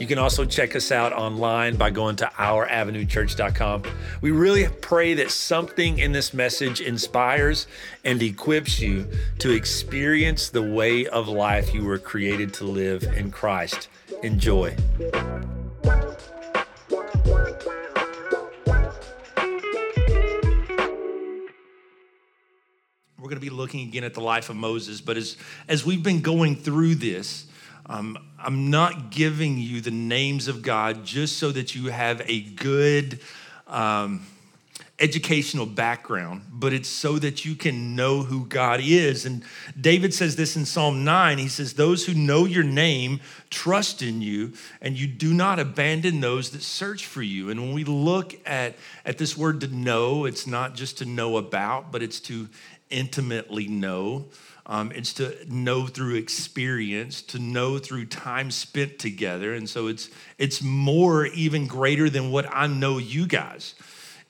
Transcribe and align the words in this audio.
You 0.00 0.06
can 0.06 0.18
also 0.18 0.46
check 0.46 0.74
us 0.74 0.90
out 0.92 1.12
online 1.12 1.76
by 1.76 1.90
going 1.90 2.16
to 2.16 2.24
ouravenuechurch.com. 2.24 3.82
We 4.22 4.30
really 4.30 4.66
pray 4.80 5.12
that 5.12 5.30
something 5.30 5.98
in 5.98 6.12
this 6.12 6.32
message 6.32 6.80
inspires 6.80 7.66
and 8.02 8.22
equips 8.22 8.80
you 8.80 9.06
to 9.40 9.50
experience 9.50 10.48
the 10.48 10.62
way 10.62 11.06
of 11.06 11.28
life 11.28 11.74
you 11.74 11.84
were 11.84 11.98
created 11.98 12.54
to 12.54 12.64
live 12.64 13.02
in 13.02 13.30
Christ. 13.30 13.90
Enjoy. 14.22 14.74
We're 23.18 23.28
going 23.28 23.34
to 23.34 23.40
be 23.40 23.50
looking 23.50 23.86
again 23.86 24.04
at 24.04 24.14
the 24.14 24.22
life 24.22 24.48
of 24.48 24.56
Moses, 24.56 25.02
but 25.02 25.18
as, 25.18 25.36
as 25.68 25.84
we've 25.84 26.02
been 26.02 26.22
going 26.22 26.56
through 26.56 26.94
this, 26.94 27.44
um, 27.84 28.29
I'm 28.42 28.70
not 28.70 29.10
giving 29.10 29.58
you 29.58 29.80
the 29.80 29.90
names 29.90 30.48
of 30.48 30.62
God 30.62 31.04
just 31.04 31.36
so 31.36 31.52
that 31.52 31.74
you 31.74 31.90
have 31.90 32.22
a 32.24 32.40
good 32.40 33.20
um, 33.66 34.26
educational 34.98 35.66
background, 35.66 36.42
but 36.50 36.72
it's 36.72 36.88
so 36.88 37.18
that 37.18 37.44
you 37.44 37.54
can 37.54 37.94
know 37.94 38.22
who 38.22 38.46
God 38.46 38.80
is. 38.82 39.26
And 39.26 39.42
David 39.78 40.14
says 40.14 40.36
this 40.36 40.56
in 40.56 40.64
Psalm 40.64 41.04
9. 41.04 41.36
He 41.36 41.48
says, 41.48 41.74
Those 41.74 42.06
who 42.06 42.14
know 42.14 42.46
your 42.46 42.64
name 42.64 43.20
trust 43.50 44.00
in 44.00 44.22
you, 44.22 44.54
and 44.80 44.98
you 44.98 45.06
do 45.06 45.34
not 45.34 45.58
abandon 45.58 46.20
those 46.20 46.50
that 46.50 46.62
search 46.62 47.04
for 47.04 47.22
you. 47.22 47.50
And 47.50 47.60
when 47.60 47.74
we 47.74 47.84
look 47.84 48.34
at, 48.46 48.76
at 49.04 49.18
this 49.18 49.36
word 49.36 49.60
to 49.60 49.68
know, 49.68 50.24
it's 50.24 50.46
not 50.46 50.74
just 50.74 50.98
to 50.98 51.04
know 51.04 51.36
about, 51.36 51.92
but 51.92 52.02
it's 52.02 52.20
to 52.20 52.48
intimately 52.88 53.68
know. 53.68 54.26
Um, 54.70 54.92
it's 54.94 55.12
to 55.14 55.36
know 55.52 55.88
through 55.88 56.14
experience, 56.14 57.22
to 57.22 57.40
know 57.40 57.78
through 57.78 58.06
time 58.06 58.52
spent 58.52 59.00
together. 59.00 59.52
And 59.52 59.68
so 59.68 59.88
it's, 59.88 60.08
it's 60.38 60.62
more, 60.62 61.26
even 61.26 61.66
greater 61.66 62.08
than 62.08 62.30
what 62.30 62.46
I 62.48 62.68
know 62.68 62.98
you 62.98 63.26
guys. 63.26 63.74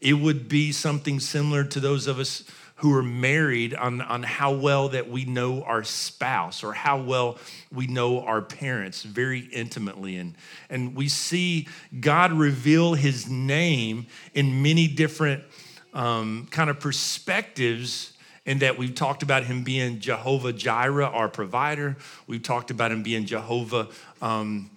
It 0.01 0.15
would 0.15 0.49
be 0.49 0.73
something 0.73 1.21
similar 1.21 1.65
to 1.65 1.79
those 1.79 2.07
of 2.07 2.19
us 2.19 2.45
who 2.77 2.97
are 2.97 3.03
married 3.03 3.75
on, 3.75 4.01
on 4.01 4.23
how 4.23 4.53
well 4.53 4.89
that 4.89 5.11
we 5.11 5.27
know 5.27 5.63
our 5.65 5.85
spouse 5.85 6.65
or 6.65 6.73
how 6.73 7.03
well 7.03 7.37
we 7.71 7.87
know 7.87 8.23
our 8.23 8.41
parents 8.41 9.03
very 9.03 9.41
intimately. 9.41 10.17
And, 10.17 10.35
and 10.71 10.97
we 10.97 11.09
see 11.09 11.69
God 12.01 12.33
reveal 12.33 12.95
his 12.95 13.29
name 13.29 14.07
in 14.33 14.63
many 14.63 14.89
different 14.89 15.45
um, 15.93 16.49
kind 16.51 16.71
of 16.71 16.81
perspectives 16.81 18.15
and 18.51 18.59
that 18.59 18.77
we've 18.77 18.97
talked 18.97 19.23
about 19.23 19.45
him 19.45 19.63
being 19.63 20.01
Jehovah 20.01 20.53
Jireh, 20.53 21.07
our 21.07 21.29
provider. 21.29 21.97
We've 22.27 22.43
talked 22.43 22.73
about 22.73 22.91
him 22.91 23.05
being 23.05 23.25
Jehovah 23.25 23.87
um, 24.21 24.73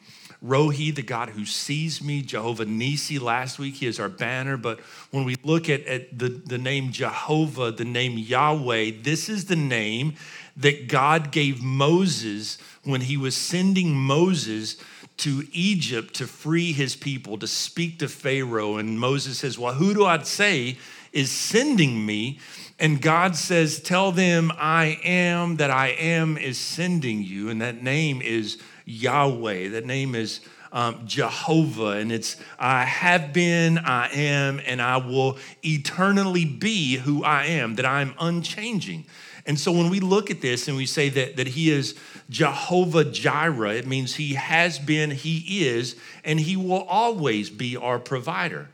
Rohi, 0.45 0.93
the 0.93 1.01
God 1.01 1.29
who 1.29 1.43
sees 1.43 1.99
me, 1.99 2.21
Jehovah 2.21 2.65
Nisi 2.65 3.17
last 3.17 3.57
week. 3.57 3.73
He 3.77 3.87
is 3.87 3.99
our 3.99 4.09
banner. 4.09 4.57
But 4.57 4.79
when 5.09 5.23
we 5.25 5.37
look 5.43 5.69
at, 5.69 5.87
at 5.87 6.19
the, 6.19 6.29
the 6.29 6.59
name 6.59 6.91
Jehovah, 6.91 7.71
the 7.71 7.83
name 7.83 8.15
Yahweh, 8.15 8.91
this 9.01 9.27
is 9.27 9.45
the 9.45 9.55
name 9.55 10.13
that 10.55 10.87
God 10.87 11.31
gave 11.31 11.63
Moses 11.63 12.59
when 12.83 13.01
he 13.01 13.17
was 13.17 13.35
sending 13.35 13.95
Moses 13.95 14.77
to 15.17 15.47
Egypt 15.51 16.13
to 16.15 16.27
free 16.27 16.73
his 16.73 16.95
people, 16.95 17.39
to 17.39 17.47
speak 17.47 17.97
to 17.99 18.07
Pharaoh. 18.07 18.77
And 18.77 18.99
Moses 18.99 19.39
says, 19.39 19.57
Well, 19.57 19.73
who 19.73 19.95
do 19.95 20.05
I 20.05 20.21
say 20.21 20.77
is 21.11 21.31
sending 21.31 22.05
me? 22.05 22.37
And 22.79 23.01
God 23.01 23.35
says, 23.35 23.79
Tell 23.79 24.11
them 24.11 24.51
I 24.57 24.99
am 25.03 25.57
that 25.57 25.71
I 25.71 25.89
am 25.89 26.37
is 26.37 26.57
sending 26.57 27.23
you. 27.23 27.49
And 27.49 27.61
that 27.61 27.83
name 27.83 28.21
is 28.21 28.57
Yahweh. 28.85 29.69
That 29.69 29.85
name 29.85 30.15
is 30.15 30.41
um, 30.71 31.05
Jehovah. 31.05 31.91
And 31.91 32.11
it's 32.11 32.35
I 32.59 32.83
have 32.83 33.31
been, 33.31 33.77
I 33.77 34.09
am, 34.11 34.59
and 34.65 34.81
I 34.81 34.97
will 34.97 35.37
eternally 35.63 36.45
be 36.45 36.95
who 36.95 37.23
I 37.23 37.45
am, 37.45 37.75
that 37.75 37.85
I'm 37.85 38.15
unchanging. 38.19 39.05
And 39.45 39.59
so 39.59 39.71
when 39.71 39.89
we 39.89 39.99
look 39.99 40.31
at 40.31 40.41
this 40.41 40.67
and 40.67 40.77
we 40.77 40.85
say 40.85 41.09
that, 41.09 41.35
that 41.37 41.47
he 41.47 41.69
is 41.69 41.95
Jehovah 42.29 43.03
Jireh, 43.03 43.75
it 43.75 43.87
means 43.87 44.15
he 44.15 44.35
has 44.35 44.79
been, 44.79 45.11
he 45.11 45.65
is, 45.67 45.95
and 46.23 46.39
he 46.39 46.55
will 46.55 46.83
always 46.83 47.49
be 47.49 47.75
our 47.75 47.99
provider. 47.99 48.69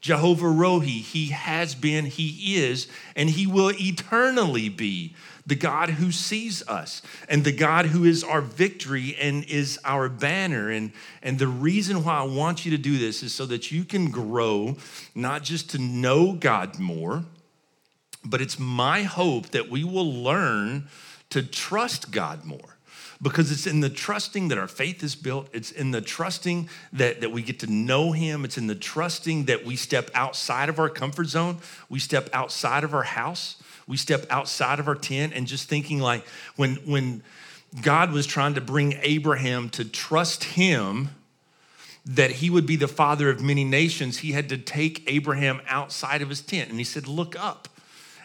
Jehovah 0.00 0.46
Rohi, 0.46 1.02
he 1.02 1.26
has 1.26 1.74
been, 1.74 2.06
he 2.06 2.56
is, 2.56 2.88
and 3.14 3.28
he 3.28 3.46
will 3.46 3.70
eternally 3.78 4.70
be 4.70 5.14
the 5.46 5.54
God 5.54 5.90
who 5.90 6.10
sees 6.10 6.66
us 6.68 7.02
and 7.28 7.44
the 7.44 7.52
God 7.52 7.86
who 7.86 8.04
is 8.04 8.24
our 8.24 8.40
victory 8.40 9.16
and 9.20 9.44
is 9.44 9.78
our 9.84 10.08
banner. 10.08 10.70
And, 10.70 10.92
and 11.22 11.38
the 11.38 11.48
reason 11.48 12.02
why 12.02 12.18
I 12.18 12.22
want 12.22 12.64
you 12.64 12.70
to 12.70 12.78
do 12.78 12.96
this 12.96 13.22
is 13.22 13.34
so 13.34 13.44
that 13.46 13.70
you 13.70 13.84
can 13.84 14.10
grow, 14.10 14.76
not 15.14 15.42
just 15.42 15.70
to 15.70 15.78
know 15.78 16.32
God 16.32 16.78
more, 16.78 17.24
but 18.24 18.40
it's 18.40 18.58
my 18.58 19.02
hope 19.02 19.50
that 19.50 19.68
we 19.68 19.84
will 19.84 20.10
learn 20.10 20.88
to 21.30 21.42
trust 21.42 22.10
God 22.10 22.44
more 22.44 22.76
because 23.22 23.52
it's 23.52 23.66
in 23.66 23.80
the 23.80 23.90
trusting 23.90 24.48
that 24.48 24.58
our 24.58 24.68
faith 24.68 25.02
is 25.02 25.14
built. 25.14 25.48
It's 25.52 25.70
in 25.70 25.90
the 25.90 26.00
trusting 26.00 26.68
that, 26.94 27.20
that 27.20 27.30
we 27.30 27.42
get 27.42 27.60
to 27.60 27.66
know 27.66 28.12
Him. 28.12 28.44
It's 28.44 28.56
in 28.56 28.66
the 28.66 28.74
trusting 28.74 29.44
that 29.44 29.64
we 29.64 29.76
step 29.76 30.10
outside 30.14 30.68
of 30.68 30.78
our 30.78 30.88
comfort 30.88 31.26
zone. 31.26 31.58
We 31.88 31.98
step 31.98 32.30
outside 32.32 32.84
of 32.84 32.94
our 32.94 33.02
house. 33.02 33.56
We 33.86 33.96
step 33.96 34.26
outside 34.30 34.78
of 34.78 34.88
our 34.88 34.94
tent 34.94 35.32
and 35.34 35.46
just 35.46 35.68
thinking 35.68 35.98
like 35.98 36.26
when, 36.56 36.76
when 36.76 37.22
God 37.82 38.12
was 38.12 38.26
trying 38.26 38.54
to 38.54 38.60
bring 38.60 38.94
Abraham 39.02 39.68
to 39.70 39.84
trust 39.84 40.44
Him 40.44 41.10
that 42.06 42.30
he 42.30 42.50
would 42.50 42.66
be 42.66 42.76
the 42.76 42.88
father 42.88 43.28
of 43.28 43.40
many 43.40 43.64
nations, 43.64 44.18
he 44.18 44.32
had 44.32 44.48
to 44.48 44.58
take 44.58 45.04
Abraham 45.06 45.60
outside 45.68 46.22
of 46.22 46.28
his 46.28 46.40
tent. 46.40 46.70
And 46.70 46.78
he 46.78 46.84
said, 46.84 47.06
Look 47.06 47.38
up. 47.38 47.68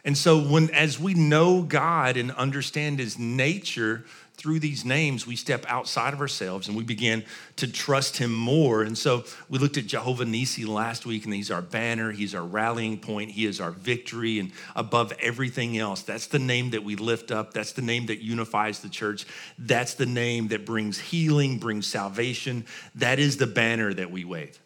And 0.03 0.17
so, 0.17 0.39
when 0.39 0.69
as 0.69 0.99
we 0.99 1.13
know 1.13 1.63
God 1.63 2.15
and 2.15 2.31
understand 2.31 2.99
his 2.99 3.17
nature, 3.17 4.05
through 4.37 4.59
these 4.59 4.83
names, 4.83 5.25
we 5.25 5.35
step 5.35 5.65
outside 5.67 6.13
of 6.13 6.19
ourselves 6.19 6.67
and 6.67 6.75
we 6.75 6.83
begin 6.83 7.23
to 7.55 7.71
trust 7.71 8.17
Him 8.17 8.33
more. 8.33 8.83
And 8.83 8.97
so 8.97 9.23
we 9.49 9.59
looked 9.59 9.77
at 9.77 9.87
Jehovah 9.87 10.25
Nisi 10.25 10.65
last 10.65 11.05
week, 11.05 11.25
and 11.25 11.33
He's 11.33 11.49
our 11.49 11.61
banner, 11.61 12.11
He's 12.11 12.35
our 12.35 12.43
rallying 12.43 12.99
point, 12.99 13.31
He 13.31 13.45
is 13.45 13.61
our 13.61 13.71
victory, 13.71 14.39
and 14.39 14.51
above 14.75 15.13
everything 15.19 15.77
else, 15.77 16.01
that's 16.01 16.27
the 16.27 16.39
name 16.39 16.71
that 16.71 16.83
we 16.83 16.95
lift 16.95 17.31
up. 17.31 17.53
That's 17.53 17.71
the 17.71 17.81
name 17.81 18.07
that 18.07 18.21
unifies 18.21 18.79
the 18.79 18.89
church. 18.89 19.25
That's 19.57 19.93
the 19.93 20.05
name 20.05 20.49
that 20.49 20.65
brings 20.65 20.99
healing, 20.99 21.57
brings 21.57 21.87
salvation. 21.87 22.65
That 22.95 23.19
is 23.19 23.37
the 23.37 23.47
banner 23.47 23.93
that 23.93 24.11
we 24.11 24.25
wave. 24.25 24.59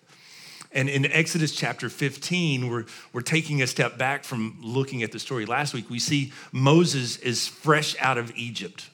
And 0.71 0.87
in 0.87 1.05
Exodus 1.11 1.51
chapter 1.51 1.89
15, 1.89 2.69
we're, 2.69 2.85
we're 3.11 3.21
taking 3.21 3.61
a 3.61 3.67
step 3.67 3.97
back 3.97 4.23
from 4.23 4.57
looking 4.61 5.01
at 5.01 5.11
the 5.11 5.19
story 5.19 5.45
last 5.45 5.73
week. 5.73 5.89
We 5.89 5.99
see 5.99 6.31
Moses 6.51 7.17
is 7.17 7.47
fresh 7.47 7.95
out 7.99 8.17
of 8.17 8.31
Egypt 8.35 8.89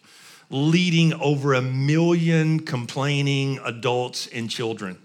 leading 0.50 1.14
over 1.14 1.54
a 1.54 1.62
million 1.62 2.60
complaining 2.60 3.60
adults 3.64 4.28
and 4.28 4.50
children. 4.50 4.98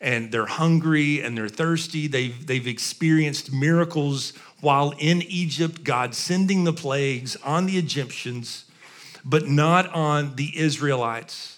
And 0.00 0.30
they're 0.30 0.46
hungry 0.46 1.22
and 1.22 1.36
they're 1.36 1.48
thirsty. 1.48 2.06
They've, 2.06 2.46
they've 2.46 2.66
experienced 2.66 3.52
miracles 3.52 4.32
while 4.60 4.92
in 4.98 5.22
Egypt, 5.22 5.84
God 5.84 6.14
sending 6.14 6.64
the 6.64 6.72
plagues 6.72 7.36
on 7.36 7.66
the 7.66 7.78
Egyptians, 7.78 8.64
but 9.24 9.46
not 9.48 9.92
on 9.92 10.36
the 10.36 10.58
Israelites. 10.58 11.57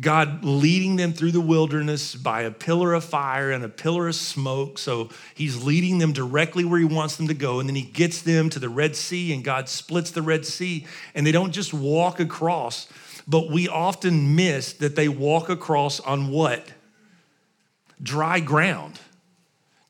God 0.00 0.44
leading 0.44 0.96
them 0.96 1.12
through 1.12 1.30
the 1.30 1.40
wilderness 1.40 2.16
by 2.16 2.42
a 2.42 2.50
pillar 2.50 2.94
of 2.94 3.04
fire 3.04 3.52
and 3.52 3.62
a 3.62 3.68
pillar 3.68 4.08
of 4.08 4.16
smoke. 4.16 4.78
So 4.78 5.10
he's 5.34 5.62
leading 5.64 5.98
them 5.98 6.12
directly 6.12 6.64
where 6.64 6.80
he 6.80 6.84
wants 6.84 7.16
them 7.16 7.28
to 7.28 7.34
go. 7.34 7.60
And 7.60 7.68
then 7.68 7.76
he 7.76 7.82
gets 7.82 8.22
them 8.22 8.50
to 8.50 8.58
the 8.58 8.68
Red 8.68 8.96
Sea, 8.96 9.32
and 9.32 9.44
God 9.44 9.68
splits 9.68 10.10
the 10.10 10.22
Red 10.22 10.44
Sea. 10.46 10.86
And 11.14 11.24
they 11.24 11.30
don't 11.30 11.52
just 11.52 11.72
walk 11.72 12.18
across, 12.18 12.88
but 13.28 13.50
we 13.50 13.68
often 13.68 14.34
miss 14.34 14.72
that 14.74 14.96
they 14.96 15.08
walk 15.08 15.48
across 15.48 16.00
on 16.00 16.28
what? 16.28 16.72
Dry 18.02 18.40
ground. 18.40 18.98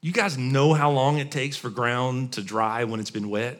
You 0.02 0.12
guys 0.12 0.36
know 0.36 0.74
how 0.74 0.90
long 0.90 1.16
it 1.16 1.30
takes 1.30 1.56
for 1.56 1.70
ground 1.70 2.34
to 2.34 2.42
dry 2.42 2.84
when 2.84 3.00
it's 3.00 3.10
been 3.10 3.30
wet? 3.30 3.58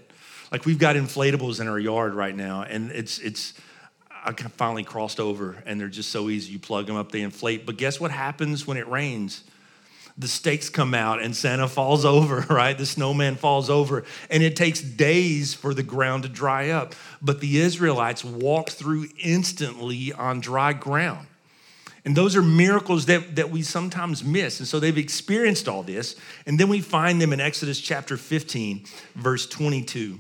Like 0.53 0.67
we've 0.67 0.79
got 0.79 0.95
inflatables 0.95 1.59
in 1.59 1.69
our 1.69 1.79
yard 1.79 2.13
right 2.13 2.37
now, 2.37 2.63
and 2.63 2.93
it's 2.93 3.19
it's 3.19 3.55
I 4.25 4.33
finally 4.33 4.85
crossed 4.85 5.21
over 5.21 5.63
and 5.67 5.79
they're 5.79 5.89
just 5.89 6.11
so 6.11 6.29
easy. 6.29 6.53
You 6.53 6.59
plug 6.59 6.87
them 6.87 6.97
up, 6.97 7.13
they 7.13 7.23
inflate. 7.23 7.67
But 7.67 7.77
guess 7.77 8.01
what 8.01 8.11
happens 8.11 8.67
when 8.67 8.77
it 8.77 8.89
rains? 8.89 9.45
the 10.17 10.29
stakes 10.29 10.71
come 10.71 10.95
out 10.95 11.21
and 11.21 11.35
Santa 11.35 11.69
falls 11.69 12.05
over, 12.05 12.47
right? 12.49 12.77
The 12.77 12.87
snowman 12.87 13.37
falls 13.37 13.71
over, 13.71 14.05
and 14.31 14.43
it 14.43 14.57
takes 14.57 14.81
days 14.81 15.55
for 15.55 15.75
the 15.75 15.83
ground 15.83 16.23
to 16.23 16.29
dry 16.29 16.71
up. 16.71 16.95
But 17.21 17.41
the 17.41 17.61
Israelites 17.61 18.25
walk 18.25 18.71
through 18.71 19.09
instantly 19.23 20.13
on 20.13 20.41
dry 20.41 20.73
ground. 20.73 21.27
And 22.07 22.15
those 22.15 22.37
are 22.37 22.43
miracles 22.43 23.07
that, 23.07 23.37
that 23.37 23.51
we 23.51 23.63
sometimes 23.63 24.23
miss. 24.23 24.59
And 24.59 24.69
so 24.69 24.79
they've 24.79 24.99
experienced 24.99 25.69
all 25.69 25.83
this. 25.83 26.17
And 26.45 26.61
then 26.61 26.69
we 26.69 26.83
find 26.83 27.19
them 27.19 27.33
in 27.33 27.41
Exodus 27.41 27.81
chapter 27.81 28.19
15, 28.19 28.85
verse 29.15 29.47
22. 29.47 30.19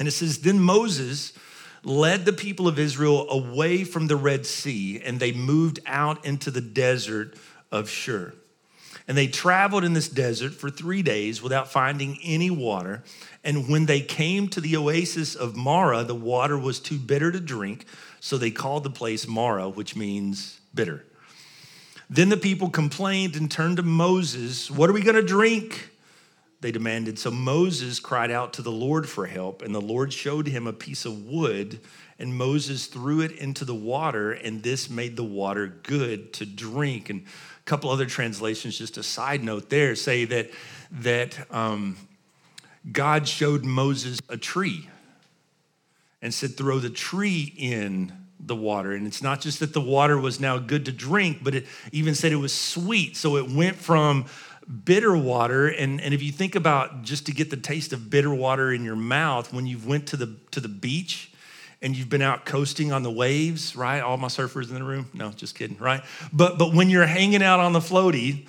And 0.00 0.08
it 0.08 0.10
says, 0.10 0.40
Then 0.40 0.58
Moses 0.58 1.34
led 1.82 2.24
the 2.24 2.32
people 2.32 2.68
of 2.68 2.78
Israel 2.78 3.28
away 3.30 3.84
from 3.84 4.06
the 4.06 4.16
Red 4.16 4.46
Sea, 4.46 5.00
and 5.04 5.20
they 5.20 5.32
moved 5.32 5.80
out 5.86 6.24
into 6.24 6.50
the 6.50 6.60
desert 6.60 7.36
of 7.70 7.88
Shur. 7.88 8.34
And 9.06 9.16
they 9.16 9.26
traveled 9.26 9.84
in 9.84 9.94
this 9.94 10.08
desert 10.08 10.52
for 10.52 10.68
three 10.68 11.02
days 11.02 11.42
without 11.42 11.72
finding 11.72 12.18
any 12.22 12.50
water. 12.50 13.02
And 13.42 13.66
when 13.66 13.86
they 13.86 14.02
came 14.02 14.48
to 14.48 14.60
the 14.60 14.76
oasis 14.76 15.34
of 15.34 15.56
Marah, 15.56 16.04
the 16.04 16.14
water 16.14 16.58
was 16.58 16.78
too 16.78 16.98
bitter 16.98 17.32
to 17.32 17.40
drink. 17.40 17.86
So 18.20 18.36
they 18.36 18.50
called 18.50 18.84
the 18.84 18.90
place 18.90 19.26
Marah, 19.26 19.70
which 19.70 19.96
means 19.96 20.60
bitter. 20.74 21.06
Then 22.10 22.28
the 22.28 22.36
people 22.36 22.68
complained 22.68 23.34
and 23.34 23.50
turned 23.50 23.78
to 23.78 23.82
Moses, 23.82 24.70
What 24.70 24.90
are 24.90 24.94
we 24.94 25.02
going 25.02 25.16
to 25.16 25.22
drink? 25.22 25.90
They 26.60 26.72
demanded. 26.72 27.18
So 27.18 27.30
Moses 27.30 28.00
cried 28.00 28.32
out 28.32 28.52
to 28.54 28.62
the 28.62 28.72
Lord 28.72 29.08
for 29.08 29.26
help, 29.26 29.62
and 29.62 29.72
the 29.72 29.80
Lord 29.80 30.12
showed 30.12 30.48
him 30.48 30.66
a 30.66 30.72
piece 30.72 31.04
of 31.04 31.26
wood, 31.26 31.78
and 32.18 32.34
Moses 32.34 32.86
threw 32.86 33.20
it 33.20 33.30
into 33.32 33.64
the 33.64 33.74
water, 33.74 34.32
and 34.32 34.62
this 34.62 34.90
made 34.90 35.16
the 35.16 35.24
water 35.24 35.68
good 35.84 36.32
to 36.34 36.46
drink. 36.46 37.10
And 37.10 37.20
a 37.20 37.64
couple 37.64 37.90
other 37.90 38.06
translations, 38.06 38.76
just 38.76 38.98
a 38.98 39.04
side 39.04 39.44
note 39.44 39.70
there, 39.70 39.94
say 39.94 40.24
that 40.24 40.50
that 40.90 41.46
um, 41.54 41.96
God 42.90 43.28
showed 43.28 43.64
Moses 43.64 44.18
a 44.28 44.36
tree 44.36 44.88
and 46.20 46.34
said, 46.34 46.56
"Throw 46.56 46.80
the 46.80 46.90
tree 46.90 47.54
in 47.56 48.12
the 48.40 48.56
water." 48.56 48.92
And 48.94 49.06
it's 49.06 49.22
not 49.22 49.40
just 49.40 49.60
that 49.60 49.74
the 49.74 49.80
water 49.80 50.18
was 50.18 50.40
now 50.40 50.58
good 50.58 50.86
to 50.86 50.92
drink, 50.92 51.44
but 51.44 51.54
it 51.54 51.66
even 51.92 52.16
said 52.16 52.32
it 52.32 52.36
was 52.36 52.52
sweet. 52.52 53.16
So 53.16 53.36
it 53.36 53.48
went 53.48 53.76
from 53.76 54.24
bitter 54.84 55.16
water 55.16 55.68
and, 55.68 56.00
and 56.00 56.12
if 56.12 56.22
you 56.22 56.30
think 56.30 56.54
about 56.54 57.02
just 57.02 57.24
to 57.26 57.32
get 57.32 57.48
the 57.48 57.56
taste 57.56 57.92
of 57.92 58.10
bitter 58.10 58.34
water 58.34 58.72
in 58.72 58.84
your 58.84 58.96
mouth 58.96 59.52
when 59.52 59.66
you've 59.66 59.86
went 59.86 60.06
to 60.08 60.16
the 60.16 60.36
to 60.50 60.60
the 60.60 60.68
beach 60.68 61.32
and 61.80 61.96
you've 61.96 62.10
been 62.10 62.22
out 62.22 62.44
coasting 62.44 62.92
on 62.92 63.02
the 63.02 63.10
waves, 63.10 63.76
right? 63.76 64.00
All 64.00 64.16
my 64.16 64.26
surfers 64.26 64.68
in 64.68 64.74
the 64.74 64.82
room? 64.82 65.08
No, 65.14 65.30
just 65.30 65.54
kidding, 65.54 65.78
right? 65.78 66.02
But 66.32 66.58
but 66.58 66.74
when 66.74 66.90
you're 66.90 67.06
hanging 67.06 67.42
out 67.42 67.60
on 67.60 67.72
the 67.72 67.80
floaty, 67.80 68.46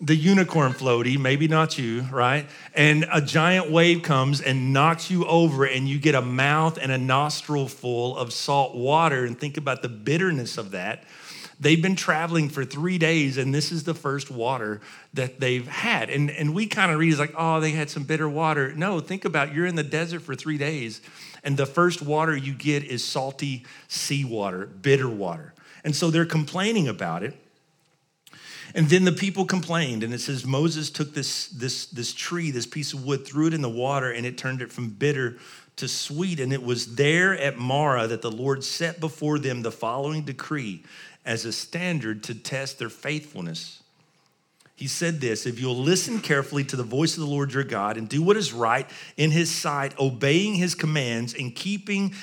the 0.00 0.14
unicorn 0.14 0.72
floaty, 0.72 1.18
maybe 1.18 1.48
not 1.48 1.78
you, 1.78 2.02
right? 2.10 2.46
And 2.74 3.06
a 3.12 3.20
giant 3.20 3.70
wave 3.70 4.02
comes 4.02 4.40
and 4.40 4.72
knocks 4.72 5.10
you 5.10 5.24
over, 5.26 5.64
and 5.64 5.88
you 5.88 5.98
get 5.98 6.14
a 6.14 6.20
mouth 6.20 6.78
and 6.80 6.90
a 6.90 6.98
nostril 6.98 7.68
full 7.68 8.16
of 8.16 8.32
salt 8.32 8.74
water. 8.74 9.24
And 9.24 9.38
think 9.38 9.56
about 9.56 9.82
the 9.82 9.88
bitterness 9.88 10.58
of 10.58 10.72
that. 10.72 11.04
They've 11.64 11.80
been 11.80 11.96
traveling 11.96 12.50
for 12.50 12.64
three 12.64 12.98
days, 12.98 13.38
and 13.38 13.54
this 13.54 13.72
is 13.72 13.84
the 13.84 13.94
first 13.94 14.30
water 14.30 14.82
that 15.14 15.40
they've 15.40 15.66
had. 15.66 16.10
And, 16.10 16.30
and 16.30 16.54
we 16.54 16.66
kind 16.66 16.92
of 16.92 16.98
read 16.98 17.10
it's 17.10 17.18
like, 17.18 17.34
oh, 17.36 17.58
they 17.58 17.70
had 17.70 17.88
some 17.88 18.04
bitter 18.04 18.28
water. 18.28 18.74
No, 18.74 19.00
think 19.00 19.24
about 19.24 19.54
you're 19.54 19.64
in 19.64 19.74
the 19.74 19.82
desert 19.82 20.20
for 20.20 20.34
three 20.34 20.58
days 20.58 21.00
and 21.44 21.56
the 21.56 21.66
first 21.66 22.02
water 22.02 22.34
you 22.34 22.54
get 22.54 22.82
is 22.84 23.04
salty 23.04 23.64
seawater, 23.86 24.66
bitter 24.66 25.08
water. 25.08 25.52
And 25.84 25.94
so 25.94 26.10
they're 26.10 26.24
complaining 26.24 26.88
about 26.88 27.22
it. 27.22 27.36
And 28.74 28.88
then 28.88 29.04
the 29.04 29.12
people 29.12 29.44
complained, 29.44 30.02
and 30.02 30.12
it 30.12 30.20
says 30.20 30.44
Moses 30.44 30.90
took 30.90 31.14
this, 31.14 31.46
this, 31.48 31.86
this 31.86 32.12
tree, 32.12 32.50
this 32.50 32.66
piece 32.66 32.92
of 32.92 33.04
wood, 33.04 33.24
threw 33.24 33.46
it 33.46 33.54
in 33.54 33.62
the 33.62 33.68
water, 33.68 34.10
and 34.10 34.26
it 34.26 34.36
turned 34.36 34.62
it 34.62 34.72
from 34.72 34.88
bitter 34.88 35.36
to 35.76 35.86
sweet. 35.86 36.40
And 36.40 36.52
it 36.52 36.62
was 36.62 36.96
there 36.96 37.38
at 37.38 37.56
Marah 37.56 38.08
that 38.08 38.22
the 38.22 38.30
Lord 38.30 38.64
set 38.64 38.98
before 38.98 39.38
them 39.38 39.62
the 39.62 39.70
following 39.70 40.22
decree 40.22 40.82
as 41.24 41.44
a 41.44 41.52
standard 41.52 42.22
to 42.24 42.34
test 42.34 42.78
their 42.78 42.90
faithfulness 42.90 43.82
he 44.74 44.88
said 44.88 45.20
this 45.20 45.46
If 45.46 45.60
you'll 45.60 45.76
listen 45.76 46.20
carefully 46.20 46.64
to 46.64 46.76
the 46.76 46.82
voice 46.82 47.14
of 47.14 47.20
the 47.20 47.30
Lord 47.30 47.52
your 47.52 47.64
God 47.64 47.96
and 47.96 48.08
do 48.08 48.22
what 48.22 48.36
is 48.36 48.52
right 48.52 48.88
in 49.16 49.30
his 49.30 49.50
sight, 49.50 49.98
obeying 49.98 50.54
his 50.54 50.74
commands 50.74 51.34
and 51.34 51.54
keeping, 51.54 52.14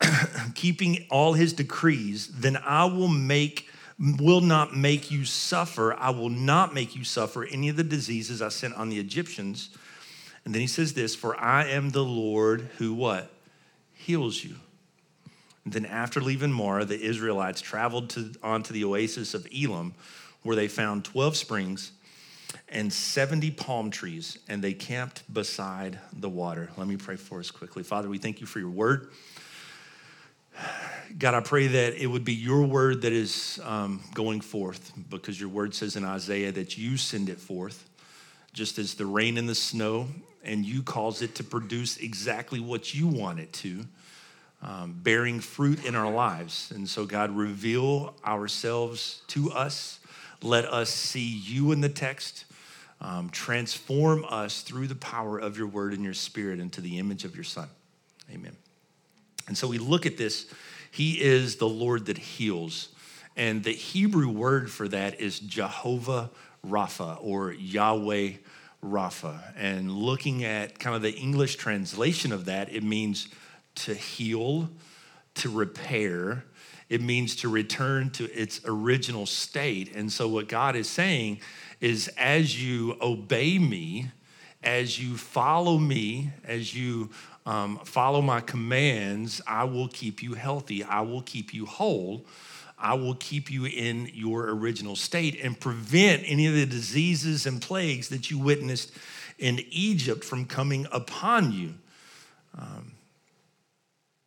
keeping 0.54 1.06
all 1.10 1.32
his 1.32 1.52
decrees, 1.52 2.28
then 2.28 2.56
I 2.56 2.84
will 2.84 3.08
make 3.08 3.68
will 4.18 4.40
not 4.40 4.74
make 4.76 5.12
you 5.12 5.24
suffer. 5.24 5.94
I 5.94 6.10
will 6.10 6.30
not 6.30 6.74
make 6.74 6.96
you 6.96 7.04
suffer 7.04 7.44
any 7.44 7.68
of 7.68 7.76
the 7.76 7.84
diseases 7.84 8.42
I 8.42 8.48
sent 8.48 8.74
on 8.74 8.88
the 8.88 8.98
Egyptians. 8.98 9.70
And 10.44 10.52
then 10.52 10.60
he 10.60 10.66
says 10.66 10.94
this, 10.94 11.14
for 11.14 11.38
I 11.38 11.68
am 11.68 11.90
the 11.90 12.02
Lord 12.02 12.62
who 12.78 12.94
what? 12.94 13.30
Heals 13.92 14.42
you. 14.42 14.56
Then 15.64 15.86
after 15.86 16.20
leaving 16.20 16.52
Marah, 16.52 16.84
the 16.84 17.00
Israelites 17.00 17.60
traveled 17.60 18.10
to, 18.10 18.32
onto 18.42 18.72
the 18.72 18.84
oasis 18.84 19.34
of 19.34 19.46
Elim, 19.52 19.94
where 20.42 20.56
they 20.56 20.68
found 20.68 21.04
12 21.04 21.36
springs 21.36 21.92
and 22.68 22.92
70 22.92 23.50
palm 23.52 23.90
trees, 23.90 24.38
and 24.48 24.62
they 24.62 24.72
camped 24.72 25.32
beside 25.32 25.98
the 26.12 26.28
water. 26.28 26.70
Let 26.76 26.88
me 26.88 26.96
pray 26.96 27.16
for 27.16 27.38
us 27.38 27.50
quickly. 27.50 27.82
Father, 27.82 28.08
we 28.08 28.18
thank 28.18 28.40
you 28.40 28.46
for 28.46 28.58
your 28.58 28.70
word. 28.70 29.10
God, 31.18 31.34
I 31.34 31.40
pray 31.40 31.66
that 31.66 31.94
it 31.94 32.06
would 32.06 32.24
be 32.24 32.34
your 32.34 32.62
word 32.62 33.02
that 33.02 33.12
is 33.12 33.60
um, 33.64 34.00
going 34.14 34.40
forth 34.40 34.92
because 35.10 35.38
your 35.38 35.48
word 35.48 35.74
says 35.74 35.96
in 35.96 36.04
Isaiah 36.04 36.52
that 36.52 36.76
you 36.76 36.96
send 36.96 37.28
it 37.28 37.38
forth, 37.38 37.88
just 38.52 38.78
as 38.78 38.94
the 38.94 39.06
rain 39.06 39.38
and 39.38 39.48
the 39.48 39.54
snow, 39.54 40.08
and 40.42 40.64
you 40.64 40.82
cause 40.82 41.22
it 41.22 41.34
to 41.36 41.44
produce 41.44 41.98
exactly 41.98 42.60
what 42.60 42.94
you 42.94 43.06
want 43.06 43.40
it 43.40 43.52
to, 43.54 43.84
um, 44.62 44.94
bearing 45.02 45.40
fruit 45.40 45.84
in 45.84 45.94
our 45.94 46.10
lives. 46.10 46.72
And 46.74 46.88
so, 46.88 47.04
God, 47.04 47.30
reveal 47.30 48.14
ourselves 48.24 49.22
to 49.28 49.52
us 49.52 49.98
let 50.42 50.64
us 50.64 50.90
see 50.90 51.26
you 51.26 51.72
in 51.72 51.80
the 51.80 51.88
text. 51.88 52.44
Um, 53.00 53.30
transform 53.30 54.24
us 54.28 54.62
through 54.62 54.86
the 54.86 54.94
power 54.94 55.38
of 55.38 55.58
your 55.58 55.66
word 55.66 55.92
and 55.92 56.04
your 56.04 56.14
spirit 56.14 56.60
into 56.60 56.80
the 56.80 56.98
image 56.98 57.24
of 57.24 57.34
your 57.34 57.44
son. 57.44 57.68
Amen. 58.32 58.56
And 59.48 59.58
so 59.58 59.66
we 59.66 59.78
look 59.78 60.06
at 60.06 60.16
this. 60.16 60.46
He 60.90 61.20
is 61.20 61.56
the 61.56 61.68
Lord 61.68 62.06
that 62.06 62.18
heals. 62.18 62.88
And 63.36 63.64
the 63.64 63.72
Hebrew 63.72 64.28
word 64.28 64.70
for 64.70 64.86
that 64.88 65.20
is 65.20 65.40
Jehovah 65.40 66.30
Rapha 66.66 67.18
or 67.20 67.52
Yahweh 67.52 68.32
Rapha. 68.84 69.40
And 69.56 69.90
looking 69.90 70.44
at 70.44 70.78
kind 70.78 70.94
of 70.94 71.02
the 71.02 71.12
English 71.12 71.56
translation 71.56 72.30
of 72.30 72.44
that, 72.44 72.72
it 72.72 72.84
means 72.84 73.28
to 73.74 73.94
heal, 73.94 74.70
to 75.34 75.50
repair, 75.50 76.44
it 76.88 77.00
means 77.00 77.36
to 77.36 77.48
return 77.48 78.10
to 78.10 78.30
its 78.32 78.60
original 78.66 79.24
state. 79.24 79.94
And 79.94 80.12
so, 80.12 80.28
what 80.28 80.48
God 80.48 80.76
is 80.76 80.88
saying 80.88 81.40
is, 81.80 82.08
as 82.18 82.62
you 82.62 82.96
obey 83.00 83.58
me, 83.58 84.10
as 84.62 85.02
you 85.02 85.16
follow 85.16 85.78
me, 85.78 86.30
as 86.44 86.76
you 86.76 87.10
um, 87.46 87.78
follow 87.84 88.20
my 88.20 88.40
commands, 88.40 89.40
I 89.46 89.64
will 89.64 89.88
keep 89.88 90.22
you 90.22 90.34
healthy. 90.34 90.84
I 90.84 91.00
will 91.00 91.22
keep 91.22 91.52
you 91.52 91.66
whole. 91.66 92.26
I 92.78 92.94
will 92.94 93.14
keep 93.14 93.50
you 93.50 93.64
in 93.64 94.10
your 94.12 94.50
original 94.50 94.96
state 94.96 95.40
and 95.42 95.58
prevent 95.58 96.24
any 96.26 96.46
of 96.46 96.54
the 96.54 96.66
diseases 96.66 97.46
and 97.46 97.62
plagues 97.62 98.08
that 98.08 98.30
you 98.30 98.38
witnessed 98.38 98.92
in 99.38 99.60
Egypt 99.70 100.24
from 100.24 100.44
coming 100.44 100.86
upon 100.92 101.52
you. 101.52 101.74
Um, 102.58 102.92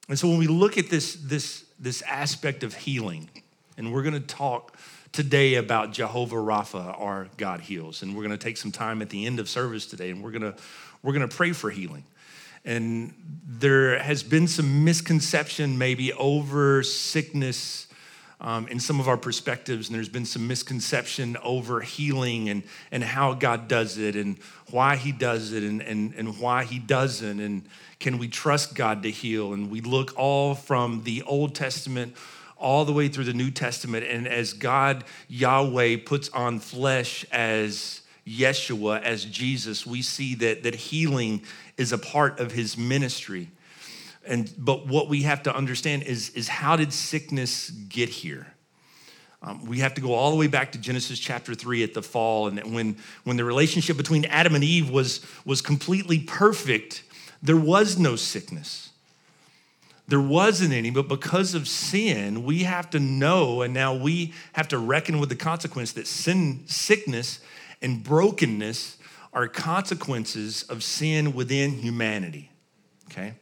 and 0.08 0.18
so 0.20 0.28
when 0.28 0.38
we 0.38 0.48
look 0.48 0.78
at 0.78 0.90
this, 0.90 1.16
this 1.16 1.66
this 1.80 2.02
aspect 2.04 2.64
of 2.64 2.74
healing. 2.74 3.30
And 3.78 3.94
we're 3.94 4.04
going 4.04 4.14
to 4.14 4.20
talk 4.20 4.78
today 5.12 5.56
about 5.56 5.92
Jehovah 5.92 6.36
Rapha, 6.36 7.00
our 7.00 7.28
God 7.38 7.62
heals. 7.62 8.02
And 8.02 8.16
we're 8.16 8.24
going 8.24 8.38
to 8.38 8.44
take 8.44 8.58
some 8.58 8.72
time 8.72 9.02
at 9.02 9.10
the 9.10 9.26
end 9.26 9.40
of 9.40 9.50
service 9.50 9.86
today 9.86 10.10
and 10.10 10.24
we're 10.24 10.32
going 10.32 10.42
to 10.42 10.56
we're 11.04 11.14
going 11.14 11.28
to 11.28 11.36
pray 11.36 11.52
for 11.52 11.70
healing. 11.70 12.04
And 12.64 13.14
there 13.48 14.00
has 14.00 14.24
been 14.24 14.48
some 14.48 14.84
misconception 14.84 15.78
maybe 15.78 16.14
over 16.14 16.82
sickness 16.82 17.88
um, 18.46 18.68
in 18.68 18.80
some 18.80 19.00
of 19.00 19.08
our 19.08 19.18
perspectives, 19.18 19.90
and 19.90 19.96
there's 19.96 20.08
been 20.08 20.26
some 20.26 20.48
misconception 20.48 21.36
over 21.42 21.82
healing 21.82 22.48
and, 22.50 22.62
and 22.92 23.04
how 23.04 23.34
God 23.34 23.68
does 23.68 23.98
it 23.98 24.16
and 24.16 24.38
why 24.70 24.98
He 24.98 25.12
does 25.12 25.52
it 25.52 25.64
and, 25.64 25.82
and, 25.82 26.14
and 26.14 26.40
why 26.40 26.64
He 26.64 26.78
doesn't. 26.78 27.40
And 27.40 27.64
can 28.00 28.20
we 28.20 28.28
trust 28.28 28.76
God 28.76 29.02
to 29.02 29.10
heal? 29.10 29.54
And 29.54 29.72
we 29.72 29.82
look 29.82 30.14
all 30.16 30.54
from 30.54 31.02
the 31.06 31.24
Old 31.24 31.56
Testament 31.56 32.16
all 32.56 32.86
the 32.86 32.94
way 32.94 33.08
through 33.08 33.24
the 33.24 33.34
New 33.34 33.50
Testament. 33.50 34.06
And 34.06 34.28
as 34.28 34.54
God, 34.54 35.06
Yahweh, 35.28 35.98
puts 36.06 36.30
on 36.30 36.60
flesh 36.60 37.26
as 37.32 38.02
Yeshua, 38.28 39.02
as 39.02 39.26
Jesus, 39.26 39.88
we 39.88 40.04
see 40.04 40.36
that, 40.36 40.62
that 40.62 40.76
healing 40.76 41.42
is 41.78 41.92
a 41.92 41.98
part 41.98 42.40
of 42.40 42.52
his 42.52 42.78
ministry. 42.78 43.50
And 44.28 44.52
but 44.58 44.88
what 44.88 45.08
we 45.08 45.24
have 45.24 45.44
to 45.44 45.56
understand 45.56 46.04
is, 46.04 46.30
is 46.32 46.48
how 46.48 46.76
did 46.76 46.92
sickness 46.92 47.70
get 47.70 48.10
here? 48.10 48.48
Um, 49.46 49.66
we 49.66 49.80
have 49.80 49.94
to 49.94 50.02
go 50.02 50.14
all 50.14 50.32
the 50.32 50.38
way 50.38 50.48
back 50.48 50.72
to 50.72 50.80
Genesis 50.80 51.20
chapter 51.20 51.54
3 51.54 51.84
at 51.84 51.94
the 51.94 52.02
fall, 52.02 52.48
and 52.48 52.74
when, 52.74 52.98
when 53.26 53.38
the 53.38 53.44
relationship 53.44 53.96
between 53.96 54.26
Adam 54.26 54.56
and 54.56 54.64
Eve 54.64 54.90
was, 54.90 55.24
was 55.46 55.62
completely 55.62 56.20
perfect, 56.20 57.04
there 57.44 57.58
was 57.58 58.00
no 58.00 58.16
sickness. 58.16 58.90
There 60.08 60.22
wasn't 60.22 60.74
any, 60.74 60.90
but 60.90 61.08
because 61.08 61.54
of 61.54 61.68
sin, 61.68 62.44
we 62.44 62.64
have 62.64 62.90
to 62.92 63.00
know, 63.00 63.62
and 63.62 63.72
now 63.74 63.94
we 63.94 64.34
have 64.54 64.68
to 64.70 64.80
reckon 64.80 65.20
with 65.20 65.30
the 65.30 65.36
consequence 65.36 65.92
that 65.94 66.08
sin, 66.08 66.64
sickness, 66.66 67.40
and 67.84 68.04
brokenness 68.04 68.98
are 69.32 69.48
consequences 69.48 70.64
of 70.64 70.84
sin 70.84 71.34
within 71.34 71.72
humanity. 71.72 72.52
Okay? 73.12 73.34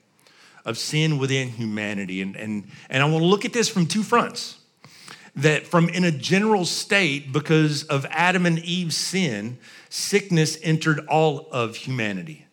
Of 0.65 0.77
sin 0.77 1.17
within 1.17 1.49
humanity. 1.49 2.21
And, 2.21 2.35
and, 2.37 2.67
and 2.89 3.03
I 3.03 3.05
want 3.05 3.21
to 3.21 3.27
look 3.27 3.43
at 3.43 3.51
this 3.51 3.67
from 3.67 3.85
two 3.85 4.01
fronts 4.01 4.59
that 5.35 5.67
from 5.67 5.89
in 5.89 6.03
a 6.03 6.11
general 6.11 6.63
state, 6.63 7.33
because 7.33 7.83
of 7.85 8.05
Adam 8.09 8.45
and 8.45 8.59
Eve's 8.59 8.95
sin, 8.95 9.57
sickness 9.89 10.57
entered 10.61 11.05
all 11.07 11.47
of 11.51 11.75
humanity. 11.75 12.45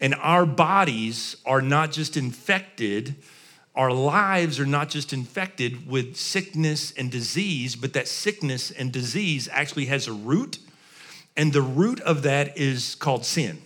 And 0.00 0.14
our 0.14 0.46
bodies 0.46 1.36
are 1.44 1.60
not 1.60 1.92
just 1.92 2.16
infected, 2.16 3.16
our 3.74 3.92
lives 3.92 4.58
are 4.58 4.66
not 4.66 4.88
just 4.88 5.12
infected 5.12 5.88
with 5.88 6.16
sickness 6.16 6.92
and 6.92 7.10
disease, 7.10 7.76
but 7.76 7.92
that 7.92 8.08
sickness 8.08 8.70
and 8.70 8.92
disease 8.92 9.48
actually 9.52 9.86
has 9.86 10.08
a 10.08 10.12
root, 10.12 10.58
and 11.36 11.52
the 11.52 11.62
root 11.62 12.00
of 12.00 12.22
that 12.22 12.56
is 12.56 12.94
called 12.94 13.24
sin. 13.24 13.62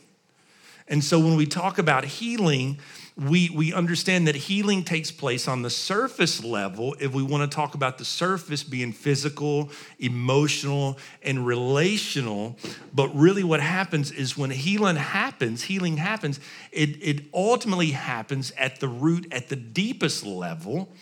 And 0.88 1.02
so 1.02 1.18
when 1.18 1.36
we 1.36 1.46
talk 1.46 1.78
about 1.78 2.04
healing, 2.04 2.78
we, 3.16 3.48
we 3.48 3.72
understand 3.72 4.28
that 4.28 4.34
healing 4.36 4.84
takes 4.84 5.10
place 5.10 5.48
on 5.48 5.62
the 5.62 5.70
surface 5.70 6.44
level 6.44 6.94
if 7.00 7.14
we 7.14 7.22
want 7.22 7.50
to 7.50 7.54
talk 7.54 7.74
about 7.74 7.96
the 7.96 8.04
surface 8.04 8.62
being 8.62 8.92
physical, 8.92 9.70
emotional, 9.98 10.98
and 11.22 11.46
relational. 11.46 12.58
But 12.92 13.08
really, 13.16 13.42
what 13.42 13.60
happens 13.60 14.10
is 14.10 14.36
when 14.36 14.50
healing 14.50 14.96
happens, 14.96 15.62
healing 15.62 15.96
happens, 15.96 16.40
it, 16.72 17.02
it 17.02 17.24
ultimately 17.32 17.92
happens 17.92 18.52
at 18.58 18.80
the 18.80 18.88
root, 18.88 19.32
at 19.32 19.48
the 19.48 19.56
deepest 19.56 20.26
level 20.26 20.92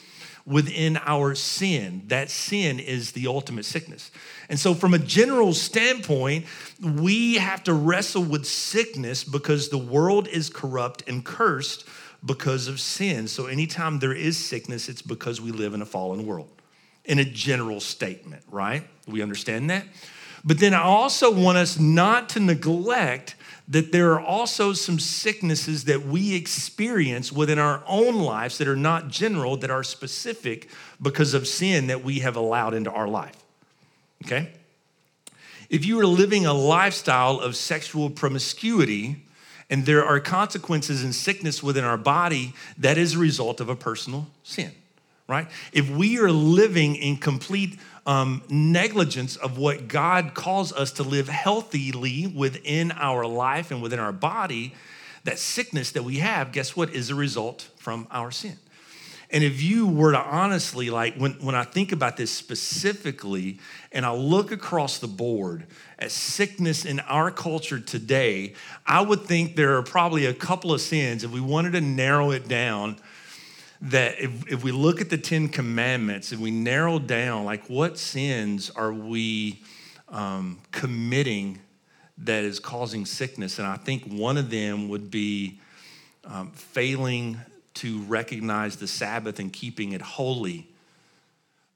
within 0.46 0.98
our 0.98 1.34
sin. 1.34 2.02
That 2.08 2.30
sin 2.30 2.78
is 2.78 3.10
the 3.12 3.26
ultimate 3.26 3.64
sickness. 3.64 4.12
And 4.48 4.56
so, 4.56 4.72
from 4.72 4.94
a 4.94 4.98
general 5.00 5.52
standpoint, 5.52 6.44
we 6.80 7.36
have 7.36 7.64
to 7.64 7.72
wrestle 7.72 8.22
with 8.22 8.46
sickness 8.46 9.24
because 9.24 9.68
the 9.68 9.78
world 9.78 10.28
is 10.28 10.48
corrupt 10.48 11.02
and 11.08 11.24
cursed 11.24 11.84
because 12.24 12.68
of 12.68 12.80
sin. 12.80 13.28
So 13.28 13.46
anytime 13.46 13.98
there 13.98 14.14
is 14.14 14.36
sickness, 14.36 14.88
it's 14.88 15.02
because 15.02 15.40
we 15.40 15.50
live 15.50 15.74
in 15.74 15.82
a 15.82 15.86
fallen 15.86 16.26
world. 16.26 16.50
In 17.04 17.18
a 17.18 17.24
general 17.24 17.80
statement, 17.80 18.42
right? 18.50 18.88
We 19.06 19.20
understand 19.20 19.68
that? 19.70 19.84
But 20.44 20.58
then 20.58 20.74
I 20.74 20.82
also 20.82 21.32
want 21.32 21.58
us 21.58 21.78
not 21.78 22.28
to 22.30 22.40
neglect 22.40 23.34
that 23.68 23.92
there 23.92 24.12
are 24.12 24.20
also 24.20 24.74
some 24.74 24.98
sicknesses 24.98 25.84
that 25.84 26.04
we 26.04 26.34
experience 26.34 27.32
within 27.32 27.58
our 27.58 27.82
own 27.86 28.16
lives 28.16 28.58
that 28.58 28.68
are 28.68 28.76
not 28.76 29.08
general, 29.08 29.56
that 29.58 29.70
are 29.70 29.82
specific 29.82 30.68
because 31.00 31.32
of 31.32 31.48
sin 31.48 31.86
that 31.86 32.04
we 32.04 32.18
have 32.18 32.36
allowed 32.36 32.74
into 32.74 32.90
our 32.90 33.08
life. 33.08 33.36
Okay? 34.24 34.50
If 35.70 35.86
you 35.86 35.98
are 36.00 36.06
living 36.06 36.44
a 36.44 36.52
lifestyle 36.52 37.40
of 37.40 37.56
sexual 37.56 38.10
promiscuity, 38.10 39.23
and 39.70 39.86
there 39.86 40.04
are 40.04 40.20
consequences 40.20 41.02
and 41.02 41.14
sickness 41.14 41.62
within 41.62 41.84
our 41.84 41.96
body 41.96 42.54
that 42.78 42.98
is 42.98 43.14
a 43.14 43.18
result 43.18 43.60
of 43.60 43.68
a 43.68 43.76
personal 43.76 44.26
sin, 44.42 44.72
right? 45.28 45.48
If 45.72 45.90
we 45.90 46.18
are 46.18 46.30
living 46.30 46.96
in 46.96 47.16
complete 47.16 47.78
um, 48.06 48.42
negligence 48.48 49.36
of 49.36 49.56
what 49.58 49.88
God 49.88 50.34
calls 50.34 50.72
us 50.72 50.92
to 50.92 51.02
live 51.02 51.28
healthily 51.28 52.26
within 52.26 52.92
our 52.92 53.26
life 53.26 53.70
and 53.70 53.82
within 53.82 53.98
our 53.98 54.12
body, 54.12 54.74
that 55.24 55.38
sickness 55.38 55.92
that 55.92 56.04
we 56.04 56.18
have, 56.18 56.52
guess 56.52 56.76
what, 56.76 56.90
is 56.90 57.10
a 57.10 57.14
result 57.14 57.68
from 57.76 58.06
our 58.10 58.30
sin. 58.30 58.58
And 59.34 59.42
if 59.42 59.60
you 59.60 59.88
were 59.88 60.12
to 60.12 60.20
honestly, 60.20 60.90
like 60.90 61.16
when, 61.16 61.32
when 61.40 61.56
I 61.56 61.64
think 61.64 61.90
about 61.90 62.16
this 62.16 62.30
specifically, 62.30 63.58
and 63.90 64.06
I 64.06 64.12
look 64.12 64.52
across 64.52 64.98
the 64.98 65.08
board 65.08 65.66
at 65.98 66.12
sickness 66.12 66.84
in 66.84 67.00
our 67.00 67.32
culture 67.32 67.80
today, 67.80 68.54
I 68.86 69.00
would 69.00 69.22
think 69.22 69.56
there 69.56 69.76
are 69.76 69.82
probably 69.82 70.26
a 70.26 70.32
couple 70.32 70.72
of 70.72 70.80
sins. 70.80 71.24
If 71.24 71.32
we 71.32 71.40
wanted 71.40 71.72
to 71.72 71.80
narrow 71.80 72.30
it 72.30 72.46
down, 72.46 72.96
that 73.80 74.20
if, 74.20 74.52
if 74.52 74.62
we 74.62 74.70
look 74.70 75.00
at 75.00 75.10
the 75.10 75.18
Ten 75.18 75.48
Commandments 75.48 76.30
and 76.30 76.40
we 76.40 76.52
narrow 76.52 77.00
down, 77.00 77.44
like 77.44 77.68
what 77.68 77.98
sins 77.98 78.70
are 78.70 78.92
we 78.92 79.60
um, 80.10 80.60
committing 80.70 81.58
that 82.18 82.44
is 82.44 82.60
causing 82.60 83.04
sickness? 83.04 83.58
And 83.58 83.66
I 83.66 83.78
think 83.78 84.04
one 84.04 84.36
of 84.36 84.48
them 84.48 84.88
would 84.90 85.10
be 85.10 85.58
um, 86.24 86.52
failing 86.52 87.40
to 87.74 88.00
recognize 88.02 88.76
the 88.76 88.86
Sabbath 88.86 89.38
and 89.38 89.52
keeping 89.52 89.92
it 89.92 90.02
holy 90.02 90.68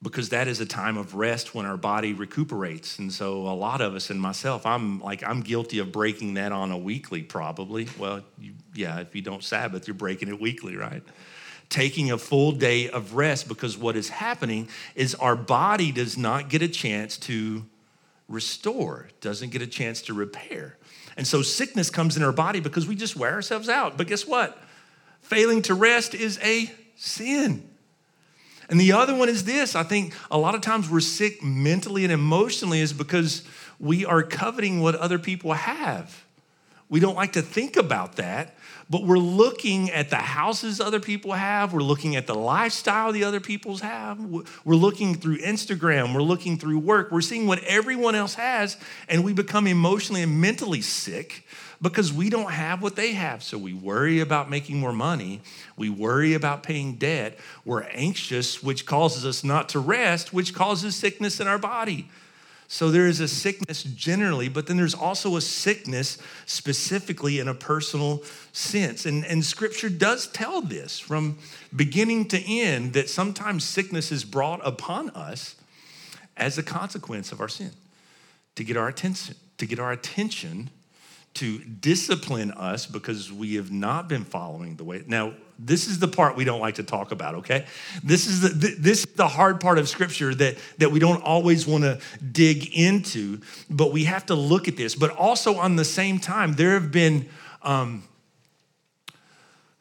because 0.00 0.28
that 0.28 0.46
is 0.46 0.60
a 0.60 0.66
time 0.66 0.96
of 0.96 1.14
rest 1.14 1.54
when 1.54 1.66
our 1.66 1.76
body 1.76 2.12
recuperates. 2.12 2.98
And 2.98 3.12
so 3.12 3.48
a 3.48 3.54
lot 3.54 3.80
of 3.80 3.94
us 3.94 4.10
and 4.10 4.20
myself, 4.20 4.64
I'm 4.64 5.00
like 5.00 5.24
I'm 5.24 5.40
guilty 5.40 5.80
of 5.80 5.90
breaking 5.90 6.34
that 6.34 6.52
on 6.52 6.70
a 6.70 6.78
weekly 6.78 7.22
probably. 7.22 7.88
Well, 7.98 8.22
you, 8.38 8.52
yeah, 8.74 9.00
if 9.00 9.14
you 9.14 9.22
don't 9.22 9.42
Sabbath, 9.42 9.88
you're 9.88 9.94
breaking 9.94 10.28
it 10.28 10.40
weekly, 10.40 10.76
right? 10.76 11.02
Taking 11.68 12.12
a 12.12 12.18
full 12.18 12.52
day 12.52 12.88
of 12.88 13.14
rest 13.14 13.48
because 13.48 13.76
what 13.76 13.96
is 13.96 14.08
happening 14.08 14.68
is 14.94 15.14
our 15.16 15.36
body 15.36 15.90
does 15.90 16.16
not 16.16 16.48
get 16.48 16.62
a 16.62 16.68
chance 16.68 17.18
to 17.18 17.64
restore, 18.28 19.08
doesn't 19.20 19.50
get 19.50 19.62
a 19.62 19.66
chance 19.66 20.02
to 20.02 20.14
repair. 20.14 20.76
And 21.16 21.26
so 21.26 21.42
sickness 21.42 21.90
comes 21.90 22.16
in 22.16 22.22
our 22.22 22.32
body 22.32 22.60
because 22.60 22.86
we 22.86 22.94
just 22.94 23.16
wear 23.16 23.32
ourselves 23.32 23.68
out. 23.68 23.96
But 23.96 24.06
guess 24.06 24.26
what? 24.26 24.56
Failing 25.22 25.62
to 25.62 25.74
rest 25.74 26.14
is 26.14 26.38
a 26.42 26.70
sin. 26.96 27.68
And 28.68 28.78
the 28.78 28.92
other 28.92 29.14
one 29.14 29.28
is 29.28 29.44
this 29.44 29.74
I 29.74 29.82
think 29.82 30.14
a 30.30 30.38
lot 30.38 30.54
of 30.54 30.60
times 30.60 30.90
we're 30.90 31.00
sick 31.00 31.42
mentally 31.42 32.04
and 32.04 32.12
emotionally 32.12 32.80
is 32.80 32.92
because 32.92 33.42
we 33.78 34.04
are 34.04 34.22
coveting 34.22 34.80
what 34.80 34.94
other 34.94 35.18
people 35.18 35.52
have. 35.52 36.24
We 36.90 37.00
don't 37.00 37.16
like 37.16 37.34
to 37.34 37.42
think 37.42 37.76
about 37.76 38.16
that, 38.16 38.56
but 38.88 39.04
we're 39.04 39.18
looking 39.18 39.90
at 39.90 40.08
the 40.08 40.16
houses 40.16 40.80
other 40.80 41.00
people 41.00 41.32
have. 41.32 41.74
We're 41.74 41.80
looking 41.80 42.16
at 42.16 42.26
the 42.26 42.34
lifestyle 42.34 43.12
the 43.12 43.24
other 43.24 43.40
people's 43.40 43.82
have. 43.82 44.18
We're 44.18 44.74
looking 44.74 45.14
through 45.14 45.38
Instagram. 45.38 46.14
We're 46.14 46.22
looking 46.22 46.56
through 46.56 46.78
work. 46.78 47.12
We're 47.12 47.20
seeing 47.20 47.46
what 47.46 47.62
everyone 47.64 48.14
else 48.14 48.34
has, 48.34 48.78
and 49.06 49.22
we 49.22 49.34
become 49.34 49.66
emotionally 49.66 50.22
and 50.22 50.40
mentally 50.40 50.80
sick 50.80 51.44
because 51.80 52.12
we 52.12 52.28
don't 52.28 52.50
have 52.50 52.82
what 52.82 52.96
they 52.96 53.12
have. 53.12 53.42
So 53.42 53.56
we 53.56 53.72
worry 53.72 54.20
about 54.20 54.50
making 54.50 54.78
more 54.78 54.92
money. 54.92 55.40
We 55.76 55.90
worry 55.90 56.34
about 56.34 56.62
paying 56.62 56.94
debt. 56.94 57.38
We're 57.64 57.82
anxious, 57.82 58.62
which 58.62 58.84
causes 58.84 59.24
us 59.24 59.44
not 59.44 59.68
to 59.70 59.78
rest, 59.78 60.32
which 60.32 60.54
causes 60.54 60.96
sickness 60.96 61.40
in 61.40 61.46
our 61.46 61.58
body. 61.58 62.08
So 62.70 62.90
there 62.90 63.06
is 63.06 63.20
a 63.20 63.28
sickness 63.28 63.82
generally, 63.82 64.50
but 64.50 64.66
then 64.66 64.76
there's 64.76 64.94
also 64.94 65.36
a 65.36 65.40
sickness 65.40 66.18
specifically 66.44 67.38
in 67.38 67.48
a 67.48 67.54
personal 67.54 68.22
sense. 68.52 69.06
And, 69.06 69.24
and 69.24 69.42
scripture 69.42 69.88
does 69.88 70.26
tell 70.26 70.60
this 70.60 70.98
from 70.98 71.38
beginning 71.74 72.28
to 72.28 72.38
end 72.38 72.92
that 72.92 73.08
sometimes 73.08 73.64
sickness 73.64 74.12
is 74.12 74.22
brought 74.22 74.60
upon 74.66 75.08
us 75.10 75.56
as 76.36 76.58
a 76.58 76.62
consequence 76.62 77.32
of 77.32 77.40
our 77.40 77.48
sin 77.48 77.70
to 78.56 78.64
get 78.64 78.76
our 78.76 78.88
attention, 78.88 79.36
to 79.56 79.64
get 79.64 79.78
our 79.78 79.92
attention 79.92 80.68
to 81.38 81.58
discipline 81.58 82.50
us 82.52 82.84
because 82.86 83.32
we 83.32 83.54
have 83.54 83.70
not 83.70 84.08
been 84.08 84.24
following 84.24 84.74
the 84.74 84.82
way. 84.82 85.04
Now, 85.06 85.34
this 85.56 85.86
is 85.86 86.00
the 86.00 86.08
part 86.08 86.36
we 86.36 86.44
don't 86.44 86.60
like 86.60 86.76
to 86.76 86.82
talk 86.82 87.12
about, 87.12 87.36
okay? 87.36 87.64
This 88.02 88.26
is 88.26 88.40
the, 88.40 88.74
this 88.78 89.00
is 89.00 89.12
the 89.14 89.28
hard 89.28 89.60
part 89.60 89.78
of 89.78 89.88
scripture 89.88 90.34
that, 90.34 90.56
that 90.78 90.90
we 90.90 90.98
don't 90.98 91.22
always 91.22 91.64
want 91.64 91.84
to 91.84 92.00
dig 92.32 92.76
into, 92.76 93.40
but 93.70 93.92
we 93.92 94.04
have 94.04 94.26
to 94.26 94.34
look 94.34 94.66
at 94.66 94.76
this. 94.76 94.96
But 94.96 95.10
also, 95.10 95.56
on 95.56 95.76
the 95.76 95.84
same 95.84 96.18
time, 96.18 96.54
there 96.54 96.72
have 96.72 96.90
been 96.90 97.28
um, 97.62 98.02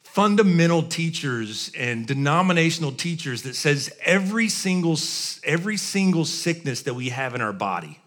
fundamental 0.02 0.84
teachers 0.84 1.72
and 1.76 2.06
denominational 2.06 2.92
teachers 2.92 3.42
that 3.42 3.56
says 3.56 3.92
every 4.04 4.48
single, 4.48 4.96
every 5.42 5.76
single 5.76 6.24
sickness 6.24 6.82
that 6.82 6.94
we 6.94 7.08
have 7.08 7.34
in 7.34 7.40
our 7.40 7.52
body 7.52 7.98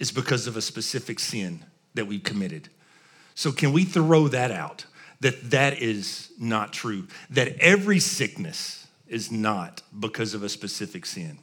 is 0.00 0.10
because 0.10 0.48
of 0.48 0.56
a 0.56 0.62
specific 0.62 1.20
sin 1.20 1.64
that 1.94 2.06
we've 2.06 2.22
committed. 2.22 2.68
So, 3.34 3.52
can 3.52 3.72
we 3.72 3.84
throw 3.84 4.28
that 4.28 4.50
out? 4.50 4.86
That 5.20 5.50
that 5.50 5.80
is 5.80 6.32
not 6.38 6.72
true. 6.72 7.06
That 7.30 7.56
every 7.58 8.00
sickness 8.00 8.86
is 9.06 9.30
not 9.30 9.82
because 9.98 10.34
of 10.34 10.42
a 10.42 10.48
specific 10.48 11.06
sin. 11.06 11.38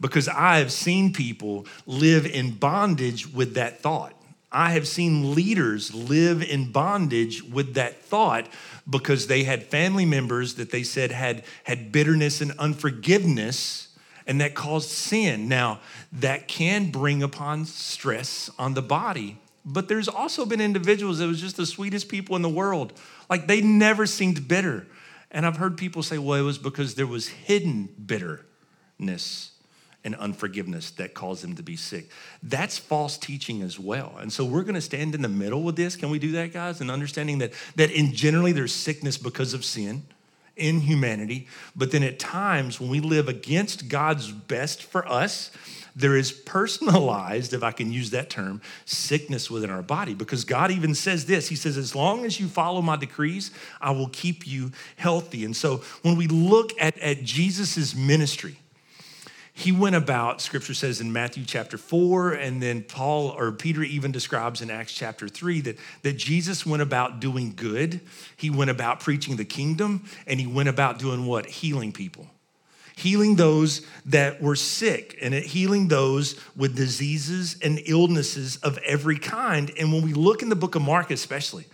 Because 0.00 0.28
I 0.28 0.58
have 0.58 0.72
seen 0.72 1.12
people 1.12 1.66
live 1.86 2.24
in 2.24 2.52
bondage 2.52 3.26
with 3.32 3.54
that 3.54 3.80
thought. 3.80 4.14
I 4.52 4.70
have 4.72 4.88
seen 4.88 5.34
leaders 5.34 5.94
live 5.94 6.42
in 6.42 6.72
bondage 6.72 7.42
with 7.42 7.74
that 7.74 8.02
thought 8.02 8.48
because 8.88 9.26
they 9.26 9.44
had 9.44 9.64
family 9.64 10.04
members 10.04 10.54
that 10.54 10.70
they 10.70 10.82
said 10.82 11.12
had, 11.12 11.44
had 11.64 11.92
bitterness 11.92 12.40
and 12.40 12.52
unforgiveness 12.58 13.88
and 14.26 14.40
that 14.40 14.54
caused 14.54 14.90
sin. 14.90 15.48
Now, 15.48 15.80
that 16.12 16.48
can 16.48 16.90
bring 16.90 17.22
upon 17.22 17.64
stress 17.64 18.50
on 18.58 18.74
the 18.74 18.82
body, 18.82 19.38
but 19.64 19.88
there's 19.88 20.08
also 20.08 20.46
been 20.46 20.60
individuals 20.60 21.18
that 21.18 21.26
was 21.26 21.40
just 21.40 21.56
the 21.56 21.66
sweetest 21.66 22.08
people 22.08 22.36
in 22.36 22.42
the 22.42 22.48
world. 22.48 22.92
Like 23.28 23.46
they 23.46 23.60
never 23.60 24.06
seemed 24.06 24.48
bitter. 24.48 24.86
And 25.30 25.46
I've 25.46 25.56
heard 25.56 25.76
people 25.76 26.02
say, 26.02 26.18
well, 26.18 26.38
it 26.38 26.42
was 26.42 26.58
because 26.58 26.94
there 26.94 27.06
was 27.06 27.28
hidden 27.28 27.88
bitterness 28.04 29.52
and 30.02 30.14
unforgiveness 30.16 30.90
that 30.92 31.14
caused 31.14 31.44
them 31.44 31.54
to 31.56 31.62
be 31.62 31.76
sick. 31.76 32.08
That's 32.42 32.78
false 32.78 33.18
teaching 33.18 33.62
as 33.62 33.78
well. 33.78 34.16
And 34.18 34.32
so 34.32 34.44
we're 34.44 34.62
going 34.62 34.74
to 34.74 34.80
stand 34.80 35.14
in 35.14 35.22
the 35.22 35.28
middle 35.28 35.62
with 35.62 35.76
this. 35.76 35.94
Can 35.94 36.10
we 36.10 36.18
do 36.18 36.32
that, 36.32 36.52
guys? 36.52 36.80
And 36.80 36.90
understanding 36.90 37.38
that 37.38 37.52
that 37.76 37.90
in 37.90 38.14
generally 38.14 38.52
there's 38.52 38.74
sickness 38.74 39.18
because 39.18 39.52
of 39.52 39.64
sin 39.64 40.04
in 40.56 40.80
humanity, 40.80 41.48
but 41.74 41.90
then 41.90 42.02
at 42.02 42.18
times 42.18 42.78
when 42.80 42.90
we 42.90 43.00
live 43.00 43.28
against 43.28 43.88
God's 43.88 44.30
best 44.30 44.82
for 44.82 45.06
us, 45.08 45.50
there 45.96 46.16
is 46.16 46.32
personalized, 46.32 47.52
if 47.52 47.62
I 47.62 47.72
can 47.72 47.92
use 47.92 48.10
that 48.10 48.30
term, 48.30 48.60
sickness 48.84 49.50
within 49.50 49.70
our 49.70 49.82
body. 49.82 50.14
Because 50.14 50.44
God 50.44 50.70
even 50.70 50.94
says 50.94 51.26
this 51.26 51.48
He 51.48 51.56
says, 51.56 51.76
As 51.76 51.94
long 51.94 52.24
as 52.24 52.40
you 52.40 52.48
follow 52.48 52.82
my 52.82 52.96
decrees, 52.96 53.50
I 53.80 53.90
will 53.92 54.08
keep 54.08 54.46
you 54.46 54.72
healthy. 54.96 55.44
And 55.44 55.56
so 55.56 55.82
when 56.02 56.16
we 56.16 56.26
look 56.26 56.72
at, 56.80 56.98
at 56.98 57.22
Jesus' 57.22 57.94
ministry, 57.94 58.56
he 59.60 59.72
went 59.72 59.94
about, 59.94 60.40
scripture 60.40 60.72
says 60.72 61.02
in 61.02 61.12
Matthew 61.12 61.44
chapter 61.44 61.76
4, 61.76 62.32
and 62.32 62.62
then 62.62 62.82
Paul 62.82 63.28
or 63.28 63.52
Peter 63.52 63.82
even 63.82 64.10
describes 64.10 64.62
in 64.62 64.70
Acts 64.70 64.94
chapter 64.94 65.28
3 65.28 65.60
that, 65.62 65.76
that 66.02 66.14
Jesus 66.14 66.64
went 66.64 66.82
about 66.82 67.20
doing 67.20 67.52
good. 67.54 68.00
He 68.36 68.48
went 68.48 68.70
about 68.70 69.00
preaching 69.00 69.36
the 69.36 69.44
kingdom, 69.44 70.04
and 70.26 70.40
he 70.40 70.46
went 70.46 70.70
about 70.70 70.98
doing 70.98 71.26
what? 71.26 71.44
Healing 71.44 71.92
people. 71.92 72.26
Healing 72.96 73.36
those 73.36 73.86
that 74.06 74.42
were 74.42 74.56
sick 74.56 75.16
and 75.20 75.32
healing 75.34 75.88
those 75.88 76.38
with 76.56 76.76
diseases 76.76 77.56
and 77.62 77.80
illnesses 77.86 78.56
of 78.58 78.78
every 78.78 79.18
kind. 79.18 79.70
And 79.78 79.92
when 79.92 80.02
we 80.02 80.12
look 80.12 80.42
in 80.42 80.48
the 80.48 80.56
book 80.56 80.74
of 80.74 80.82
Mark, 80.82 81.10
especially, 81.10 81.66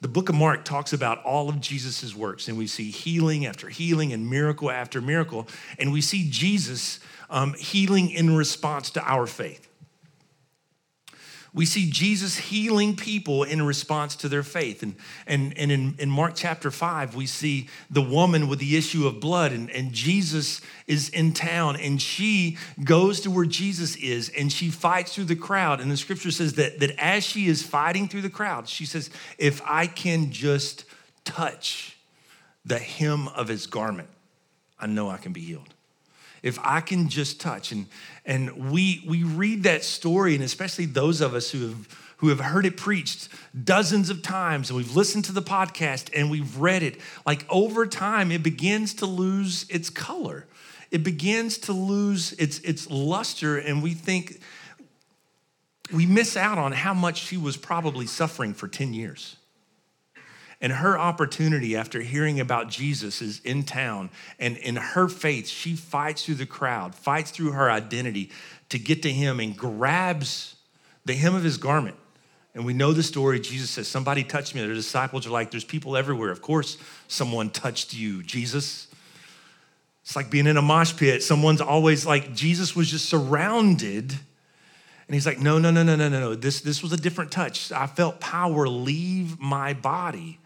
the 0.00 0.08
book 0.08 0.28
of 0.28 0.34
Mark 0.34 0.64
talks 0.64 0.92
about 0.92 1.24
all 1.24 1.48
of 1.48 1.60
Jesus' 1.60 2.14
works, 2.14 2.48
and 2.48 2.58
we 2.58 2.66
see 2.66 2.90
healing 2.90 3.46
after 3.46 3.68
healing 3.68 4.12
and 4.12 4.28
miracle 4.28 4.70
after 4.70 5.00
miracle. 5.00 5.48
And 5.78 5.92
we 5.92 6.00
see 6.00 6.28
Jesus 6.30 7.00
um, 7.30 7.54
healing 7.54 8.10
in 8.10 8.36
response 8.36 8.90
to 8.90 9.02
our 9.02 9.26
faith. 9.26 9.66
We 11.54 11.66
see 11.66 11.88
Jesus 11.88 12.36
healing 12.36 12.96
people 12.96 13.44
in 13.44 13.62
response 13.62 14.16
to 14.16 14.28
their 14.28 14.42
faith. 14.42 14.82
And, 14.82 14.96
and, 15.24 15.56
and 15.56 15.70
in, 15.70 15.94
in 16.00 16.10
Mark 16.10 16.32
chapter 16.34 16.68
5, 16.72 17.14
we 17.14 17.26
see 17.26 17.68
the 17.88 18.02
woman 18.02 18.48
with 18.48 18.58
the 18.58 18.76
issue 18.76 19.06
of 19.06 19.20
blood, 19.20 19.52
and, 19.52 19.70
and 19.70 19.92
Jesus 19.92 20.60
is 20.88 21.08
in 21.10 21.32
town, 21.32 21.76
and 21.76 22.02
she 22.02 22.58
goes 22.82 23.20
to 23.20 23.30
where 23.30 23.44
Jesus 23.44 23.94
is, 23.96 24.30
and 24.30 24.52
she 24.52 24.68
fights 24.68 25.14
through 25.14 25.26
the 25.26 25.36
crowd. 25.36 25.80
And 25.80 25.92
the 25.92 25.96
scripture 25.96 26.32
says 26.32 26.54
that, 26.54 26.80
that 26.80 26.90
as 26.98 27.22
she 27.22 27.46
is 27.46 27.62
fighting 27.62 28.08
through 28.08 28.22
the 28.22 28.30
crowd, 28.30 28.68
she 28.68 28.84
says, 28.84 29.08
If 29.38 29.62
I 29.64 29.86
can 29.86 30.32
just 30.32 30.84
touch 31.24 31.96
the 32.64 32.80
hem 32.80 33.28
of 33.28 33.46
his 33.46 33.68
garment, 33.68 34.08
I 34.80 34.86
know 34.86 35.08
I 35.08 35.18
can 35.18 35.32
be 35.32 35.40
healed 35.40 35.73
if 36.44 36.58
I 36.62 36.82
can 36.82 37.08
just 37.08 37.40
touch. 37.40 37.72
And, 37.72 37.86
and 38.26 38.70
we, 38.70 39.02
we 39.08 39.22
read 39.22 39.62
that 39.62 39.82
story, 39.82 40.34
and 40.34 40.44
especially 40.44 40.84
those 40.84 41.22
of 41.22 41.32
us 41.34 41.50
who 41.50 41.68
have, 41.68 41.98
who 42.18 42.28
have 42.28 42.38
heard 42.38 42.66
it 42.66 42.76
preached 42.76 43.30
dozens 43.64 44.10
of 44.10 44.20
times, 44.22 44.68
and 44.68 44.76
we've 44.76 44.94
listened 44.94 45.24
to 45.24 45.32
the 45.32 45.42
podcast 45.42 46.10
and 46.14 46.30
we've 46.30 46.58
read 46.58 46.82
it, 46.82 47.00
like 47.24 47.46
over 47.48 47.86
time, 47.86 48.30
it 48.30 48.42
begins 48.42 48.92
to 48.94 49.06
lose 49.06 49.64
its 49.70 49.88
color. 49.88 50.44
It 50.90 51.02
begins 51.02 51.56
to 51.58 51.72
lose 51.72 52.34
its, 52.34 52.58
its 52.58 52.90
luster, 52.90 53.56
and 53.56 53.82
we 53.82 53.94
think 53.94 54.42
we 55.94 56.04
miss 56.04 56.36
out 56.36 56.58
on 56.58 56.72
how 56.72 56.92
much 56.92 57.22
she 57.22 57.38
was 57.38 57.56
probably 57.56 58.06
suffering 58.06 58.52
for 58.52 58.68
10 58.68 58.92
years. 58.92 59.36
And 60.64 60.72
her 60.72 60.98
opportunity 60.98 61.76
after 61.76 62.00
hearing 62.00 62.40
about 62.40 62.70
Jesus 62.70 63.20
is 63.20 63.38
in 63.40 63.64
town. 63.64 64.08
And 64.38 64.56
in 64.56 64.76
her 64.76 65.08
faith, 65.08 65.46
she 65.46 65.76
fights 65.76 66.24
through 66.24 66.36
the 66.36 66.46
crowd, 66.46 66.94
fights 66.94 67.32
through 67.32 67.52
her 67.52 67.70
identity 67.70 68.30
to 68.70 68.78
get 68.78 69.02
to 69.02 69.12
him 69.12 69.40
and 69.40 69.54
grabs 69.54 70.56
the 71.04 71.12
hem 71.12 71.34
of 71.34 71.44
his 71.44 71.58
garment. 71.58 71.96
And 72.54 72.64
we 72.64 72.72
know 72.72 72.94
the 72.94 73.02
story. 73.02 73.40
Jesus 73.40 73.68
says, 73.68 73.88
Somebody 73.88 74.24
touched 74.24 74.54
me. 74.54 74.66
The 74.66 74.72
disciples 74.72 75.26
are 75.26 75.30
like, 75.30 75.50
There's 75.50 75.64
people 75.64 75.98
everywhere. 75.98 76.30
Of 76.30 76.40
course, 76.40 76.78
someone 77.08 77.50
touched 77.50 77.92
you, 77.92 78.22
Jesus. 78.22 78.88
It's 80.02 80.16
like 80.16 80.30
being 80.30 80.46
in 80.46 80.56
a 80.56 80.62
mosh 80.62 80.96
pit. 80.96 81.22
Someone's 81.22 81.60
always 81.60 82.06
like, 82.06 82.34
Jesus 82.34 82.74
was 82.74 82.90
just 82.90 83.10
surrounded. 83.10 84.12
And 84.12 85.14
he's 85.14 85.26
like, 85.26 85.38
No, 85.38 85.58
no, 85.58 85.70
no, 85.70 85.82
no, 85.82 85.94
no, 85.94 86.08
no. 86.08 86.34
This, 86.34 86.62
this 86.62 86.82
was 86.82 86.94
a 86.94 86.96
different 86.96 87.32
touch. 87.32 87.70
I 87.70 87.86
felt 87.86 88.18
power 88.18 88.66
leave 88.66 89.38
my 89.38 89.74
body. 89.74 90.38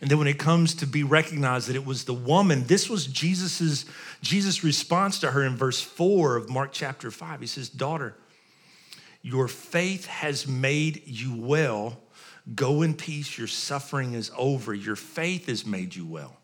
And 0.00 0.10
then 0.10 0.18
when 0.18 0.26
it 0.26 0.38
comes 0.38 0.74
to 0.76 0.86
be 0.86 1.02
recognized 1.02 1.68
that 1.68 1.76
it 1.76 1.84
was 1.84 2.04
the 2.04 2.14
woman, 2.14 2.64
this 2.64 2.88
was 2.88 3.06
Jesus's 3.06 3.84
Jesus' 4.22 4.64
response 4.64 5.20
to 5.20 5.30
her 5.30 5.44
in 5.44 5.56
verse 5.56 5.80
4 5.80 6.36
of 6.36 6.48
Mark 6.48 6.70
chapter 6.72 7.10
5. 7.10 7.40
He 7.40 7.46
says, 7.46 7.68
Daughter, 7.68 8.16
your 9.22 9.46
faith 9.46 10.06
has 10.06 10.48
made 10.48 11.02
you 11.06 11.34
well. 11.36 12.00
Go 12.54 12.80
in 12.82 12.94
peace. 12.94 13.36
Your 13.36 13.46
suffering 13.46 14.14
is 14.14 14.30
over. 14.36 14.72
Your 14.72 14.96
faith 14.96 15.46
has 15.46 15.66
made 15.66 15.94
you 15.94 16.06
well 16.06 16.39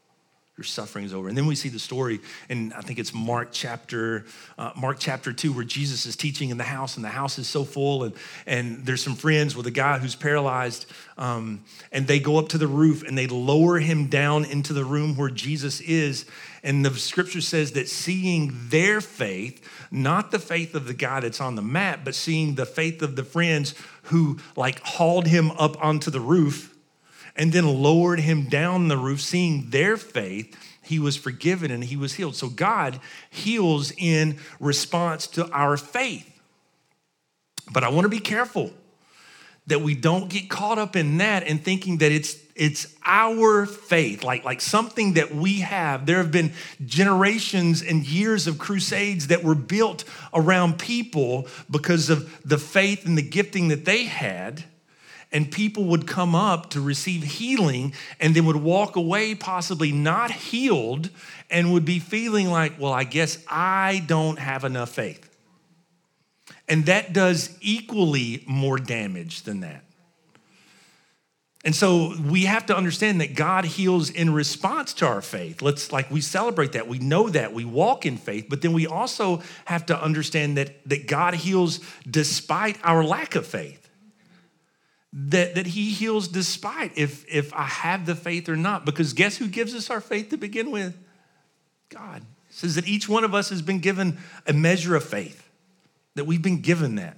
your 0.56 0.64
suffering 0.64 1.04
is 1.04 1.12
over. 1.12 1.28
And 1.28 1.36
then 1.36 1.44
we 1.44 1.54
see 1.54 1.68
the 1.68 1.78
story, 1.78 2.18
and 2.48 2.72
I 2.72 2.80
think 2.80 2.98
it's 2.98 3.12
Mark 3.12 3.48
chapter 3.52 4.24
uh, 4.56 4.72
Mark 4.74 4.96
chapter 4.98 5.30
two, 5.30 5.52
where 5.52 5.64
Jesus 5.64 6.06
is 6.06 6.16
teaching 6.16 6.48
in 6.48 6.56
the 6.56 6.64
house, 6.64 6.96
and 6.96 7.04
the 7.04 7.10
house 7.10 7.38
is 7.38 7.46
so 7.46 7.62
full, 7.62 8.04
and 8.04 8.14
and 8.46 8.86
there's 8.86 9.02
some 9.02 9.16
friends 9.16 9.54
with 9.54 9.66
a 9.66 9.70
guy 9.70 9.98
who's 9.98 10.14
paralyzed, 10.14 10.86
um, 11.18 11.62
and 11.92 12.06
they 12.06 12.18
go 12.18 12.38
up 12.38 12.48
to 12.48 12.58
the 12.58 12.66
roof 12.66 13.02
and 13.06 13.18
they 13.18 13.26
lower 13.26 13.78
him 13.78 14.06
down 14.06 14.46
into 14.46 14.72
the 14.72 14.84
room 14.84 15.14
where 15.14 15.28
Jesus 15.28 15.82
is, 15.82 16.24
and 16.62 16.82
the 16.82 16.94
scripture 16.94 17.42
says 17.42 17.72
that 17.72 17.86
seeing 17.86 18.58
their 18.70 19.02
faith, 19.02 19.60
not 19.90 20.30
the 20.30 20.38
faith 20.38 20.74
of 20.74 20.86
the 20.86 20.94
guy 20.94 21.20
that's 21.20 21.40
on 21.40 21.54
the 21.54 21.62
mat, 21.62 22.00
but 22.02 22.14
seeing 22.14 22.54
the 22.54 22.66
faith 22.66 23.02
of 23.02 23.14
the 23.14 23.24
friends 23.24 23.74
who 24.04 24.38
like 24.56 24.80
hauled 24.80 25.26
him 25.26 25.50
up 25.50 25.76
onto 25.84 26.10
the 26.10 26.20
roof 26.20 26.75
and 27.36 27.52
then 27.52 27.66
lowered 27.66 28.20
him 28.20 28.44
down 28.44 28.88
the 28.88 28.96
roof, 28.96 29.20
seeing 29.20 29.70
their 29.70 29.96
faith, 29.96 30.56
he 30.82 30.98
was 30.98 31.16
forgiven 31.16 31.70
and 31.70 31.84
he 31.84 31.96
was 31.96 32.14
healed. 32.14 32.36
So 32.36 32.48
God 32.48 33.00
heals 33.28 33.92
in 33.96 34.38
response 34.60 35.26
to 35.28 35.50
our 35.50 35.76
faith. 35.76 36.30
But 37.72 37.82
I 37.82 37.88
want 37.88 38.04
to 38.04 38.08
be 38.08 38.20
careful 38.20 38.70
that 39.66 39.80
we 39.80 39.94
don't 39.94 40.30
get 40.30 40.48
caught 40.48 40.78
up 40.78 40.94
in 40.94 41.18
that 41.18 41.42
and 41.42 41.62
thinking 41.62 41.98
that 41.98 42.12
it's 42.12 42.36
it's 42.54 42.94
our 43.04 43.66
faith 43.66 44.24
like 44.24 44.44
like 44.44 44.60
something 44.60 45.14
that 45.14 45.34
we 45.34 45.60
have 45.60 46.06
there 46.06 46.18
have 46.18 46.30
been 46.30 46.52
generations 46.86 47.82
and 47.82 48.06
years 48.06 48.46
of 48.46 48.58
crusades 48.58 49.26
that 49.26 49.42
were 49.42 49.54
built 49.54 50.04
around 50.32 50.78
people 50.78 51.48
because 51.70 52.08
of 52.08 52.40
the 52.48 52.56
faith 52.56 53.04
and 53.04 53.18
the 53.18 53.22
gifting 53.22 53.68
that 53.68 53.84
they 53.84 54.04
had 54.04 54.64
and 55.32 55.50
people 55.50 55.84
would 55.84 56.06
come 56.06 56.34
up 56.34 56.70
to 56.70 56.80
receive 56.80 57.22
healing 57.22 57.92
and 58.20 58.34
then 58.34 58.46
would 58.46 58.56
walk 58.56 58.96
away 58.96 59.34
possibly 59.34 59.92
not 59.92 60.30
healed 60.30 61.10
and 61.50 61.72
would 61.72 61.84
be 61.84 61.98
feeling 61.98 62.50
like, 62.50 62.78
well, 62.78 62.92
I 62.92 63.04
guess 63.04 63.38
I 63.48 64.02
don't 64.06 64.38
have 64.38 64.64
enough 64.64 64.90
faith. 64.90 65.28
And 66.68 66.86
that 66.86 67.12
does 67.12 67.56
equally 67.60 68.44
more 68.46 68.78
damage 68.78 69.42
than 69.42 69.60
that. 69.60 69.82
And 71.64 71.74
so 71.74 72.14
we 72.24 72.44
have 72.44 72.66
to 72.66 72.76
understand 72.76 73.20
that 73.20 73.34
God 73.34 73.64
heals 73.64 74.08
in 74.08 74.32
response 74.32 74.94
to 74.94 75.06
our 75.06 75.20
faith. 75.20 75.62
Let's 75.62 75.90
like 75.90 76.08
we 76.12 76.20
celebrate 76.20 76.72
that. 76.72 76.86
We 76.86 77.00
know 77.00 77.28
that. 77.28 77.52
We 77.52 77.64
walk 77.64 78.06
in 78.06 78.18
faith, 78.18 78.46
but 78.48 78.62
then 78.62 78.72
we 78.72 78.86
also 78.86 79.42
have 79.64 79.86
to 79.86 80.00
understand 80.00 80.56
that 80.58 80.88
that 80.88 81.08
God 81.08 81.34
heals 81.34 81.80
despite 82.08 82.78
our 82.84 83.02
lack 83.02 83.34
of 83.34 83.46
faith 83.46 83.85
that, 85.26 85.56
that 85.56 85.66
he 85.66 85.90
heals 85.90 86.28
despite 86.28 86.96
if, 86.96 87.24
if 87.28 87.52
I 87.52 87.64
have 87.64 88.06
the 88.06 88.14
faith 88.14 88.48
or 88.48 88.56
not. 88.56 88.84
Because 88.84 89.12
guess 89.12 89.36
who 89.36 89.48
gives 89.48 89.74
us 89.74 89.90
our 89.90 90.00
faith 90.00 90.30
to 90.30 90.36
begin 90.36 90.70
with? 90.70 90.96
God. 91.88 92.22
It 92.48 92.54
says 92.54 92.76
that 92.76 92.86
each 92.86 93.08
one 93.08 93.24
of 93.24 93.34
us 93.34 93.50
has 93.50 93.60
been 93.60 93.80
given 93.80 94.18
a 94.46 94.52
measure 94.52 94.94
of 94.94 95.04
faith, 95.04 95.48
that 96.14 96.24
we've 96.24 96.42
been 96.42 96.60
given 96.60 96.94
that. 96.96 97.16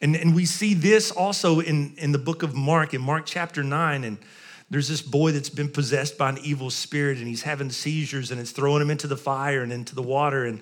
And, 0.00 0.16
and 0.16 0.34
we 0.34 0.44
see 0.44 0.74
this 0.74 1.12
also 1.12 1.60
in, 1.60 1.94
in 1.96 2.10
the 2.10 2.18
book 2.18 2.42
of 2.42 2.54
Mark, 2.54 2.92
in 2.92 3.00
Mark 3.00 3.24
chapter 3.24 3.62
9. 3.62 4.02
And 4.02 4.18
there's 4.68 4.88
this 4.88 5.00
boy 5.00 5.30
that's 5.30 5.48
been 5.48 5.68
possessed 5.68 6.18
by 6.18 6.30
an 6.30 6.38
evil 6.42 6.70
spirit, 6.70 7.18
and 7.18 7.28
he's 7.28 7.42
having 7.42 7.70
seizures, 7.70 8.32
and 8.32 8.40
it's 8.40 8.50
throwing 8.50 8.82
him 8.82 8.90
into 8.90 9.06
the 9.06 9.16
fire 9.16 9.62
and 9.62 9.72
into 9.72 9.94
the 9.94 10.02
water. 10.02 10.44
And 10.44 10.60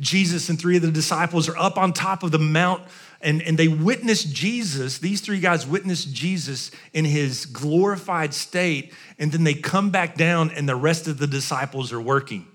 Jesus 0.00 0.50
and 0.50 0.58
three 0.58 0.76
of 0.76 0.82
the 0.82 0.90
disciples 0.90 1.48
are 1.48 1.56
up 1.56 1.78
on 1.78 1.94
top 1.94 2.22
of 2.22 2.30
the 2.30 2.38
mount 2.38 2.82
and, 3.20 3.42
and 3.42 3.58
they 3.58 3.68
witnessed 3.68 4.32
Jesus, 4.32 4.98
these 4.98 5.20
three 5.20 5.40
guys 5.40 5.66
witnessed 5.66 6.12
Jesus 6.14 6.70
in 6.92 7.04
his 7.04 7.46
glorified 7.46 8.32
state, 8.32 8.92
and 9.18 9.32
then 9.32 9.44
they 9.44 9.54
come 9.54 9.90
back 9.90 10.16
down, 10.16 10.50
and 10.50 10.68
the 10.68 10.76
rest 10.76 11.08
of 11.08 11.18
the 11.18 11.26
disciples 11.26 11.92
are 11.92 12.00
working. 12.00 12.46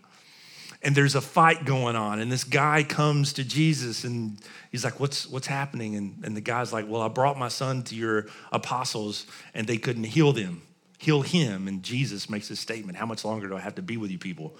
and 0.82 0.96
there's 0.96 1.16
a 1.16 1.22
fight 1.22 1.66
going 1.66 1.96
on 1.96 2.20
and 2.20 2.30
this 2.32 2.44
guy 2.44 2.84
comes 2.84 3.34
to 3.34 3.44
jesus 3.44 4.04
and 4.04 4.38
he's 4.72 4.84
like 4.84 5.00
what's 5.00 5.26
what's 5.28 5.48
happening 5.48 5.96
and, 5.96 6.24
and 6.26 6.36
the 6.36 6.42
guy's 6.42 6.74
like 6.74 6.86
well 6.90 7.02
i 7.02 7.08
brought 7.08 7.38
my 7.38 7.48
son 7.48 7.84
to 7.84 7.96
your 7.96 8.26
apostles 8.52 9.26
and 9.54 9.66
they 9.66 9.78
couldn't 9.78 10.04
heal 10.04 10.34
them 10.34 10.62
heal 11.04 11.22
him 11.22 11.68
and 11.68 11.84
jesus 11.84 12.30
makes 12.30 12.48
this 12.48 12.60
statement 12.60 12.98
how 12.98 13.06
much 13.06 13.26
longer 13.26 13.48
do 13.48 13.56
i 13.56 13.60
have 13.60 13.76
to 13.76 13.82
be 13.82 13.98
with 13.98 14.12
you 14.12 14.18
people 14.18 14.56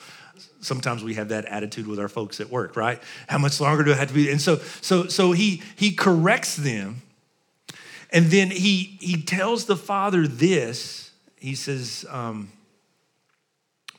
sometimes 0.62 1.04
we 1.04 1.14
have 1.14 1.30
that 1.30 1.46
attitude 1.46 1.88
with 1.88 2.00
our 2.00 2.10
folks 2.10 2.40
at 2.40 2.50
work 2.50 2.76
right 2.76 3.02
how 3.28 3.38
much 3.38 3.60
longer 3.60 3.84
do 3.84 3.92
i 3.92 3.96
have 3.96 4.08
to 4.08 4.14
be 4.14 4.30
and 4.30 4.42
so 4.42 4.58
so 4.82 5.08
so 5.08 5.32
he 5.32 5.62
he 5.76 5.92
corrects 5.92 6.56
them 6.56 7.02
and 8.12 8.28
then 8.28 8.52
he 8.52 8.98
he 9.00 9.22
tells 9.22 9.66
the 9.66 9.78
father 9.78 10.28
this 10.28 11.12
he 11.40 11.56
says 11.56 12.06
um, 12.10 12.52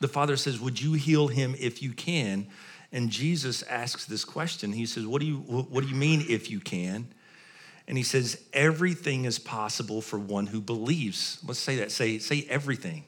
the 0.04 0.08
father 0.08 0.36
says, 0.36 0.60
Would 0.60 0.80
you 0.80 0.92
heal 0.92 1.28
him 1.28 1.54
if 1.58 1.82
you 1.82 1.92
can? 1.92 2.46
And 2.92 3.10
Jesus 3.10 3.62
asks 3.62 4.04
this 4.04 4.24
question. 4.24 4.72
He 4.72 4.86
says, 4.86 5.06
What 5.06 5.20
do 5.20 5.26
you, 5.26 5.38
what 5.38 5.82
do 5.82 5.88
you 5.88 5.96
mean 5.96 6.24
if 6.28 6.50
you 6.50 6.60
can? 6.60 7.06
And 7.86 7.96
he 7.98 8.04
says, 8.04 8.42
Everything 8.52 9.24
is 9.24 9.38
possible 9.38 10.00
for 10.00 10.18
one 10.18 10.46
who 10.46 10.60
believes. 10.60 11.38
Let's 11.46 11.60
say 11.60 11.76
that. 11.76 11.92
Say, 11.92 12.18
say 12.18 12.46
everything. 12.48 13.04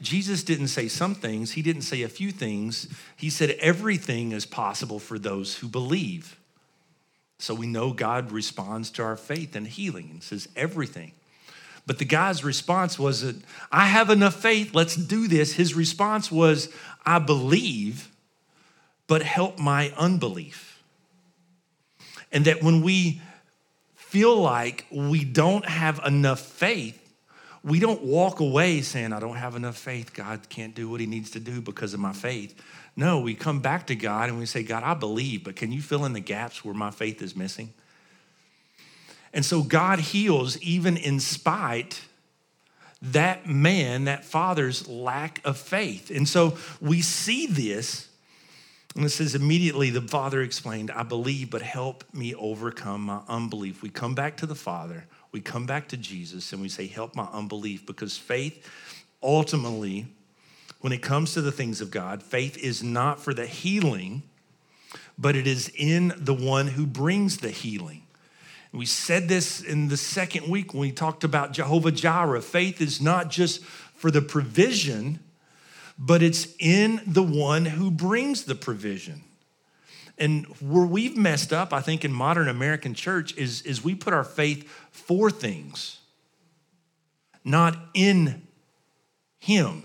Jesus 0.00 0.42
didn't 0.42 0.68
say 0.68 0.88
some 0.88 1.14
things, 1.14 1.52
he 1.52 1.62
didn't 1.62 1.82
say 1.82 2.02
a 2.02 2.08
few 2.08 2.30
things. 2.30 2.88
He 3.16 3.30
said, 3.30 3.50
Everything 3.60 4.32
is 4.32 4.46
possible 4.46 4.98
for 4.98 5.18
those 5.18 5.56
who 5.56 5.68
believe. 5.68 6.38
So 7.38 7.54
we 7.54 7.66
know 7.66 7.92
God 7.92 8.30
responds 8.30 8.90
to 8.92 9.02
our 9.02 9.16
faith 9.16 9.56
and 9.56 9.66
healing 9.66 10.08
and 10.10 10.22
says, 10.22 10.48
Everything. 10.56 11.12
But 11.86 11.98
the 11.98 12.04
guy's 12.04 12.42
response 12.44 12.98
wasn't, 12.98 13.44
I 13.70 13.86
have 13.86 14.08
enough 14.08 14.36
faith, 14.36 14.74
let's 14.74 14.96
do 14.96 15.28
this. 15.28 15.52
His 15.52 15.74
response 15.74 16.32
was, 16.32 16.72
I 17.04 17.18
believe, 17.18 18.10
but 19.06 19.22
help 19.22 19.58
my 19.58 19.92
unbelief. 19.96 20.82
And 22.32 22.46
that 22.46 22.62
when 22.62 22.80
we 22.80 23.20
feel 24.14 24.36
like 24.36 24.86
we 24.92 25.24
don't 25.24 25.66
have 25.66 26.00
enough 26.06 26.38
faith, 26.38 27.00
we 27.64 27.80
don't 27.80 28.00
walk 28.04 28.38
away 28.38 28.80
saying, 28.80 29.12
I 29.12 29.18
don't 29.18 29.34
have 29.34 29.56
enough 29.56 29.76
faith. 29.76 30.14
God 30.14 30.48
can't 30.48 30.72
do 30.72 30.88
what 30.88 31.00
he 31.00 31.06
needs 31.06 31.32
to 31.32 31.40
do 31.40 31.60
because 31.60 31.94
of 31.94 31.98
my 31.98 32.12
faith. 32.12 32.54
No, 32.94 33.18
we 33.18 33.34
come 33.34 33.58
back 33.58 33.88
to 33.88 33.96
God 33.96 34.28
and 34.28 34.38
we 34.38 34.46
say, 34.46 34.62
God, 34.62 34.84
I 34.84 34.94
believe, 34.94 35.42
but 35.42 35.56
can 35.56 35.72
you 35.72 35.82
fill 35.82 36.04
in 36.04 36.12
the 36.12 36.20
gaps 36.20 36.64
where 36.64 36.74
my 36.74 36.92
faith 36.92 37.22
is 37.22 37.34
missing? 37.34 37.74
And 39.32 39.44
so 39.44 39.64
God 39.64 39.98
heals 39.98 40.58
even 40.58 40.96
in 40.96 41.18
spite 41.18 42.00
that 43.02 43.48
man, 43.48 44.04
that 44.04 44.24
father's 44.24 44.86
lack 44.86 45.40
of 45.44 45.58
faith. 45.58 46.08
And 46.08 46.28
so 46.28 46.56
we 46.80 47.02
see 47.02 47.48
this. 47.48 48.08
And 48.94 49.04
it 49.04 49.10
says, 49.10 49.34
immediately 49.34 49.90
the 49.90 50.00
father 50.00 50.40
explained, 50.42 50.90
I 50.92 51.02
believe, 51.02 51.50
but 51.50 51.62
help 51.62 52.04
me 52.12 52.34
overcome 52.34 53.00
my 53.02 53.20
unbelief. 53.28 53.82
We 53.82 53.88
come 53.88 54.14
back 54.14 54.36
to 54.38 54.46
the 54.46 54.54
father, 54.54 55.06
we 55.32 55.40
come 55.40 55.66
back 55.66 55.88
to 55.88 55.96
Jesus, 55.96 56.52
and 56.52 56.62
we 56.62 56.68
say, 56.68 56.86
Help 56.86 57.16
my 57.16 57.28
unbelief, 57.32 57.84
because 57.86 58.16
faith 58.16 58.70
ultimately, 59.20 60.06
when 60.80 60.92
it 60.92 61.02
comes 61.02 61.32
to 61.32 61.40
the 61.40 61.50
things 61.50 61.80
of 61.80 61.90
God, 61.90 62.22
faith 62.22 62.56
is 62.58 62.84
not 62.84 63.18
for 63.18 63.34
the 63.34 63.46
healing, 63.46 64.22
but 65.18 65.34
it 65.34 65.46
is 65.46 65.72
in 65.76 66.12
the 66.16 66.34
one 66.34 66.68
who 66.68 66.86
brings 66.86 67.38
the 67.38 67.50
healing. 67.50 68.02
We 68.72 68.86
said 68.86 69.28
this 69.28 69.60
in 69.60 69.88
the 69.88 69.96
second 69.96 70.48
week 70.48 70.72
when 70.72 70.80
we 70.80 70.92
talked 70.92 71.24
about 71.24 71.52
Jehovah 71.52 71.92
Jireh. 71.92 72.42
Faith 72.42 72.80
is 72.80 73.00
not 73.00 73.30
just 73.30 73.64
for 73.64 74.10
the 74.10 74.20
provision, 74.20 75.20
but 75.98 76.22
it's 76.22 76.48
in 76.58 77.00
the 77.06 77.22
one 77.22 77.64
who 77.64 77.90
brings 77.90 78.44
the 78.44 78.54
provision. 78.54 79.22
And 80.16 80.46
where 80.60 80.86
we've 80.86 81.16
messed 81.16 81.52
up, 81.52 81.72
I 81.72 81.80
think, 81.80 82.04
in 82.04 82.12
modern 82.12 82.48
American 82.48 82.94
church 82.94 83.36
is, 83.36 83.62
is 83.62 83.82
we 83.82 83.94
put 83.94 84.12
our 84.12 84.24
faith 84.24 84.68
for 84.90 85.30
things, 85.30 85.98
not 87.44 87.76
in 87.94 88.42
Him. 89.38 89.84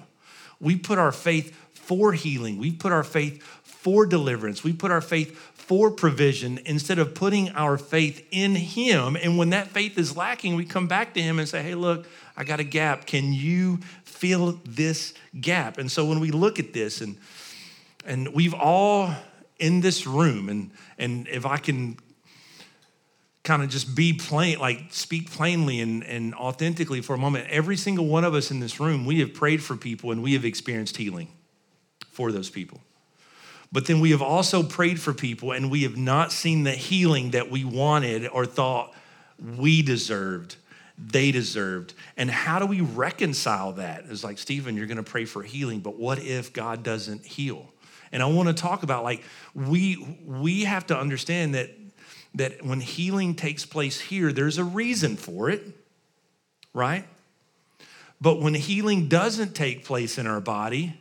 We 0.60 0.76
put 0.76 1.00
our 1.00 1.12
faith 1.12 1.56
for 1.74 2.14
healing. 2.14 2.60
We 2.60 2.72
put 2.72 2.92
our 2.92 3.04
faith 3.04 3.42
for 3.64 4.06
deliverance. 4.06 4.64
We 4.64 4.74
put 4.74 4.92
our 4.92 5.02
faith 5.02 5.49
for 5.70 5.92
provision 5.92 6.60
instead 6.66 6.98
of 6.98 7.14
putting 7.14 7.52
our 7.52 7.78
faith 7.78 8.26
in 8.32 8.56
Him. 8.56 9.16
And 9.16 9.38
when 9.38 9.52
that 9.52 9.68
faith 9.68 10.00
is 10.00 10.18
lacking, 10.18 10.56
we 10.56 10.66
come 10.66 10.88
back 10.88 11.14
to 11.14 11.22
Him 11.22 11.38
and 11.38 11.48
say, 11.48 11.62
Hey, 11.62 11.76
look, 11.76 12.08
I 12.36 12.44
got 12.44 12.60
a 12.60 12.64
gap. 12.64 13.06
Can 13.06 13.34
you 13.34 13.78
fill 14.04 14.60
this 14.66 15.14
gap? 15.40 15.78
And 15.78 15.92
so 15.92 16.06
when 16.06 16.20
we 16.20 16.32
look 16.32 16.58
at 16.58 16.74
this, 16.74 17.02
and 17.02 17.18
and 18.04 18.34
we've 18.34 18.56
all 18.56 19.14
in 19.60 19.82
this 19.82 20.08
room, 20.08 20.50
and 20.50 20.72
and 20.98 21.28
if 21.28 21.46
I 21.46 21.58
can 21.58 22.00
kind 23.44 23.62
of 23.62 23.70
just 23.70 23.96
be 23.96 24.14
plain, 24.14 24.58
like 24.58 24.88
speak 24.90 25.30
plainly 25.30 25.82
and, 25.82 26.04
and 26.04 26.34
authentically 26.34 27.02
for 27.02 27.14
a 27.14 27.20
moment, 27.20 27.48
every 27.48 27.78
single 27.78 28.08
one 28.08 28.24
of 28.24 28.34
us 28.34 28.50
in 28.50 28.60
this 28.60 28.80
room, 28.80 29.06
we 29.06 29.20
have 29.20 29.36
prayed 29.36 29.62
for 29.62 29.76
people 29.76 30.12
and 30.12 30.24
we 30.24 30.34
have 30.34 30.46
experienced 30.46 30.98
healing 30.98 31.28
for 32.10 32.32
those 32.32 32.50
people. 32.50 32.82
But 33.72 33.86
then 33.86 34.00
we 34.00 34.12
have 34.12 34.22
also 34.22 34.64
prayed 34.64 35.00
for 35.00 35.14
people 35.14 35.52
and 35.52 35.70
we 35.70 35.84
have 35.84 35.96
not 35.96 36.32
seen 36.32 36.64
the 36.64 36.72
healing 36.72 37.32
that 37.32 37.52
we 37.52 37.64
wanted 37.64 38.28
or 38.28 38.46
thought 38.46 38.94
we 39.58 39.82
deserved, 39.82 40.56
they 40.98 41.32
deserved. 41.32 41.94
And 42.18 42.30
how 42.30 42.60
do 42.60 42.66
we 42.66 42.82
reconcile 42.82 43.74
that? 43.74 44.06
It's 44.10 44.24
like, 44.24 44.38
Stephen, 44.38 44.76
you're 44.76 44.88
going 44.88 44.98
to 44.98 45.04
pray 45.04 45.26
for 45.26 45.44
healing, 45.44 45.80
but 45.80 45.98
what 45.98 46.20
if 46.20 46.52
God 46.52 46.84
doesn't 46.84 47.26
heal? 47.26 47.72
And 48.12 48.24
I 48.24 48.26
want 48.26 48.48
to 48.50 48.54
talk 48.54 48.84
about 48.84 49.04
like 49.04 49.24
we 49.54 50.18
we 50.26 50.64
have 50.64 50.88
to 50.88 50.98
understand 50.98 51.54
that 51.54 51.70
that 52.36 52.64
when 52.64 52.80
healing 52.80 53.36
takes 53.36 53.66
place 53.66 54.00
here, 54.00 54.32
there's 54.32 54.58
a 54.58 54.64
reason 54.64 55.16
for 55.16 55.50
it, 55.50 55.64
right? 56.74 57.06
But 58.22 58.42
when 58.42 58.54
healing 58.54 59.08
doesn't 59.08 59.56
take 59.56 59.86
place 59.86 60.18
in 60.18 60.28
our 60.28 60.42
body, 60.42 60.98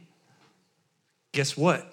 guess 1.32 1.56
what? 1.56 1.92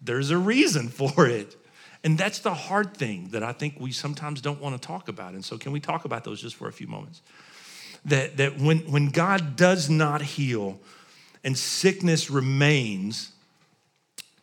There's 0.00 0.30
a 0.30 0.38
reason 0.38 0.88
for 0.88 1.26
it. 1.26 1.56
And 2.02 2.16
that's 2.16 2.38
the 2.38 2.54
hard 2.54 2.96
thing 2.96 3.28
that 3.32 3.42
I 3.42 3.52
think 3.52 3.76
we 3.78 3.92
sometimes 3.92 4.40
don't 4.40 4.60
want 4.60 4.80
to 4.80 4.86
talk 4.86 5.08
about. 5.08 5.34
And 5.34 5.44
so, 5.44 5.58
can 5.58 5.72
we 5.72 5.80
talk 5.80 6.04
about 6.04 6.24
those 6.24 6.40
just 6.40 6.56
for 6.56 6.68
a 6.68 6.72
few 6.72 6.86
moments? 6.86 7.20
That, 8.06 8.38
that 8.38 8.58
when, 8.58 8.78
when 8.90 9.10
God 9.10 9.56
does 9.56 9.90
not 9.90 10.22
heal 10.22 10.80
and 11.44 11.56
sickness 11.56 12.30
remains, 12.30 13.32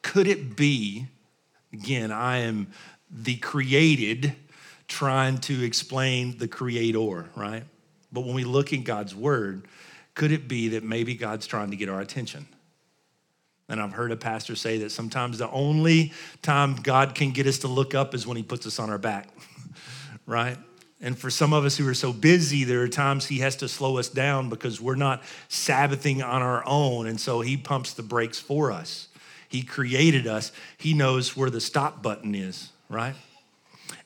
could 0.03 0.27
it 0.27 0.55
be, 0.55 1.07
again, 1.73 2.11
I 2.11 2.37
am 2.37 2.67
the 3.09 3.37
created 3.37 4.35
trying 4.87 5.39
to 5.39 5.63
explain 5.63 6.37
the 6.37 6.47
creator, 6.47 7.25
right? 7.35 7.63
But 8.11 8.21
when 8.21 8.35
we 8.35 8.43
look 8.43 8.71
in 8.71 8.83
God's 8.83 9.15
word, 9.15 9.67
could 10.13 10.31
it 10.31 10.47
be 10.47 10.69
that 10.69 10.83
maybe 10.83 11.15
God's 11.15 11.47
trying 11.47 11.71
to 11.71 11.75
get 11.75 11.89
our 11.89 11.99
attention? 11.99 12.47
And 13.69 13.81
I've 13.81 13.93
heard 13.93 14.11
a 14.11 14.15
pastor 14.15 14.55
say 14.55 14.77
that 14.79 14.91
sometimes 14.91 15.37
the 15.37 15.49
only 15.51 16.13
time 16.41 16.75
God 16.75 17.15
can 17.15 17.31
get 17.31 17.47
us 17.47 17.59
to 17.59 17.67
look 17.67 17.93
up 17.93 18.13
is 18.13 18.25
when 18.25 18.37
he 18.37 18.43
puts 18.43 18.65
us 18.65 18.79
on 18.79 18.89
our 18.89 18.97
back, 18.97 19.29
right? 20.25 20.57
And 21.01 21.17
for 21.17 21.29
some 21.29 21.53
of 21.53 21.65
us 21.65 21.77
who 21.77 21.87
are 21.87 21.93
so 21.93 22.11
busy, 22.11 22.63
there 22.63 22.81
are 22.81 22.87
times 22.87 23.27
he 23.27 23.39
has 23.39 23.55
to 23.57 23.67
slow 23.67 23.97
us 23.97 24.09
down 24.09 24.49
because 24.49 24.81
we're 24.81 24.95
not 24.95 25.21
Sabbathing 25.49 26.23
on 26.23 26.41
our 26.41 26.63
own. 26.65 27.07
And 27.07 27.19
so 27.19 27.41
he 27.41 27.55
pumps 27.55 27.93
the 27.93 28.03
brakes 28.03 28.39
for 28.39 28.71
us. 28.71 29.09
He 29.49 29.63
created 29.63 30.27
us, 30.27 30.51
he 30.77 30.93
knows 30.93 31.37
where 31.37 31.49
the 31.49 31.61
stop 31.61 32.01
button 32.01 32.35
is, 32.35 32.69
right? 32.89 33.15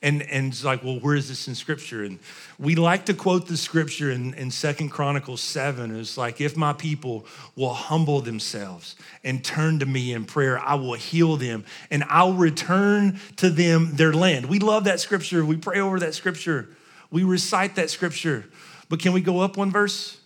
And, 0.02 0.22
and 0.22 0.52
it's 0.52 0.64
like, 0.64 0.82
well, 0.82 0.98
where 0.98 1.14
is 1.14 1.28
this 1.28 1.48
in 1.48 1.54
scripture? 1.54 2.04
And 2.04 2.18
we 2.58 2.74
like 2.74 3.06
to 3.06 3.14
quote 3.14 3.46
the 3.46 3.56
scripture 3.56 4.10
in, 4.10 4.34
in 4.34 4.50
2 4.50 4.88
Chronicles 4.88 5.40
7. 5.40 5.94
It's 5.94 6.16
like, 6.16 6.40
if 6.40 6.56
my 6.56 6.72
people 6.72 7.26
will 7.56 7.74
humble 7.74 8.20
themselves 8.20 8.96
and 9.24 9.44
turn 9.44 9.78
to 9.80 9.86
me 9.86 10.12
in 10.12 10.24
prayer, 10.24 10.58
I 10.58 10.74
will 10.74 10.94
heal 10.94 11.36
them 11.36 11.64
and 11.90 12.04
I'll 12.08 12.34
return 12.34 13.20
to 13.36 13.50
them 13.50 13.96
their 13.96 14.12
land. 14.12 14.46
We 14.46 14.58
love 14.58 14.84
that 14.84 15.00
scripture. 15.00 15.44
We 15.44 15.56
pray 15.56 15.80
over 15.80 15.98
that 16.00 16.14
scripture. 16.14 16.68
We 17.10 17.24
recite 17.24 17.76
that 17.76 17.90
scripture. 17.90 18.44
But 18.88 19.00
can 19.00 19.12
we 19.12 19.20
go 19.20 19.40
up 19.40 19.56
one 19.56 19.70
verse? 19.70 20.21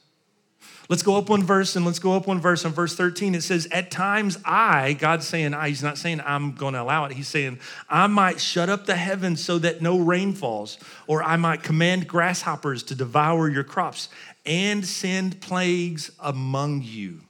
Let's 0.89 1.03
go 1.03 1.17
up 1.17 1.29
one 1.29 1.43
verse 1.43 1.75
and 1.75 1.85
let's 1.85 1.99
go 1.99 2.15
up 2.15 2.29
one 2.29 2.41
verse 2.41 2.65
on 2.65 2.73
verse 2.73 2.95
13. 2.95 3.35
It 3.35 3.43
says, 3.43 3.67
At 3.73 3.91
times 3.91 4.39
I, 4.45 4.93
God's 4.93 5.27
saying 5.27 5.53
I, 5.53 5.69
He's 5.69 5.83
not 5.83 5.99
saying 5.99 6.21
I'm 6.25 6.53
going 6.53 6.75
to 6.75 6.83
allow 6.83 7.05
it. 7.07 7.13
He's 7.13 7.29
saying, 7.29 7.59
I 7.89 8.07
might 8.07 8.41
shut 8.41 8.69
up 8.69 8.87
the 8.87 8.95
heavens 8.95 9.43
so 9.43 9.59
that 9.59 9.83
no 9.83 9.99
rain 9.99 10.33
falls, 10.33 10.79
or 11.07 11.23
I 11.23 11.37
might 11.37 11.63
command 11.63 12.07
grasshoppers 12.07 12.85
to 12.85 12.95
devour 12.95 13.49
your 13.49 13.65
crops 13.65 14.09
and 14.45 14.87
send 14.87 15.41
plagues 15.41 16.13
among 16.21 16.83
you. 16.83 17.21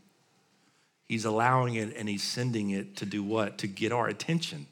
He's 1.06 1.24
allowing 1.24 1.76
it 1.76 1.96
and 1.96 2.08
He's 2.08 2.24
sending 2.24 2.70
it 2.70 2.96
to 2.96 3.06
do 3.06 3.22
what? 3.22 3.58
To 3.58 3.66
get 3.66 3.92
our 3.92 4.08
attention. 4.08 4.66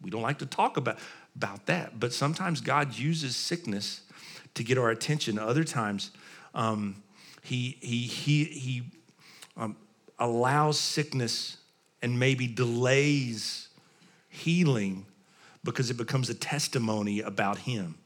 We 0.00 0.10
don't 0.10 0.22
like 0.22 0.38
to 0.38 0.46
talk 0.46 0.78
about, 0.78 0.98
about 1.36 1.66
that, 1.66 2.00
but 2.00 2.12
sometimes 2.12 2.60
God 2.60 2.96
uses 2.96 3.36
sickness 3.36 4.00
to 4.54 4.64
get 4.64 4.78
our 4.78 4.90
attention. 4.90 5.38
Other 5.38 5.64
times, 5.64 6.10
um, 6.54 7.02
he, 7.42 7.76
he, 7.80 8.02
he, 8.02 8.44
he 8.44 8.82
um, 9.56 9.76
allows 10.18 10.78
sickness 10.78 11.58
and 12.00 12.18
maybe 12.18 12.46
delays 12.46 13.68
healing 14.28 15.06
because 15.64 15.90
it 15.90 15.96
becomes 15.96 16.30
a 16.30 16.34
testimony 16.34 17.20
about 17.20 17.58
him. 17.58 17.96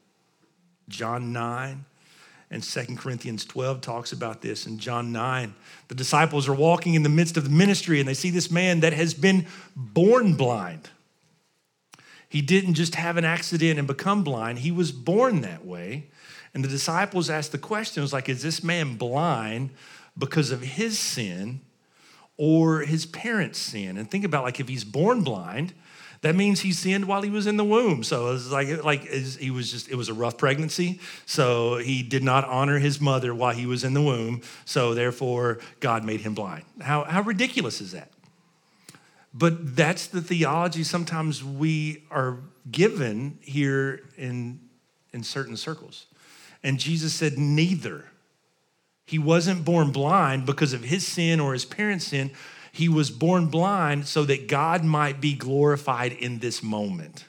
John 0.89 1.33
9 1.33 1.85
and 2.51 2.65
Second 2.65 2.99
Corinthians 2.99 3.45
12 3.45 3.81
talks 3.81 4.13
about 4.13 4.41
this. 4.41 4.67
In 4.67 4.79
John 4.79 5.13
9, 5.13 5.55
the 5.89 5.95
disciples 5.95 6.49
are 6.49 6.55
walking 6.55 6.95
in 6.95 7.03
the 7.03 7.09
midst 7.09 7.37
of 7.37 7.45
the 7.45 7.51
ministry 7.51 8.01
and 8.01 8.09
they 8.09 8.15
see 8.15 8.31
this 8.31 8.51
man 8.51 8.81
that 8.81 8.93
has 8.93 9.15
been 9.15 9.47
born 9.75 10.35
blind. 10.35 10.91
He 12.29 12.41
didn't 12.43 12.75
just 12.75 12.95
have 12.95 13.17
an 13.17 13.25
accident 13.25 13.79
and 13.79 13.87
become 13.87 14.25
blind, 14.25 14.61
he 14.61 14.71
was 14.71 14.93
born 14.93 15.43
that 15.43 15.65
way. 15.65 16.07
And 16.57 16.65
the 16.65 16.71
disciples 16.71 17.29
asked 17.29 17.53
the 17.53 17.59
question, 17.59 18.01
it 18.01 18.03
was 18.03 18.15
like, 18.15 18.31
is 18.31 18.41
this 18.41 18.65
man 18.65 18.97
blind 18.97 19.69
because 20.17 20.53
of 20.53 20.63
his 20.63 20.99
sin 20.99 21.61
or 22.39 22.81
his 22.81 23.05
parents' 23.05 23.59
sin? 23.59 23.99
And 23.99 24.11
think 24.11 24.25
about 24.25 24.43
like 24.43 24.59
if 24.59 24.67
he's 24.67 24.83
born 24.83 25.23
blind, 25.23 25.75
that 26.23 26.35
means 26.35 26.61
he 26.61 26.73
sinned 26.73 27.05
while 27.05 27.21
he 27.21 27.29
was 27.29 27.47
in 27.47 27.59
the 27.59 27.65
womb. 27.65 28.03
So 28.03 28.29
it 28.29 28.33
was 28.33 28.51
like, 28.51 28.83
like 28.83 29.07
he 29.07 29.51
was 29.51 29.71
just, 29.71 29.91
it 29.91 29.97
was 29.97 30.09
a 30.09 30.15
rough 30.15 30.39
pregnancy. 30.39 30.99
So 31.27 31.77
he 31.77 32.03
did 32.03 32.25
not 32.25 32.47
honor 32.47 32.79
his 32.79 33.03
mother 33.03 33.35
while 33.35 33.53
he 33.53 33.67
was 33.67 33.85
in 33.85 33.93
the 33.93 34.01
womb. 34.01 34.41
So 34.65 34.95
therefore, 34.95 35.59
God 35.81 36.05
made 36.05 36.23
him 36.23 36.33
blind. 36.33 36.65
How, 36.81 37.05
how 37.05 37.21
ridiculous 37.21 37.83
is 37.83 37.93
that? 37.93 38.13
But 39.35 39.77
that's 39.77 40.07
the 40.07 40.23
theology 40.23 40.85
sometimes 40.85 41.45
we 41.45 42.05
are 42.11 42.39
given 42.71 43.41
here 43.43 44.05
in, 44.17 44.59
in 45.13 45.23
certain 45.23 45.59
circles. 45.59 46.07
And 46.67 46.81
Jesus 46.81 47.15
said, 47.15 47.39
neither. 47.39 48.07
He 49.07 49.21
wasn't 49.21 49.65
born 49.65 49.93
blind 49.93 50.47
because 50.47 50.73
of 50.73 50.83
his 50.83 51.07
sin 51.07 51.39
or 51.39 51.53
his 51.53 51.65
parents' 51.65 52.09
sin. 52.09 52.33
He 52.73 52.89
was 52.89 53.09
born 53.09 53.47
blind 53.47 54.09
so 54.09 54.25
that 54.25 54.49
God 54.49 54.83
might 54.83 55.21
be 55.21 55.35
glorified 55.35 56.13
in 56.13 56.41
this 56.41 56.65
moment. 56.65 57.25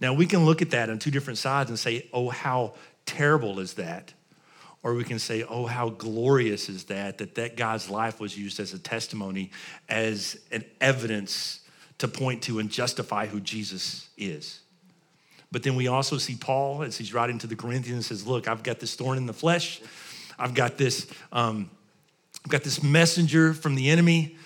Now, 0.00 0.14
we 0.14 0.26
can 0.26 0.44
look 0.44 0.62
at 0.62 0.70
that 0.70 0.90
on 0.90 1.00
two 1.00 1.10
different 1.10 1.40
sides 1.40 1.68
and 1.68 1.76
say, 1.76 2.08
oh, 2.12 2.28
how 2.28 2.74
terrible 3.04 3.58
is 3.58 3.74
that? 3.74 4.14
Or 4.84 4.94
we 4.94 5.02
can 5.02 5.18
say, 5.18 5.42
oh, 5.42 5.66
how 5.66 5.88
glorious 5.88 6.68
is 6.68 6.84
that, 6.84 7.18
that 7.18 7.34
that 7.34 7.56
God's 7.56 7.90
life 7.90 8.20
was 8.20 8.38
used 8.38 8.60
as 8.60 8.74
a 8.74 8.78
testimony, 8.78 9.50
as 9.88 10.38
an 10.52 10.64
evidence 10.80 11.62
to 11.98 12.06
point 12.06 12.44
to 12.44 12.60
and 12.60 12.70
justify 12.70 13.26
who 13.26 13.40
Jesus 13.40 14.08
is. 14.16 14.60
But 15.52 15.62
then 15.62 15.76
we 15.76 15.88
also 15.88 16.18
see 16.18 16.36
Paul 16.36 16.82
as 16.82 16.96
he's 16.98 17.14
writing 17.14 17.38
to 17.38 17.46
the 17.46 17.56
Corinthians 17.56 18.06
says, 18.06 18.26
look, 18.26 18.48
I've 18.48 18.62
got 18.62 18.80
this 18.80 18.94
thorn 18.94 19.16
in 19.16 19.26
the 19.26 19.32
flesh. 19.32 19.80
I've 20.38 20.54
got 20.54 20.76
this, 20.76 21.06
um, 21.32 21.70
I've 22.44 22.50
got 22.50 22.62
this 22.62 22.82
messenger 22.82 23.54
from 23.54 23.74
the 23.74 23.90
enemy. 23.90 24.36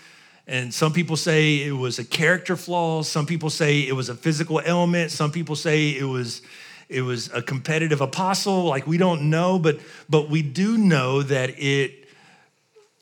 And 0.46 0.72
some 0.72 0.92
people 0.92 1.16
say 1.16 1.64
it 1.64 1.72
was 1.72 1.98
a 1.98 2.04
character 2.04 2.56
flaw. 2.56 3.02
Some 3.02 3.26
people 3.26 3.50
say 3.50 3.80
it 3.80 3.94
was 3.94 4.08
a 4.08 4.14
physical 4.14 4.60
ailment. 4.64 5.10
Some 5.10 5.32
people 5.32 5.56
say 5.56 5.90
it 5.90 6.04
was 6.04 6.42
it 6.90 7.02
was 7.02 7.30
a 7.32 7.40
competitive 7.40 8.00
apostle 8.00 8.64
like 8.64 8.84
we 8.84 8.98
don't 8.98 9.30
know 9.30 9.60
but 9.60 9.78
but 10.08 10.28
we 10.28 10.42
do 10.42 10.76
know 10.76 11.22
that 11.22 11.50
it 11.56 11.99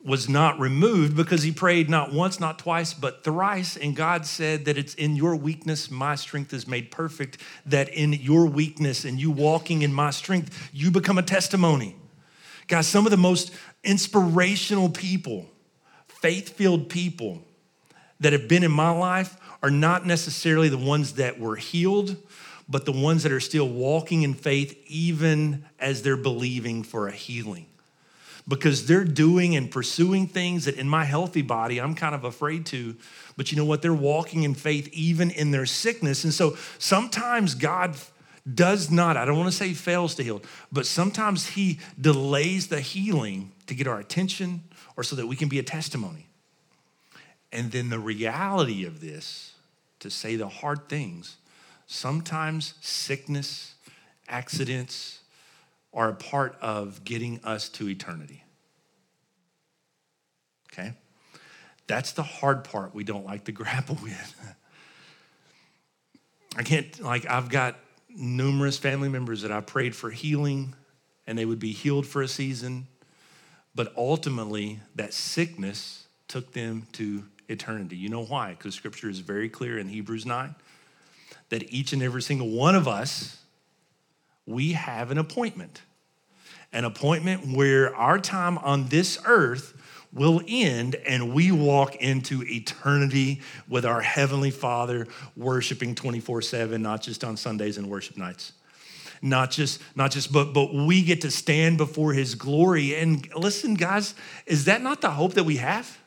was 0.04 0.28
not 0.28 0.58
removed 0.60 1.16
because 1.16 1.42
he 1.42 1.50
prayed 1.50 1.90
not 1.90 2.12
once 2.12 2.38
not 2.38 2.58
twice 2.58 2.94
but 2.94 3.24
thrice 3.24 3.76
and 3.76 3.96
god 3.96 4.24
said 4.24 4.64
that 4.64 4.78
it's 4.78 4.94
in 4.94 5.16
your 5.16 5.34
weakness 5.34 5.90
my 5.90 6.14
strength 6.14 6.52
is 6.52 6.68
made 6.68 6.90
perfect 6.90 7.38
that 7.66 7.88
in 7.88 8.12
your 8.12 8.46
weakness 8.46 9.04
and 9.04 9.20
you 9.20 9.30
walking 9.30 9.82
in 9.82 9.92
my 9.92 10.10
strength 10.10 10.70
you 10.72 10.90
become 10.90 11.18
a 11.18 11.22
testimony 11.22 11.96
guys 12.68 12.86
some 12.86 13.06
of 13.06 13.10
the 13.10 13.16
most 13.16 13.52
inspirational 13.82 14.88
people 14.88 15.46
faith-filled 16.06 16.88
people 16.88 17.42
that 18.20 18.32
have 18.32 18.46
been 18.48 18.62
in 18.62 18.72
my 18.72 18.90
life 18.90 19.36
are 19.62 19.70
not 19.70 20.06
necessarily 20.06 20.68
the 20.68 20.78
ones 20.78 21.14
that 21.14 21.40
were 21.40 21.56
healed 21.56 22.16
but 22.68 22.84
the 22.84 22.92
ones 22.92 23.22
that 23.22 23.32
are 23.32 23.40
still 23.40 23.68
walking 23.68 24.22
in 24.22 24.34
faith 24.34 24.78
even 24.86 25.64
as 25.78 26.02
they're 26.02 26.16
believing 26.16 26.82
for 26.82 27.08
a 27.08 27.12
healing. 27.12 27.66
Because 28.48 28.86
they're 28.86 29.04
doing 29.04 29.54
and 29.54 29.70
pursuing 29.70 30.26
things 30.26 30.64
that 30.64 30.76
in 30.76 30.88
my 30.88 31.04
healthy 31.04 31.42
body 31.42 31.78
I'm 31.78 31.94
kind 31.94 32.14
of 32.14 32.24
afraid 32.24 32.64
to. 32.66 32.96
But 33.36 33.52
you 33.52 33.58
know 33.58 33.64
what? 33.64 33.82
They're 33.82 33.92
walking 33.92 34.42
in 34.42 34.54
faith 34.54 34.88
even 34.92 35.30
in 35.30 35.50
their 35.50 35.66
sickness. 35.66 36.24
And 36.24 36.32
so 36.32 36.56
sometimes 36.78 37.54
God 37.54 37.94
does 38.52 38.90
not, 38.90 39.18
I 39.18 39.26
don't 39.26 39.36
want 39.36 39.50
to 39.50 39.56
say 39.56 39.74
fails 39.74 40.14
to 40.14 40.22
heal, 40.22 40.42
but 40.72 40.86
sometimes 40.86 41.48
He 41.48 41.78
delays 42.00 42.68
the 42.68 42.80
healing 42.80 43.52
to 43.66 43.74
get 43.74 43.86
our 43.86 44.00
attention 44.00 44.62
or 44.96 45.04
so 45.04 45.14
that 45.16 45.26
we 45.26 45.36
can 45.36 45.50
be 45.50 45.58
a 45.58 45.62
testimony. 45.62 46.26
And 47.52 47.70
then 47.70 47.90
the 47.90 47.98
reality 47.98 48.86
of 48.86 49.00
this, 49.00 49.52
to 50.00 50.10
say 50.10 50.36
the 50.36 50.48
hard 50.48 50.88
things, 50.88 51.36
Sometimes 51.90 52.74
sickness, 52.82 53.74
accidents 54.28 55.17
are 55.98 56.10
a 56.10 56.14
part 56.14 56.56
of 56.62 57.02
getting 57.02 57.40
us 57.42 57.68
to 57.68 57.88
eternity. 57.88 58.44
Okay? 60.72 60.92
That's 61.88 62.12
the 62.12 62.22
hard 62.22 62.62
part 62.62 62.94
we 62.94 63.02
don't 63.02 63.26
like 63.26 63.46
to 63.46 63.52
grapple 63.60 63.98
with. 64.00 64.54
I 66.56 66.62
can't, 66.62 67.00
like, 67.00 67.28
I've 67.28 67.48
got 67.48 67.80
numerous 68.08 68.78
family 68.78 69.08
members 69.08 69.42
that 69.42 69.50
I 69.50 69.60
prayed 69.60 69.96
for 69.96 70.10
healing 70.10 70.76
and 71.26 71.36
they 71.36 71.44
would 71.44 71.58
be 71.58 71.72
healed 71.72 72.06
for 72.06 72.22
a 72.22 72.28
season, 72.28 72.86
but 73.74 73.92
ultimately 73.96 74.78
that 74.94 75.12
sickness 75.12 76.06
took 76.28 76.52
them 76.52 76.86
to 76.92 77.24
eternity. 77.48 77.96
You 77.96 78.08
know 78.08 78.24
why? 78.24 78.50
Because 78.50 78.76
scripture 78.76 79.10
is 79.10 79.18
very 79.18 79.48
clear 79.48 79.80
in 79.80 79.88
Hebrews 79.88 80.24
9 80.24 80.54
that 81.48 81.72
each 81.72 81.92
and 81.92 82.04
every 82.04 82.22
single 82.22 82.50
one 82.50 82.76
of 82.76 82.86
us, 82.86 83.42
we 84.46 84.74
have 84.74 85.10
an 85.10 85.18
appointment. 85.18 85.82
An 86.72 86.84
appointment 86.84 87.56
where 87.56 87.94
our 87.94 88.18
time 88.18 88.58
on 88.58 88.88
this 88.88 89.18
earth 89.24 89.74
will 90.12 90.42
end 90.46 90.94
and 90.94 91.32
we 91.32 91.50
walk 91.52 91.96
into 91.96 92.42
eternity 92.44 93.40
with 93.68 93.84
our 93.84 94.00
Heavenly 94.00 94.50
Father, 94.50 95.06
worshiping 95.36 95.94
24 95.94 96.42
7, 96.42 96.80
not 96.80 97.02
just 97.02 97.24
on 97.24 97.36
Sundays 97.36 97.78
and 97.78 97.88
worship 97.88 98.16
nights. 98.16 98.52
Not 99.20 99.50
just, 99.50 99.80
not 99.96 100.12
just, 100.12 100.32
but 100.32 100.52
but 100.52 100.72
we 100.72 101.02
get 101.02 101.22
to 101.22 101.30
stand 101.30 101.76
before 101.76 102.12
his 102.12 102.34
glory. 102.36 102.94
And 102.94 103.28
listen, 103.34 103.74
guys, 103.74 104.14
is 104.46 104.66
that 104.66 104.80
not 104.80 105.00
the 105.00 105.10
hope 105.10 105.34
that 105.34 105.44
we 105.44 105.56
have? 105.56 105.98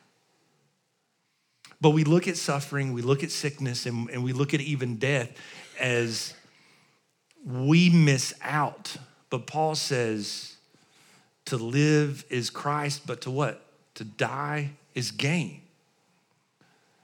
But 1.80 1.90
we 1.90 2.04
look 2.04 2.28
at 2.28 2.36
suffering, 2.36 2.92
we 2.92 3.02
look 3.02 3.22
at 3.24 3.30
sickness, 3.30 3.86
and, 3.86 4.08
and 4.08 4.22
we 4.22 4.32
look 4.32 4.54
at 4.54 4.60
even 4.60 4.96
death 4.96 5.36
as 5.78 6.32
we 7.44 7.90
miss 7.90 8.32
out. 8.40 8.96
But 9.30 9.46
Paul 9.46 9.74
says 9.74 10.51
to 11.46 11.56
live 11.56 12.24
is 12.30 12.50
Christ, 12.50 13.06
but 13.06 13.22
to 13.22 13.30
what? 13.30 13.64
To 13.96 14.04
die 14.04 14.70
is 14.94 15.10
gain. 15.10 15.60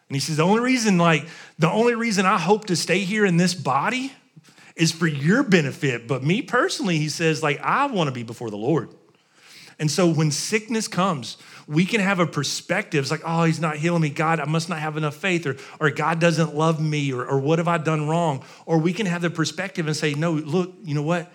And 0.08 0.16
he 0.16 0.20
says, 0.20 0.38
the 0.38 0.42
only 0.42 0.62
reason, 0.62 0.96
like, 0.96 1.26
the 1.58 1.70
only 1.70 1.94
reason 1.94 2.24
I 2.24 2.38
hope 2.38 2.66
to 2.66 2.76
stay 2.76 3.00
here 3.00 3.26
in 3.26 3.36
this 3.36 3.54
body 3.54 4.12
is 4.74 4.90
for 4.90 5.06
your 5.06 5.42
benefit. 5.42 6.08
But 6.08 6.22
me 6.22 6.40
personally, 6.40 6.98
he 6.98 7.08
says, 7.08 7.42
like, 7.42 7.60
I 7.60 7.86
want 7.86 8.08
to 8.08 8.12
be 8.12 8.22
before 8.22 8.48
the 8.48 8.56
Lord. 8.56 8.88
And 9.78 9.90
so 9.90 10.08
when 10.08 10.30
sickness 10.30 10.88
comes, 10.88 11.36
we 11.68 11.84
can 11.84 12.00
have 12.00 12.20
a 12.20 12.26
perspective. 12.26 13.02
It's 13.02 13.10
like, 13.10 13.22
oh, 13.24 13.44
he's 13.44 13.60
not 13.60 13.76
healing 13.76 14.02
me. 14.02 14.08
God, 14.08 14.40
I 14.40 14.44
must 14.46 14.68
not 14.68 14.78
have 14.78 14.96
enough 14.96 15.14
faith, 15.14 15.46
or, 15.46 15.56
or 15.78 15.90
God 15.90 16.18
doesn't 16.18 16.54
love 16.54 16.80
me, 16.80 17.12
or, 17.12 17.24
or 17.24 17.38
what 17.38 17.58
have 17.58 17.68
I 17.68 17.78
done 17.78 18.08
wrong? 18.08 18.44
Or 18.66 18.78
we 18.78 18.92
can 18.92 19.06
have 19.06 19.22
the 19.22 19.30
perspective 19.30 19.86
and 19.86 19.94
say, 19.94 20.14
no, 20.14 20.32
look, 20.32 20.72
you 20.82 20.94
know 20.94 21.02
what? 21.02 21.30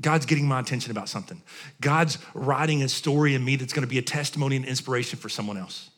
God's 0.00 0.26
getting 0.26 0.46
my 0.46 0.60
attention 0.60 0.90
about 0.90 1.08
something. 1.08 1.42
God's 1.80 2.18
writing 2.34 2.82
a 2.82 2.88
story 2.88 3.34
in 3.34 3.44
me 3.44 3.56
that's 3.56 3.72
going 3.72 3.82
to 3.82 3.88
be 3.88 3.98
a 3.98 4.02
testimony 4.02 4.56
and 4.56 4.64
inspiration 4.64 5.18
for 5.18 5.28
someone 5.28 5.56
else. 5.56 5.90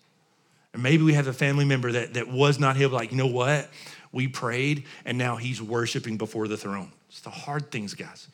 And 0.72 0.82
maybe 0.82 1.02
we 1.02 1.14
have 1.14 1.26
a 1.26 1.32
family 1.32 1.64
member 1.64 1.92
that, 1.92 2.14
that 2.14 2.28
was 2.28 2.58
not 2.58 2.76
healed, 2.76 2.92
like, 2.92 3.10
you 3.10 3.16
know 3.16 3.26
what? 3.26 3.68
We 4.12 4.28
prayed, 4.28 4.84
and 5.04 5.18
now 5.18 5.36
he's 5.36 5.60
worshiping 5.60 6.16
before 6.16 6.48
the 6.48 6.56
throne. 6.56 6.92
It's 7.08 7.20
the 7.20 7.30
hard 7.30 7.70
things, 7.70 7.94
guys. 7.94 8.28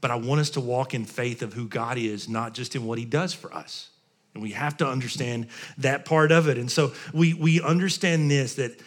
But 0.00 0.10
I 0.10 0.16
want 0.16 0.40
us 0.40 0.50
to 0.50 0.60
walk 0.60 0.94
in 0.94 1.04
faith 1.04 1.42
of 1.42 1.52
who 1.52 1.68
God 1.68 1.98
is, 1.98 2.28
not 2.28 2.54
just 2.54 2.74
in 2.74 2.84
what 2.84 2.98
he 2.98 3.04
does 3.04 3.34
for 3.34 3.52
us. 3.52 3.90
And 4.34 4.42
we 4.42 4.52
have 4.52 4.76
to 4.78 4.86
understand 4.86 5.48
that 5.78 6.04
part 6.04 6.32
of 6.32 6.48
it. 6.48 6.56
And 6.56 6.70
so 6.70 6.92
we, 7.12 7.34
we 7.34 7.60
understand 7.60 8.30
this 8.30 8.54
that, 8.54 8.80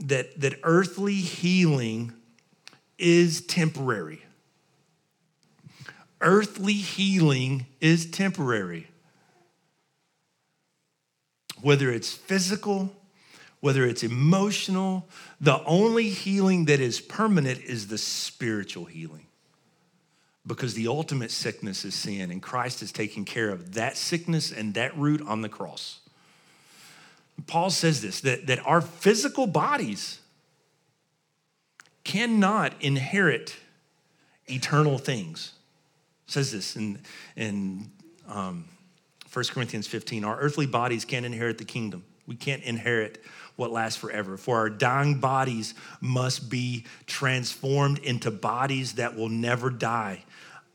that, 0.00 0.40
that 0.40 0.58
earthly 0.62 1.14
healing 1.14 2.12
is 2.98 3.42
temporary. 3.42 4.25
Earthly 6.20 6.74
healing 6.74 7.66
is 7.80 8.10
temporary. 8.10 8.88
Whether 11.60 11.90
it's 11.90 12.12
physical, 12.12 12.92
whether 13.60 13.84
it's 13.84 14.02
emotional, 14.02 15.08
the 15.40 15.62
only 15.64 16.08
healing 16.10 16.66
that 16.66 16.80
is 16.80 17.00
permanent 17.00 17.60
is 17.62 17.88
the 17.88 17.98
spiritual 17.98 18.84
healing 18.84 19.26
because 20.46 20.74
the 20.74 20.86
ultimate 20.86 21.30
sickness 21.30 21.84
is 21.84 21.94
sin, 21.94 22.30
and 22.30 22.40
Christ 22.40 22.82
is 22.82 22.92
taking 22.92 23.24
care 23.24 23.50
of 23.50 23.74
that 23.74 23.96
sickness 23.96 24.52
and 24.52 24.74
that 24.74 24.96
root 24.96 25.20
on 25.26 25.42
the 25.42 25.48
cross. 25.48 26.00
Paul 27.46 27.70
says 27.70 28.00
this 28.00 28.20
that, 28.20 28.46
that 28.46 28.64
our 28.64 28.80
physical 28.80 29.46
bodies 29.46 30.20
cannot 32.04 32.72
inherit 32.80 33.56
eternal 34.46 34.98
things. 34.98 35.52
Says 36.26 36.52
this 36.52 36.76
in, 36.76 36.98
in 37.36 37.90
um, 38.28 38.64
1 39.32 39.44
Corinthians 39.50 39.86
15 39.86 40.24
our 40.24 40.38
earthly 40.38 40.66
bodies 40.66 41.04
can't 41.04 41.26
inherit 41.26 41.58
the 41.58 41.64
kingdom. 41.64 42.04
We 42.26 42.34
can't 42.34 42.62
inherit 42.64 43.22
what 43.54 43.70
lasts 43.70 43.98
forever. 43.98 44.36
For 44.36 44.58
our 44.58 44.68
dying 44.68 45.20
bodies 45.20 45.74
must 46.00 46.50
be 46.50 46.84
transformed 47.06 47.98
into 47.98 48.30
bodies 48.30 48.94
that 48.94 49.16
will 49.16 49.28
never 49.28 49.70
die. 49.70 50.24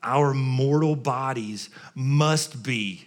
Our 0.02 0.34
mortal 0.34 0.96
bodies 0.96 1.70
must 1.94 2.64
be 2.64 3.06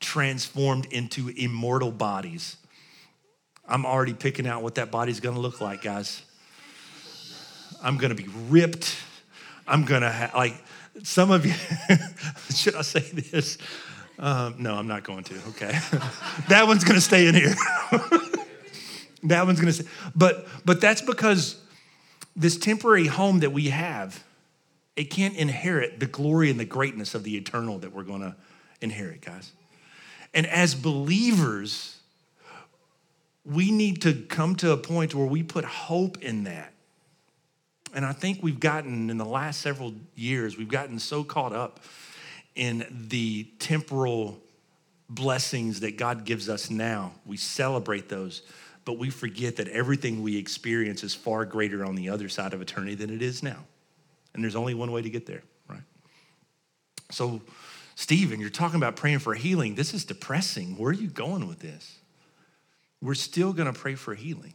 transformed 0.00 0.86
into 0.86 1.28
immortal 1.28 1.92
bodies. 1.92 2.56
I'm 3.68 3.86
already 3.86 4.14
picking 4.14 4.46
out 4.46 4.62
what 4.62 4.74
that 4.76 4.90
body's 4.90 5.20
gonna 5.20 5.40
look 5.40 5.60
like, 5.60 5.82
guys. 5.82 6.22
I'm 7.82 7.98
gonna 7.98 8.14
be 8.14 8.28
ripped. 8.48 8.96
I'm 9.66 9.84
gonna 9.84 10.10
have, 10.10 10.34
like, 10.34 10.62
some 11.02 11.30
of 11.30 11.44
you, 11.44 11.54
should 12.54 12.74
I 12.74 12.82
say 12.82 13.00
this? 13.00 13.58
Um, 14.18 14.56
no, 14.58 14.74
I'm 14.74 14.86
not 14.86 15.04
going 15.04 15.24
to. 15.24 15.34
Okay. 15.48 15.72
that 16.48 16.66
one's 16.66 16.84
gonna 16.84 17.00
stay 17.00 17.26
in 17.26 17.34
here. 17.34 17.54
that 19.24 19.46
one's 19.46 19.58
gonna 19.60 19.72
stay. 19.72 19.88
But, 20.14 20.46
but 20.64 20.80
that's 20.80 21.02
because 21.02 21.60
this 22.36 22.56
temporary 22.56 23.06
home 23.06 23.40
that 23.40 23.52
we 23.52 23.68
have, 23.68 24.22
it 24.96 25.04
can't 25.04 25.36
inherit 25.36 25.98
the 25.98 26.06
glory 26.06 26.50
and 26.50 26.60
the 26.60 26.64
greatness 26.64 27.14
of 27.14 27.24
the 27.24 27.36
eternal 27.36 27.78
that 27.80 27.92
we're 27.92 28.04
gonna 28.04 28.36
inherit, 28.80 29.20
guys. 29.20 29.52
And 30.32 30.46
as 30.46 30.74
believers, 30.74 31.98
we 33.44 33.70
need 33.70 34.02
to 34.02 34.14
come 34.14 34.56
to 34.56 34.72
a 34.72 34.76
point 34.76 35.14
where 35.14 35.26
we 35.26 35.42
put 35.42 35.64
hope 35.64 36.22
in 36.22 36.44
that. 36.44 36.73
And 37.94 38.04
I 38.04 38.12
think 38.12 38.42
we've 38.42 38.60
gotten, 38.60 39.08
in 39.08 39.18
the 39.18 39.24
last 39.24 39.60
several 39.60 39.94
years, 40.14 40.58
we've 40.58 40.68
gotten 40.68 40.98
so 40.98 41.24
caught 41.24 41.52
up 41.52 41.80
in 42.54 42.86
the 43.08 43.44
temporal 43.58 44.38
blessings 45.08 45.80
that 45.80 45.96
God 45.96 46.24
gives 46.24 46.48
us 46.48 46.70
now. 46.70 47.12
We 47.24 47.36
celebrate 47.36 48.08
those, 48.08 48.42
but 48.84 48.98
we 48.98 49.10
forget 49.10 49.56
that 49.56 49.68
everything 49.68 50.22
we 50.22 50.36
experience 50.36 51.02
is 51.04 51.14
far 51.14 51.44
greater 51.44 51.84
on 51.84 51.94
the 51.94 52.08
other 52.10 52.28
side 52.28 52.52
of 52.52 52.60
eternity 52.60 52.94
than 52.94 53.10
it 53.10 53.22
is 53.22 53.42
now. 53.42 53.64
And 54.34 54.42
there's 54.42 54.56
only 54.56 54.74
one 54.74 54.90
way 54.90 55.02
to 55.02 55.10
get 55.10 55.26
there, 55.26 55.42
right? 55.68 55.82
So, 57.10 57.40
Stephen, 57.94 58.40
you're 58.40 58.50
talking 58.50 58.76
about 58.76 58.96
praying 58.96 59.20
for 59.20 59.34
healing. 59.34 59.76
This 59.76 59.94
is 59.94 60.04
depressing. 60.04 60.76
Where 60.76 60.90
are 60.90 60.94
you 60.94 61.06
going 61.06 61.46
with 61.46 61.60
this? 61.60 61.98
we're 63.04 63.14
still 63.14 63.52
going 63.52 63.70
to 63.70 63.78
pray 63.78 63.94
for 63.94 64.14
healing. 64.14 64.54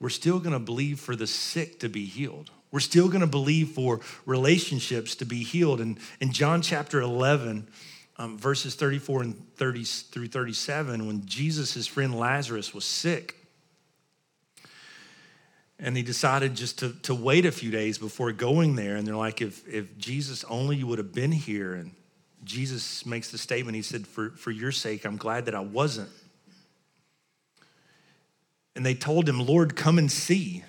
We're 0.00 0.08
still 0.10 0.38
going 0.38 0.52
to 0.52 0.58
believe 0.58 1.00
for 1.00 1.16
the 1.16 1.26
sick 1.26 1.80
to 1.80 1.88
be 1.88 2.04
healed. 2.04 2.50
We're 2.70 2.80
still 2.80 3.08
going 3.08 3.22
to 3.22 3.26
believe 3.26 3.70
for 3.70 4.00
relationships 4.26 5.16
to 5.16 5.24
be 5.24 5.42
healed. 5.42 5.80
And 5.80 5.98
in 6.20 6.32
John 6.32 6.62
chapter 6.62 7.00
11, 7.00 7.68
um, 8.16 8.38
verses 8.38 8.74
34 8.74 9.22
and 9.22 9.56
30 9.56 9.84
through 9.84 10.28
37, 10.28 11.06
when 11.06 11.24
Jesus, 11.24 11.72
his 11.74 11.86
friend 11.86 12.14
Lazarus, 12.14 12.74
was 12.74 12.84
sick, 12.84 13.36
and 15.80 15.96
he 15.96 16.02
decided 16.02 16.54
just 16.56 16.80
to, 16.80 16.92
to 17.02 17.14
wait 17.14 17.46
a 17.46 17.52
few 17.52 17.70
days 17.70 17.98
before 17.98 18.32
going 18.32 18.74
there. 18.74 18.96
And 18.96 19.06
they're 19.06 19.16
like, 19.16 19.40
if, 19.40 19.66
if 19.68 19.96
Jesus 19.96 20.44
only 20.44 20.82
would 20.82 20.98
have 20.98 21.14
been 21.14 21.30
here. 21.30 21.74
And 21.74 21.92
Jesus 22.42 23.06
makes 23.06 23.30
the 23.30 23.38
statement, 23.38 23.76
he 23.76 23.82
said, 23.82 24.04
for, 24.04 24.30
for 24.30 24.50
your 24.50 24.72
sake, 24.72 25.04
I'm 25.04 25.16
glad 25.16 25.46
that 25.46 25.54
I 25.54 25.60
wasn't 25.60 26.10
and 28.78 28.86
they 28.86 28.94
told 28.94 29.28
him, 29.28 29.44
Lord, 29.44 29.74
come 29.74 29.98
and 29.98 30.10
see. 30.10 30.62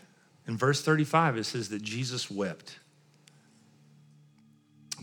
In 0.47 0.57
verse 0.57 0.81
35, 0.81 1.37
it 1.37 1.43
says 1.43 1.69
that 1.69 1.83
Jesus 1.83 2.29
wept. 2.31 2.79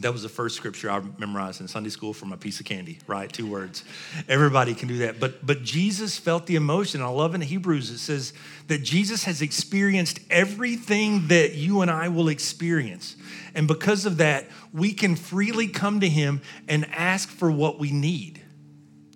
That 0.01 0.13
was 0.13 0.25
the 0.25 0.29
first 0.29 0.57
scripture 0.57 0.91
I 0.91 1.01
memorized 1.17 1.61
in 1.61 1.69
Sunday 1.69 1.91
school 1.91 2.13
from 2.13 2.33
a 2.33 2.37
piece 2.37 2.59
of 2.59 2.67
candy, 2.67 2.99
right? 3.07 3.33
Two 3.33 3.49
words. 3.49 3.85
Everybody 4.29 4.75
can 4.75 4.89
do 4.89 4.99
that. 4.99 5.21
But, 5.21 5.47
but 5.47 5.63
Jesus 5.63 6.19
felt 6.19 6.47
the 6.47 6.57
emotion. 6.57 7.01
I 7.01 7.07
love 7.07 7.37
in 7.37 7.43
Hebrews, 7.43 7.93
it 7.93 7.99
says 7.99 8.33
that 8.67 8.83
Jesus 8.83 9.23
has 9.23 9.41
experienced 9.41 10.19
everything 10.29 11.29
that 11.29 11.55
you 11.55 11.83
and 11.83 11.93
I 11.93 12.09
will 12.09 12.27
experience. 12.27 13.15
And 13.55 13.69
because 13.69 14.05
of 14.05 14.17
that, 14.17 14.49
we 14.73 14.93
can 14.93 15.15
freely 15.15 15.69
come 15.69 16.01
to 16.01 16.09
him 16.09 16.41
and 16.67 16.85
ask 16.91 17.29
for 17.29 17.53
what 17.53 17.79
we 17.79 17.93
need. 17.93 18.43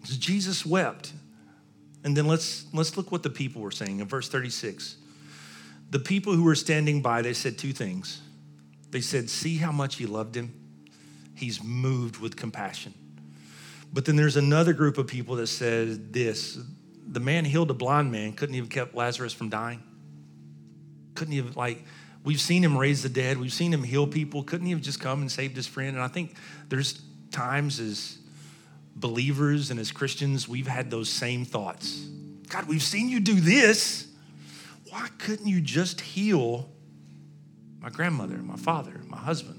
So 0.05 0.15
Jesus 0.17 0.65
wept. 0.65 1.13
And 2.05 2.17
then 2.17 2.27
let's 2.27 2.65
let's 2.73 2.97
look 2.97 3.13
what 3.13 3.23
the 3.23 3.31
people 3.31 3.63
were 3.63 3.71
saying 3.71 4.01
in 4.01 4.07
verse 4.07 4.29
36. 4.29 4.97
The 5.91 5.99
people 5.99 6.35
who 6.35 6.45
were 6.45 6.55
standing 6.55 7.03
by, 7.03 7.23
they 7.23 7.35
said 7.35 7.59
two 7.59 7.73
things. 7.73 8.23
They 8.91 9.01
said, 9.01 9.29
"See 9.29 9.57
how 9.57 9.73
much 9.73 9.97
he 9.97 10.07
loved 10.07 10.37
him? 10.37 10.55
He's 11.35 11.63
moved 11.63 12.19
with 12.19 12.37
compassion." 12.37 12.95
But 13.93 14.05
then 14.05 14.17
there's 14.17 14.37
another 14.37 14.73
group 14.73 14.99
of 14.99 15.07
people 15.07 15.37
that 15.37 15.49
said 15.49 16.13
this, 16.13 16.59
the 17.07 17.21
man 17.21 17.45
healed 17.45 17.71
a 17.71 17.75
blind 17.75 18.13
man, 18.13 18.33
couldn't 18.35 18.55
even 18.55 18.69
kept 18.69 18.95
Lazarus 18.95 19.33
from 19.33 19.49
dying. 19.49 19.83
Couldn't 21.17 21.35
even 21.35 21.53
like 21.55 21.85
we've 22.25 22.41
seen 22.41 22.63
him 22.63 22.79
raise 22.79 23.03
the 23.03 23.09
dead, 23.09 23.39
we've 23.39 23.53
seen 23.53 23.73
him 23.73 23.83
heal 23.83 24.07
people, 24.07 24.45
couldn't 24.45 24.67
he 24.67 24.73
have 24.73 24.81
just 24.81 25.01
come 25.01 25.21
and 25.21 25.31
saved 25.31 25.57
his 25.57 25.67
friend? 25.67 25.97
And 25.97 26.05
I 26.05 26.09
think 26.09 26.37
there's 26.69 27.03
times 27.33 27.81
as 27.81 28.19
believers 29.01 29.71
and 29.71 29.81
as 29.81 29.91
Christians, 29.91 30.49
we've 30.49 30.67
had 30.67 30.91
those 30.91 31.09
same 31.09 31.45
thoughts. 31.45 32.07
God, 32.49 32.67
we've 32.67 32.83
seen 32.83 33.09
you 33.09 33.21
do 33.21 33.41
this. 33.41 34.07
Why 34.91 35.09
couldn't 35.19 35.47
you 35.47 35.61
just 35.61 36.01
heal 36.01 36.69
my 37.81 37.89
grandmother, 37.89 38.37
my 38.37 38.57
father, 38.57 39.01
my 39.07 39.17
husband, 39.17 39.57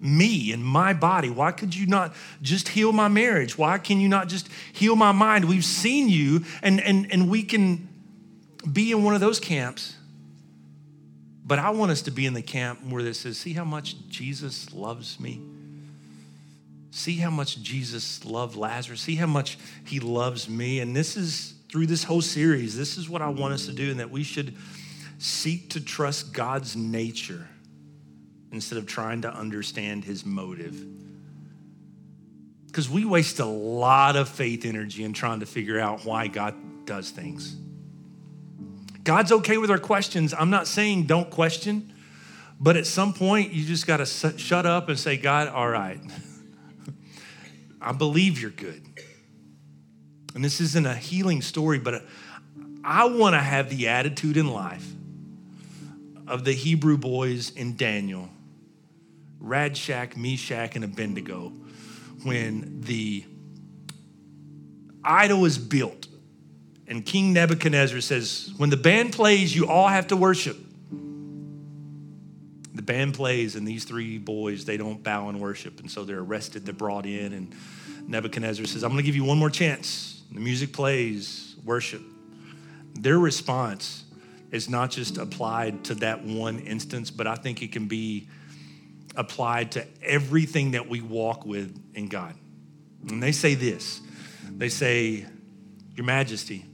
me 0.00 0.52
and 0.52 0.64
my 0.64 0.92
body? 0.92 1.30
Why 1.30 1.52
could 1.52 1.74
you 1.74 1.86
not 1.86 2.14
just 2.42 2.68
heal 2.68 2.92
my 2.92 3.08
marriage? 3.08 3.56
Why 3.56 3.78
can 3.78 4.00
you 4.00 4.08
not 4.08 4.28
just 4.28 4.48
heal 4.72 4.96
my 4.96 5.12
mind? 5.12 5.44
We've 5.44 5.64
seen 5.64 6.08
you, 6.08 6.44
and, 6.62 6.80
and, 6.80 7.12
and 7.12 7.30
we 7.30 7.42
can 7.42 7.88
be 8.70 8.90
in 8.90 9.04
one 9.04 9.14
of 9.14 9.20
those 9.20 9.38
camps. 9.38 9.96
But 11.46 11.58
I 11.58 11.70
want 11.70 11.92
us 11.92 12.02
to 12.02 12.10
be 12.10 12.24
in 12.24 12.32
the 12.32 12.42
camp 12.42 12.82
where 12.86 13.02
this 13.02 13.20
says, 13.20 13.36
see 13.36 13.52
how 13.52 13.64
much 13.64 14.08
Jesus 14.08 14.72
loves 14.72 15.20
me? 15.20 15.42
See 16.94 17.16
how 17.16 17.30
much 17.30 17.60
Jesus 17.60 18.24
loved 18.24 18.54
Lazarus. 18.54 19.00
See 19.00 19.16
how 19.16 19.26
much 19.26 19.58
he 19.84 19.98
loves 19.98 20.48
me. 20.48 20.78
And 20.78 20.94
this 20.94 21.16
is 21.16 21.54
through 21.68 21.86
this 21.86 22.04
whole 22.04 22.22
series, 22.22 22.76
this 22.76 22.96
is 22.96 23.08
what 23.08 23.20
I 23.20 23.30
want 23.30 23.52
us 23.52 23.66
to 23.66 23.72
do, 23.72 23.90
and 23.90 23.98
that 23.98 24.12
we 24.12 24.22
should 24.22 24.54
seek 25.18 25.70
to 25.70 25.80
trust 25.80 26.32
God's 26.32 26.76
nature 26.76 27.48
instead 28.52 28.78
of 28.78 28.86
trying 28.86 29.22
to 29.22 29.34
understand 29.34 30.04
his 30.04 30.24
motive. 30.24 30.86
Because 32.68 32.88
we 32.88 33.04
waste 33.04 33.40
a 33.40 33.44
lot 33.44 34.14
of 34.14 34.28
faith 34.28 34.64
energy 34.64 35.02
in 35.02 35.12
trying 35.12 35.40
to 35.40 35.46
figure 35.46 35.80
out 35.80 36.04
why 36.04 36.28
God 36.28 36.54
does 36.86 37.10
things. 37.10 37.56
God's 39.02 39.32
okay 39.32 39.56
with 39.56 39.72
our 39.72 39.78
questions. 39.78 40.32
I'm 40.32 40.50
not 40.50 40.68
saying 40.68 41.06
don't 41.06 41.28
question, 41.28 41.92
but 42.60 42.76
at 42.76 42.86
some 42.86 43.14
point, 43.14 43.52
you 43.52 43.64
just 43.64 43.84
got 43.84 43.96
to 43.96 44.06
shut 44.06 44.64
up 44.64 44.88
and 44.88 44.96
say, 44.96 45.16
God, 45.16 45.48
all 45.48 45.68
right. 45.68 45.98
I 47.84 47.92
believe 47.92 48.40
you're 48.40 48.50
good. 48.50 48.82
And 50.34 50.44
this 50.44 50.60
isn't 50.60 50.86
a 50.86 50.94
healing 50.94 51.42
story, 51.42 51.78
but 51.78 52.02
I 52.82 53.04
want 53.04 53.34
to 53.34 53.40
have 53.40 53.70
the 53.70 53.88
attitude 53.88 54.36
in 54.36 54.48
life 54.48 54.86
of 56.26 56.44
the 56.44 56.52
Hebrew 56.52 56.96
boys 56.96 57.50
in 57.50 57.76
Daniel, 57.76 58.28
Shadrach, 59.40 60.16
Meshach, 60.16 60.74
and 60.74 60.84
Abednego, 60.84 61.52
when 62.22 62.80
the 62.80 63.24
idol 65.04 65.44
is 65.44 65.58
built 65.58 66.08
and 66.86 67.04
King 67.04 67.32
Nebuchadnezzar 67.32 68.00
says, 68.00 68.52
When 68.56 68.70
the 68.70 68.76
band 68.76 69.12
plays, 69.12 69.54
you 69.54 69.68
all 69.68 69.88
have 69.88 70.08
to 70.08 70.16
worship. 70.16 70.58
The 72.74 72.82
band 72.82 73.14
plays, 73.14 73.56
and 73.56 73.66
these 73.66 73.84
three 73.84 74.18
boys, 74.18 74.64
they 74.64 74.76
don't 74.76 75.02
bow 75.02 75.28
and 75.28 75.40
worship. 75.40 75.80
And 75.80 75.90
so 75.90 76.04
they're 76.04 76.20
arrested, 76.20 76.66
they're 76.66 76.74
brought 76.74 77.06
in, 77.06 77.32
and 77.32 77.54
Nebuchadnezzar 78.06 78.66
says, 78.66 78.82
I'm 78.84 78.90
going 78.90 79.02
to 79.02 79.06
give 79.06 79.16
you 79.16 79.24
one 79.24 79.38
more 79.38 79.50
chance. 79.50 80.22
The 80.32 80.40
music 80.40 80.72
plays, 80.72 81.54
worship. 81.64 82.02
Their 82.94 83.18
response 83.18 84.04
is 84.50 84.68
not 84.68 84.90
just 84.90 85.18
applied 85.18 85.84
to 85.84 85.94
that 85.96 86.24
one 86.24 86.60
instance, 86.60 87.10
but 87.10 87.26
I 87.26 87.34
think 87.34 87.62
it 87.62 87.72
can 87.72 87.88
be 87.88 88.28
applied 89.16 89.72
to 89.72 89.86
everything 90.02 90.72
that 90.72 90.88
we 90.88 91.00
walk 91.00 91.44
with 91.44 91.76
in 91.94 92.08
God. 92.08 92.34
And 93.08 93.22
they 93.22 93.32
say 93.32 93.54
this 93.54 94.00
they 94.50 94.68
say, 94.68 95.26
Your 95.96 96.06
Majesty, 96.06 96.64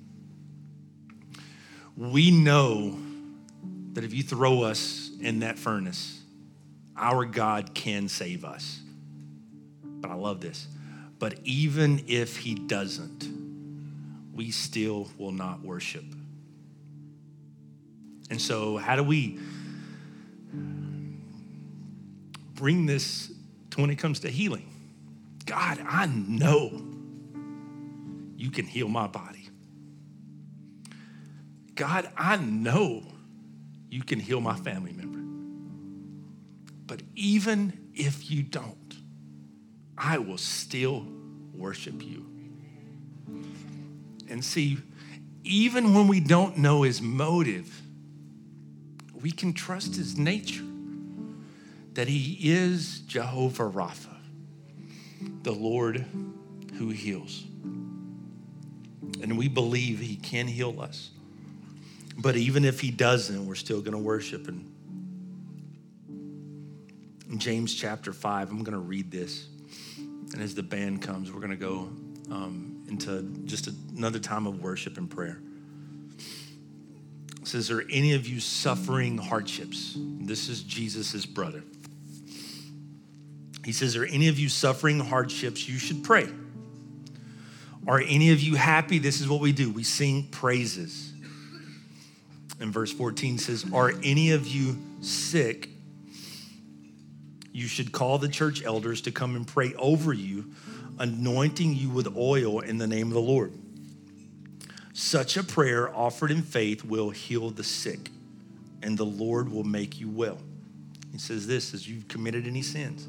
we 1.97 2.31
know 2.31 2.99
that 3.93 4.05
if 4.05 4.15
you 4.15 4.23
throw 4.23 4.63
us 4.63 5.11
in 5.21 5.41
that 5.41 5.59
furnace, 5.59 6.21
our 6.97 7.25
God 7.25 7.75
can 7.75 8.09
save 8.09 8.45
us. 8.45 8.81
But 9.83 10.11
I 10.11 10.15
love 10.15 10.41
this. 10.41 10.67
But 11.21 11.35
even 11.45 12.03
if 12.09 12.39
he 12.39 12.55
doesn't, 12.55 13.29
we 14.35 14.51
still 14.51 15.11
will 15.19 15.33
not 15.33 15.61
worship. 15.61 16.05
And 18.31 18.41
so, 18.41 18.79
how 18.79 18.97
do 18.97 19.03
we 19.03 19.39
bring 22.55 22.87
this 22.87 23.31
to 23.71 23.83
when 23.83 23.91
it 23.91 23.97
comes 23.97 24.21
to 24.21 24.31
healing? 24.31 24.67
God, 25.45 25.79
I 25.87 26.07
know 26.07 26.83
you 28.37 28.51
can 28.51 28.65
heal 28.65 28.89
my 28.89 29.07
body. 29.07 29.51
God, 31.75 32.09
I 32.17 32.37
know 32.37 33.03
you 33.91 34.03
can 34.03 34.21
heal 34.21 34.41
my 34.41 34.57
family 34.57 34.93
member. 34.93 35.19
But 36.87 37.03
even 37.15 37.91
if 37.95 38.31
you 38.31 38.43
don't, 38.43 38.80
I 40.03 40.17
will 40.17 40.39
still 40.39 41.07
worship 41.55 42.03
you. 42.03 42.25
And 44.31 44.43
see, 44.43 44.79
even 45.45 45.93
when 45.93 46.09
we 46.09 46.21
don't 46.21 46.57
know 46.57 46.83
his 46.83 47.03
motive, 47.03 47.83
we 49.21 49.31
can 49.31 49.53
trust 49.53 49.97
his 49.97 50.17
nature 50.17 50.65
that 51.93 52.09
he 52.09 52.39
is 52.51 53.01
Jehovah 53.01 53.69
Rapha, 53.69 54.17
the 55.43 55.53
Lord 55.53 56.07
who 56.79 56.89
heals. 56.89 57.45
And 59.21 59.37
we 59.37 59.49
believe 59.49 59.99
he 59.99 60.17
can 60.17 60.47
heal 60.47 60.81
us. 60.81 61.11
But 62.17 62.37
even 62.37 62.65
if 62.65 62.81
he 62.81 62.91
doesn't, 62.91 63.47
we're 63.47 63.55
still 63.55 63.81
going 63.81 63.93
to 63.93 63.99
worship. 63.99 64.49
And 64.49 64.67
in 67.31 67.39
James 67.39 67.75
chapter 67.75 68.15
5, 68.15 68.51
I'm 68.51 68.65
going 68.65 68.73
to 68.73 68.79
read 68.79 69.11
this. 69.11 69.47
And 70.33 70.43
as 70.43 70.55
the 70.55 70.63
band 70.63 71.03
comes, 71.03 71.33
we're 71.33 71.41
going 71.41 71.51
to 71.51 71.57
go 71.57 71.91
um, 72.31 72.85
into 72.89 73.23
just 73.45 73.69
another 73.97 74.19
time 74.19 74.47
of 74.47 74.63
worship 74.63 74.99
and 74.99 75.11
prayer. 75.11 75.41
It 77.41 77.47
says, 77.47 77.71
Are 77.71 77.83
any 77.91 78.13
of 78.15 78.27
you 78.27 78.41
suffering 78.41 79.19
hardships? 79.19 79.97
This 79.97 80.49
is 80.49 80.63
Jesus' 80.63 81.27
brother. 81.27 81.63
He 83.65 83.73
says, 83.73 83.97
Are 83.97 84.05
any 84.05 84.29
of 84.29 84.39
you 84.39 84.49
suffering 84.49 85.01
hardships? 85.01 85.69
You 85.69 85.79
should 85.79 86.05
pray. 86.05 86.29
Are 87.87 88.01
any 88.01 88.31
of 88.31 88.41
you 88.41 88.57
happy? 88.57 88.99
This 88.99 89.21
is 89.21 89.29
what 89.29 89.41
we 89.41 89.53
do 89.53 89.71
we 89.71 89.85
sing 89.85 90.29
praises. 90.31 91.13
And 92.61 92.73
verse 92.73 92.93
14 92.93 93.39
says, 93.39 93.65
Are 93.73 93.93
any 94.03 94.33
of 94.33 94.47
you 94.47 94.79
sick? 95.01 95.70
You 97.53 97.67
should 97.67 97.93
call 97.93 98.19
the 98.19 98.29
church 98.29 98.63
elders 98.65 99.01
to 99.03 99.13
come 99.13 99.35
and 99.35 99.47
pray 99.47 99.75
over 99.75 100.13
you, 100.13 100.53
anointing 100.99 101.75
you 101.75 101.91
with 101.91 102.17
oil 102.17 102.61
in 102.61 102.79
the 102.79 102.87
name 102.87 103.09
of 103.09 103.15
the 103.15 103.21
Lord. 103.21 103.53
Such 104.93 105.37
a 105.37 105.43
prayer 105.43 105.95
offered 105.95 106.31
in 106.31 106.43
faith 106.43 106.85
will 106.85 107.11
heal 107.11 107.51
the 107.51 107.65
sick, 107.65 108.11
and 108.83 108.97
the 108.97 109.05
Lord 109.05 109.51
will 109.51 109.65
make 109.65 109.99
you 109.99 110.09
well. 110.09 110.39
He 111.13 111.19
says 111.19 111.47
this 111.47 111.75
as 111.75 111.89
you've 111.89 112.07
committed 112.07 112.47
any 112.47 112.63
sins, 112.63 113.09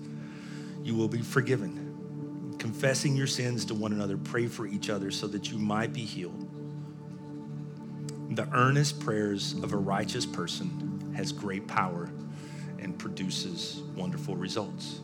you 0.84 0.96
will 0.96 1.08
be 1.08 1.22
forgiven. 1.22 2.56
Confessing 2.58 3.16
your 3.16 3.28
sins 3.28 3.66
to 3.66 3.76
one 3.76 3.94
another, 3.94 4.18
pray 4.18 4.48
for 4.48 4.66
each 4.66 4.90
other 4.90 5.12
so 5.12 5.28
that 5.28 5.52
you 5.52 5.58
might 5.60 5.94
be 5.94 6.06
healed. 6.06 6.48
The 8.36 8.48
earnest 8.54 9.00
prayers 9.00 9.54
of 9.54 9.74
a 9.74 9.78
righteous 9.78 10.26
person 10.26 11.14
has 11.16 11.32
great 11.32 11.68
power 11.68 12.10
and 12.82 12.98
produces 12.98 13.82
wonderful 13.96 14.36
results. 14.36 15.00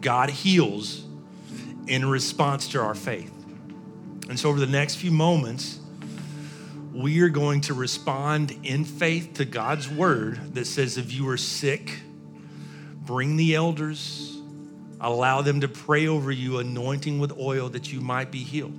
God 0.00 0.30
heals 0.30 1.04
in 1.86 2.06
response 2.06 2.68
to 2.68 2.80
our 2.80 2.94
faith. 2.94 3.32
And 4.28 4.38
so, 4.38 4.48
over 4.48 4.58
the 4.58 4.66
next 4.66 4.96
few 4.96 5.10
moments, 5.10 5.80
we 6.92 7.20
are 7.20 7.28
going 7.28 7.60
to 7.62 7.74
respond 7.74 8.58
in 8.62 8.84
faith 8.84 9.34
to 9.34 9.44
God's 9.44 9.88
word 9.88 10.54
that 10.54 10.66
says, 10.66 10.96
if 10.96 11.12
you 11.12 11.28
are 11.28 11.36
sick, 11.36 12.00
bring 13.04 13.36
the 13.36 13.54
elders, 13.54 14.38
allow 15.00 15.42
them 15.42 15.60
to 15.60 15.68
pray 15.68 16.06
over 16.08 16.32
you, 16.32 16.58
anointing 16.58 17.18
with 17.18 17.36
oil 17.38 17.68
that 17.68 17.92
you 17.92 18.00
might 18.00 18.30
be 18.30 18.38
healed. 18.38 18.72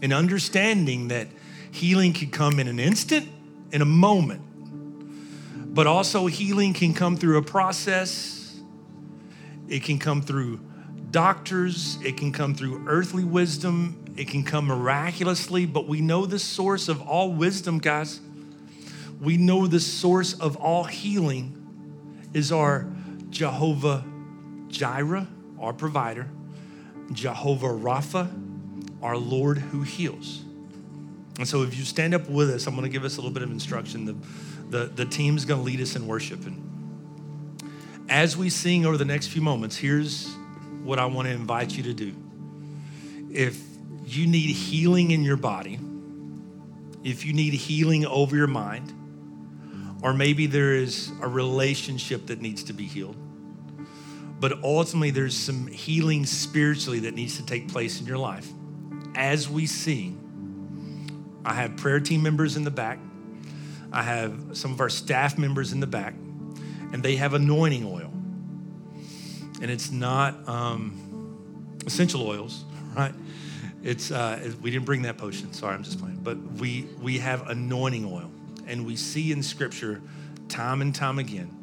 And 0.00 0.12
understanding 0.12 1.08
that 1.08 1.28
healing 1.70 2.12
can 2.12 2.30
come 2.30 2.58
in 2.58 2.68
an 2.68 2.80
instant, 2.80 3.28
in 3.70 3.82
a 3.82 3.86
moment, 3.86 4.42
but 5.70 5.86
also, 5.86 6.26
healing 6.26 6.72
can 6.72 6.94
come 6.94 7.16
through 7.16 7.38
a 7.38 7.42
process, 7.42 8.58
it 9.68 9.84
can 9.84 9.98
come 9.98 10.22
through 10.22 10.60
doctors, 11.10 11.98
it 12.02 12.16
can 12.16 12.32
come 12.32 12.54
through 12.54 12.86
earthly 12.88 13.24
wisdom, 13.24 14.04
it 14.16 14.28
can 14.28 14.42
come 14.42 14.66
miraculously, 14.66 15.66
but 15.66 15.86
we 15.86 16.00
know 16.00 16.26
the 16.26 16.38
source 16.38 16.88
of 16.88 17.02
all 17.02 17.32
wisdom, 17.32 17.78
guys. 17.78 18.20
We 19.20 19.36
know 19.36 19.66
the 19.66 19.80
source 19.80 20.34
of 20.34 20.56
all 20.56 20.84
healing 20.84 21.54
is 22.32 22.50
our 22.52 22.86
Jehovah 23.30 24.04
Jireh, 24.68 25.26
our 25.60 25.72
provider, 25.72 26.28
Jehovah 27.12 27.68
Rapha, 27.68 28.30
our 29.02 29.16
Lord 29.16 29.58
who 29.58 29.82
heals. 29.82 30.44
And 31.38 31.46
so, 31.46 31.62
if 31.62 31.76
you 31.76 31.84
stand 31.84 32.14
up 32.14 32.28
with 32.28 32.50
us, 32.50 32.66
I'm 32.66 32.74
going 32.74 32.84
to 32.84 32.90
give 32.90 33.04
us 33.04 33.16
a 33.16 33.20
little 33.20 33.32
bit 33.32 33.42
of 33.42 33.50
instruction. 33.50 34.04
The, 34.04 34.16
the, 34.70 34.84
the 34.86 35.04
team's 35.04 35.44
going 35.44 35.60
to 35.60 35.64
lead 35.64 35.80
us 35.80 35.96
in 35.96 36.06
worship. 36.06 36.46
And 36.46 38.06
as 38.08 38.36
we 38.36 38.50
sing 38.50 38.86
over 38.86 38.96
the 38.96 39.04
next 39.04 39.28
few 39.28 39.42
moments, 39.42 39.76
here's 39.76 40.32
what 40.82 40.98
I 40.98 41.06
want 41.06 41.28
to 41.28 41.34
invite 41.34 41.76
you 41.76 41.82
to 41.84 41.94
do. 41.94 42.14
If 43.30 43.60
you 44.06 44.26
need 44.26 44.50
healing 44.50 45.10
in 45.10 45.22
your 45.22 45.36
body, 45.36 45.78
if 47.04 47.24
you 47.24 47.32
need 47.32 47.54
healing 47.54 48.06
over 48.06 48.36
your 48.36 48.46
mind, 48.46 48.94
or 50.02 50.14
maybe 50.14 50.46
there 50.46 50.74
is 50.74 51.10
a 51.20 51.28
relationship 51.28 52.26
that 52.26 52.40
needs 52.40 52.64
to 52.64 52.72
be 52.72 52.84
healed, 52.84 53.16
but 54.40 54.62
ultimately 54.62 55.10
there's 55.10 55.36
some 55.36 55.66
healing 55.66 56.24
spiritually 56.24 57.00
that 57.00 57.14
needs 57.14 57.36
to 57.36 57.44
take 57.44 57.68
place 57.68 58.00
in 58.00 58.06
your 58.06 58.18
life. 58.18 58.48
As 59.14 59.48
we 59.48 59.66
sing, 59.66 61.42
I 61.44 61.54
have 61.54 61.76
prayer 61.76 61.98
team 61.98 62.22
members 62.22 62.56
in 62.56 62.64
the 62.64 62.70
back. 62.70 62.98
I 63.92 64.02
have 64.02 64.56
some 64.56 64.72
of 64.72 64.80
our 64.80 64.88
staff 64.88 65.38
members 65.38 65.72
in 65.72 65.80
the 65.80 65.86
back, 65.86 66.14
and 66.92 67.02
they 67.02 67.16
have 67.16 67.34
anointing 67.34 67.84
oil. 67.84 68.12
And 69.60 69.70
it's 69.70 69.90
not 69.90 70.48
um, 70.48 71.76
essential 71.86 72.26
oils, 72.26 72.64
right? 72.96 73.14
It's 73.82 74.10
uh, 74.10 74.52
we 74.60 74.70
didn't 74.70 74.86
bring 74.86 75.02
that 75.02 75.18
potion. 75.18 75.52
Sorry, 75.52 75.74
I'm 75.74 75.82
just 75.82 76.00
playing. 76.00 76.20
But 76.22 76.36
we 76.38 76.88
we 77.00 77.18
have 77.18 77.48
anointing 77.48 78.04
oil, 78.04 78.30
and 78.66 78.84
we 78.84 78.96
see 78.96 79.32
in 79.32 79.42
Scripture 79.42 80.02
time 80.48 80.82
and 80.82 80.94
time 80.94 81.18
again. 81.18 81.54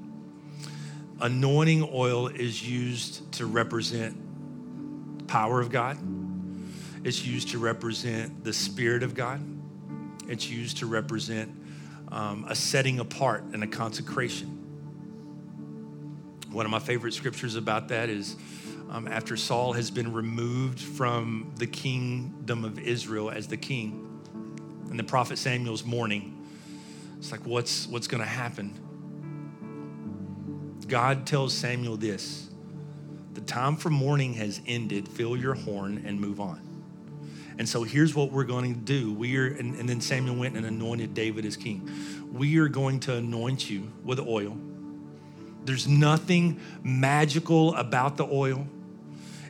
Anointing 1.21 1.89
oil 1.93 2.27
is 2.27 2.67
used 2.67 3.31
to 3.33 3.45
represent 3.45 5.27
power 5.27 5.59
of 5.59 5.71
God. 5.71 5.97
It's 7.03 7.25
used 7.25 7.49
to 7.49 7.59
represent 7.59 8.43
the 8.43 8.53
Spirit 8.53 9.03
of 9.03 9.13
God. 9.13 9.41
It's 10.27 10.49
used 10.49 10.77
to 10.77 10.87
represent 10.87 11.55
um, 12.11 12.45
a 12.47 12.55
setting 12.55 12.99
apart 12.99 13.43
and 13.53 13.63
a 13.63 13.67
consecration. 13.67 14.47
One 16.51 16.65
of 16.65 16.71
my 16.71 16.79
favorite 16.79 17.13
scriptures 17.13 17.55
about 17.55 17.89
that 17.89 18.09
is 18.09 18.35
um, 18.89 19.07
after 19.07 19.35
Saul 19.35 19.73
has 19.73 19.91
been 19.91 20.13
removed 20.13 20.79
from 20.79 21.51
the 21.57 21.67
kingdom 21.67 22.63
of 22.63 22.79
Israel 22.79 23.29
as 23.29 23.47
the 23.47 23.57
king, 23.57 24.21
and 24.89 24.97
the 24.99 25.03
prophet 25.03 25.37
Samuel's 25.37 25.83
mourning. 25.83 26.31
It's 27.17 27.31
like, 27.31 27.45
what's, 27.45 27.87
what's 27.87 28.07
going 28.07 28.23
to 28.23 28.29
happen? 28.29 28.79
God 30.87 31.25
tells 31.25 31.53
Samuel 31.53 31.97
this 31.97 32.49
the 33.33 33.41
time 33.41 33.75
for 33.75 33.89
mourning 33.89 34.33
has 34.35 34.61
ended. 34.65 35.09
Fill 35.09 35.35
your 35.35 35.55
horn 35.55 36.03
and 36.05 36.19
move 36.19 36.39
on. 36.39 36.74
And 37.57 37.67
so 37.67 37.83
here's 37.83 38.13
what 38.13 38.31
we're 38.31 38.43
going 38.43 38.73
to 38.73 38.79
do. 38.79 39.13
We 39.13 39.37
are, 39.37 39.47
and, 39.47 39.75
and 39.75 39.87
then 39.87 40.01
Samuel 40.01 40.35
went 40.35 40.57
and 40.57 40.65
anointed 40.65 41.13
David 41.13 41.45
as 41.45 41.55
king. 41.55 41.89
We 42.33 42.57
are 42.57 42.67
going 42.67 42.99
to 43.01 43.15
anoint 43.15 43.69
you 43.69 43.91
with 44.03 44.19
oil. 44.19 44.57
There's 45.63 45.87
nothing 45.87 46.59
magical 46.83 47.73
about 47.75 48.17
the 48.17 48.25
oil. 48.25 48.67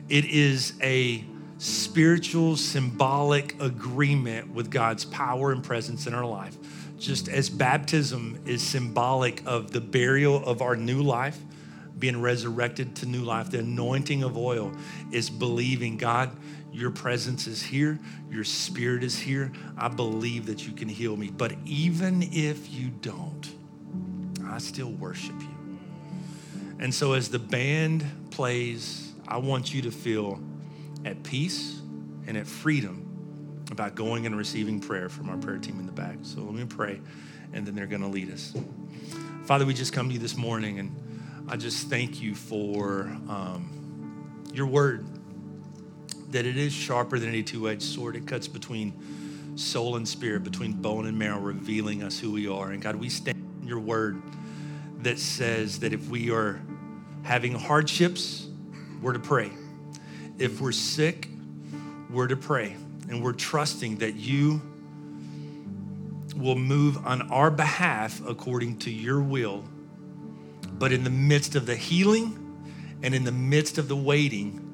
It 0.08 0.24
is 0.24 0.74
a 0.80 1.24
spiritual, 1.58 2.56
symbolic 2.56 3.60
agreement 3.60 4.52
with 4.52 4.70
God's 4.70 5.04
power 5.04 5.52
and 5.52 5.64
presence 5.64 6.06
in 6.06 6.14
our 6.14 6.24
life. 6.24 6.56
Just 6.98 7.28
as 7.28 7.50
baptism 7.50 8.40
is 8.46 8.62
symbolic 8.62 9.42
of 9.46 9.72
the 9.72 9.80
burial 9.80 10.44
of 10.44 10.62
our 10.62 10.76
new 10.76 11.02
life, 11.02 11.38
being 11.98 12.20
resurrected 12.20 12.94
to 12.96 13.06
new 13.06 13.22
life, 13.22 13.50
the 13.50 13.58
anointing 13.58 14.22
of 14.22 14.36
oil 14.36 14.72
is 15.12 15.28
believing 15.28 15.96
God 15.96 16.30
your 16.76 16.90
presence 16.90 17.46
is 17.46 17.62
here. 17.62 17.98
Your 18.30 18.44
spirit 18.44 19.02
is 19.02 19.18
here. 19.18 19.50
I 19.78 19.88
believe 19.88 20.46
that 20.46 20.66
you 20.66 20.74
can 20.74 20.88
heal 20.88 21.16
me. 21.16 21.30
But 21.30 21.54
even 21.64 22.22
if 22.32 22.70
you 22.70 22.90
don't, 23.00 23.50
I 24.46 24.58
still 24.58 24.90
worship 24.90 25.40
you. 25.40 25.78
And 26.78 26.94
so 26.94 27.14
as 27.14 27.30
the 27.30 27.38
band 27.38 28.04
plays, 28.30 29.14
I 29.26 29.38
want 29.38 29.72
you 29.72 29.82
to 29.82 29.90
feel 29.90 30.38
at 31.06 31.22
peace 31.22 31.80
and 32.26 32.36
at 32.36 32.46
freedom 32.46 33.02
about 33.70 33.94
going 33.94 34.26
and 34.26 34.36
receiving 34.36 34.78
prayer 34.78 35.08
from 35.08 35.30
our 35.30 35.38
prayer 35.38 35.58
team 35.58 35.80
in 35.80 35.86
the 35.86 35.92
back. 35.92 36.18
So 36.22 36.40
let 36.40 36.54
me 36.54 36.66
pray, 36.66 37.00
and 37.54 37.66
then 37.66 37.74
they're 37.74 37.86
going 37.86 38.02
to 38.02 38.08
lead 38.08 38.30
us. 38.30 38.54
Father, 39.46 39.64
we 39.64 39.72
just 39.72 39.94
come 39.94 40.08
to 40.08 40.12
you 40.12 40.20
this 40.20 40.36
morning, 40.36 40.78
and 40.78 40.94
I 41.48 41.56
just 41.56 41.88
thank 41.88 42.20
you 42.20 42.34
for 42.34 43.04
um, 43.28 44.42
your 44.52 44.66
word, 44.66 45.06
that 46.30 46.46
it 46.46 46.56
is 46.56 46.72
sharper 46.72 47.18
than 47.18 47.28
any 47.28 47.42
two 47.42 47.68
edged 47.68 47.82
sword. 47.82 48.16
It 48.16 48.26
cuts 48.26 48.48
between 48.48 49.56
soul 49.56 49.96
and 49.96 50.06
spirit, 50.06 50.44
between 50.44 50.72
bone 50.72 51.06
and 51.06 51.18
marrow, 51.18 51.40
revealing 51.40 52.02
us 52.02 52.18
who 52.18 52.32
we 52.32 52.48
are. 52.48 52.70
And 52.70 52.82
God, 52.82 52.96
we 52.96 53.08
stand 53.08 53.38
in 53.62 53.68
your 53.68 53.80
word 53.80 54.20
that 55.02 55.18
says 55.18 55.80
that 55.80 55.92
if 55.92 56.08
we 56.08 56.30
are 56.30 56.60
having 57.22 57.54
hardships, 57.54 58.46
we're 59.00 59.12
to 59.12 59.18
pray. 59.18 59.50
If 60.38 60.60
we're 60.60 60.72
sick, 60.72 61.28
we're 62.10 62.28
to 62.28 62.36
pray. 62.36 62.76
And 63.08 63.22
we're 63.22 63.32
trusting 63.32 63.98
that 63.98 64.16
you 64.16 64.60
will 66.36 66.56
move 66.56 67.04
on 67.06 67.30
our 67.30 67.50
behalf 67.50 68.20
according 68.26 68.78
to 68.80 68.90
your 68.90 69.20
will. 69.20 69.64
But 70.78 70.92
in 70.92 71.04
the 71.04 71.10
midst 71.10 71.54
of 71.54 71.66
the 71.66 71.76
healing 71.76 72.42
and 73.02 73.14
in 73.14 73.24
the 73.24 73.32
midst 73.32 73.78
of 73.78 73.88
the 73.88 73.96
waiting, 73.96 74.65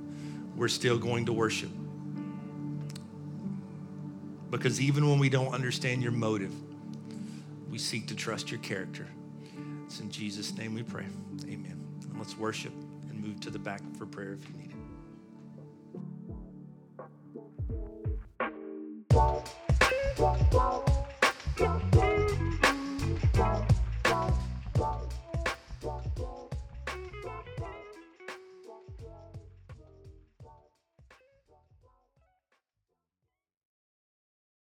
we're 0.63 0.69
still 0.69 0.97
going 0.97 1.27
to 1.27 1.33
worship. 1.33 1.71
Because 4.49 4.81
even 4.81 5.11
when 5.11 5.19
we 5.19 5.29
don't 5.29 5.53
understand 5.53 6.05
your 6.05 6.13
motive, 6.13 6.53
we 7.69 7.79
seek 7.79 8.07
to 8.07 8.15
trust 8.15 8.49
your 8.49 8.61
character. 8.61 9.09
It's 9.85 9.99
in 9.99 10.09
Jesus' 10.09 10.57
name 10.57 10.73
we 10.75 10.85
pray. 10.85 11.07
Amen. 11.49 11.85
And 12.09 12.17
let's 12.17 12.39
worship 12.39 12.73
and 13.11 13.21
move 13.21 13.41
to 13.41 13.51
the 13.51 13.59
back 13.59 13.81
for 13.99 14.07
prayer 14.07 14.39
if 14.41 14.49
you 14.49 14.55
need 14.57 14.71
it. 14.71 14.82